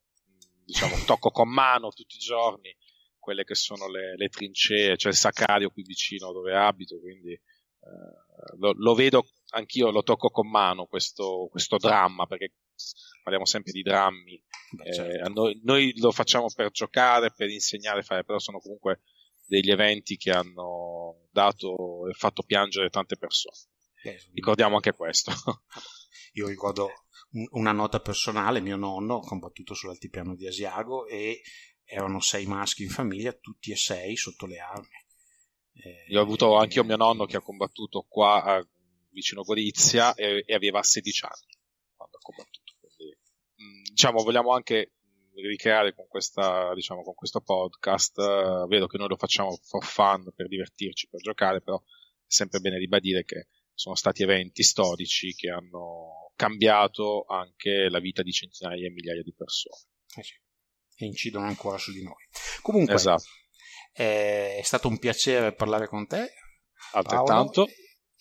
diciamo, 0.66 0.95
tocco 1.05 1.32
con 1.32 1.49
mano 1.49 1.89
tutti 1.89 2.16
i 2.16 2.20
giorni 2.20 2.76
quelle 3.22 3.43
che 3.43 3.55
sono 3.55 3.88
le, 3.88 4.16
le 4.18 4.30
trincee, 4.30 4.97
cioè 4.97 5.12
il 5.12 5.18
sacrario 5.18 5.70
qui 5.70 5.84
vicino 5.84 6.32
dove 6.34 6.55
abito, 6.55 6.99
quindi 6.99 7.32
eh, 7.32 8.57
lo, 8.57 8.74
lo, 8.76 8.95
vedo 8.95 9.28
anch'io, 9.51 9.91
lo 9.91 10.01
tocco 10.01 10.30
con 10.30 10.49
mano 10.49 10.88
questo, 10.88 11.47
questo 11.51 11.78
dramma, 11.78 12.26
perché 12.26 12.53
parliamo 13.22 13.45
sempre 13.45 13.72
di 13.72 13.84
drammi. 13.84 14.43
Beh, 14.72 14.93
certo. 14.93 15.26
eh, 15.26 15.30
noi, 15.30 15.59
noi, 15.64 15.99
lo 15.99 16.12
facciamo 16.12 16.47
per 16.53 16.72
giocare, 16.72 17.32
per 17.32 17.49
insegnare, 17.49 18.01
fare, 18.01 18.24
però 18.24 18.39
sono 18.39 18.59
comunque 18.59 19.01
degli 19.45 19.70
eventi 19.70 20.18
che 20.18 20.32
hanno 20.32 21.28
dato 21.32 22.07
e 22.09 22.14
fatto 22.14 22.41
piangere 22.43 22.89
tante 22.89 23.18
persone. 23.18 23.55
Eh, 24.03 24.20
Ricordiamo 24.34 24.76
anche 24.76 24.93
questo. 24.93 25.32
Io 26.34 26.47
ricordo 26.47 26.89
una 27.51 27.71
nota 27.71 27.99
personale, 27.99 28.59
mio 28.59 28.75
nonno 28.75 29.17
ha 29.17 29.25
combattuto 29.25 29.73
sull'altipiano 29.73 30.36
di 30.36 30.47
Asiago 30.47 31.05
e 31.07 31.41
erano 31.84 32.19
sei 32.19 32.45
maschi 32.45 32.84
in 32.84 32.89
famiglia, 32.89 33.32
tutti 33.34 33.71
e 33.71 33.75
sei 33.75 34.15
sotto 34.15 34.45
le 34.45 34.59
armi. 34.59 34.99
Eh, 35.73 36.05
io 36.09 36.19
ho 36.19 36.23
avuto 36.23 36.57
anche 36.57 36.77
io 36.77 36.84
mio 36.84 36.97
nonno 36.97 37.25
che 37.25 37.38
ha 37.38 37.41
combattuto 37.41 38.05
qua 38.07 38.43
a, 38.43 38.67
vicino 39.11 39.43
Gorizia 39.43 40.13
e, 40.13 40.43
e, 40.45 40.53
aveva 40.53 40.84
16 40.84 41.25
anni 41.25 41.57
quando 41.95 42.17
ha 42.17 42.21
combattuto. 42.21 42.73
Quindi, 42.79 43.17
mm, 43.61 43.84
diciamo, 43.89 44.23
vogliamo 44.23 44.53
anche 44.53 44.91
ricreare 45.34 45.93
con, 45.93 46.07
questa, 46.07 46.73
diciamo, 46.73 47.03
con 47.03 47.13
questo 47.13 47.41
podcast. 47.41 48.17
Uh, 48.17 48.67
vedo 48.67 48.88
che 48.88 48.97
noi 48.97 49.07
lo 49.07 49.17
facciamo 49.17 49.57
for 49.63 49.84
fun, 49.84 50.32
per 50.36 50.47
divertirci, 50.47 51.07
per 51.09 51.21
giocare, 51.21 51.61
però 51.61 51.77
è 51.77 51.84
sempre 52.25 52.59
bene 52.59 52.77
ribadire 52.77 53.23
che 53.23 53.47
sono 53.73 53.95
stati 53.95 54.23
eventi 54.23 54.63
storici 54.63 55.34
che 55.34 55.49
hanno 55.49 56.20
cambiato 56.41 57.25
anche 57.27 57.87
la 57.89 57.99
vita 57.99 58.23
di 58.23 58.31
centinaia 58.31 58.87
e 58.87 58.91
migliaia 58.91 59.21
di 59.21 59.33
persone. 59.33 59.83
Eh 60.15 60.23
sì. 60.23 60.33
E 60.95 61.05
incidono 61.05 61.45
ancora 61.45 61.77
su 61.77 61.91
di 61.91 62.01
noi. 62.01 62.27
Comunque, 62.63 62.95
esatto. 62.95 63.23
è 63.91 64.61
stato 64.63 64.87
un 64.87 64.97
piacere 64.97 65.53
parlare 65.53 65.87
con 65.87 66.07
te. 66.07 66.33
Altrettanto. 66.93 67.65
Paolo, 67.65 67.71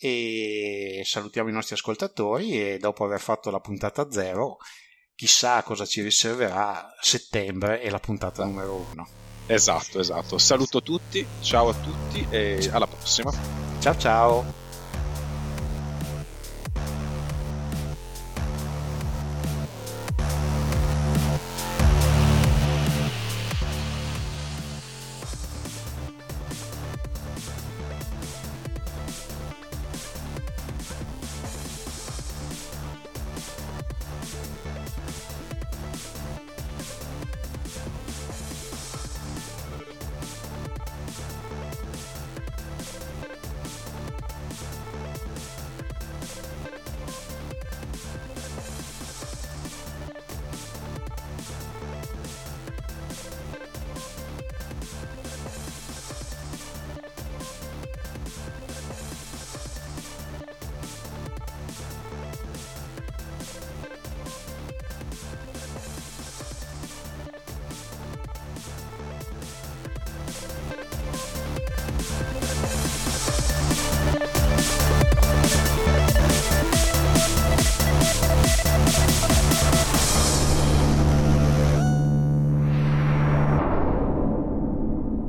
e 0.03 1.01
salutiamo 1.03 1.49
i 1.49 1.53
nostri 1.53 1.75
ascoltatori 1.75 2.59
e 2.59 2.77
dopo 2.79 3.03
aver 3.03 3.19
fatto 3.19 3.51
la 3.51 3.59
puntata 3.59 4.09
zero 4.09 4.57
chissà 5.13 5.61
cosa 5.61 5.85
ci 5.85 6.01
riserverà 6.01 6.91
settembre 6.99 7.81
e 7.81 7.91
la 7.91 7.99
puntata 7.99 8.43
numero 8.43 8.75
uno. 8.91 9.07
Esatto, 9.45 9.99
esatto. 9.99 10.39
Saluto 10.39 10.81
tutti, 10.81 11.23
ciao 11.41 11.69
a 11.69 11.73
tutti 11.75 12.25
e 12.31 12.67
alla 12.71 12.87
prossima. 12.87 13.31
Ciao 13.79 13.97
ciao. 13.97 14.60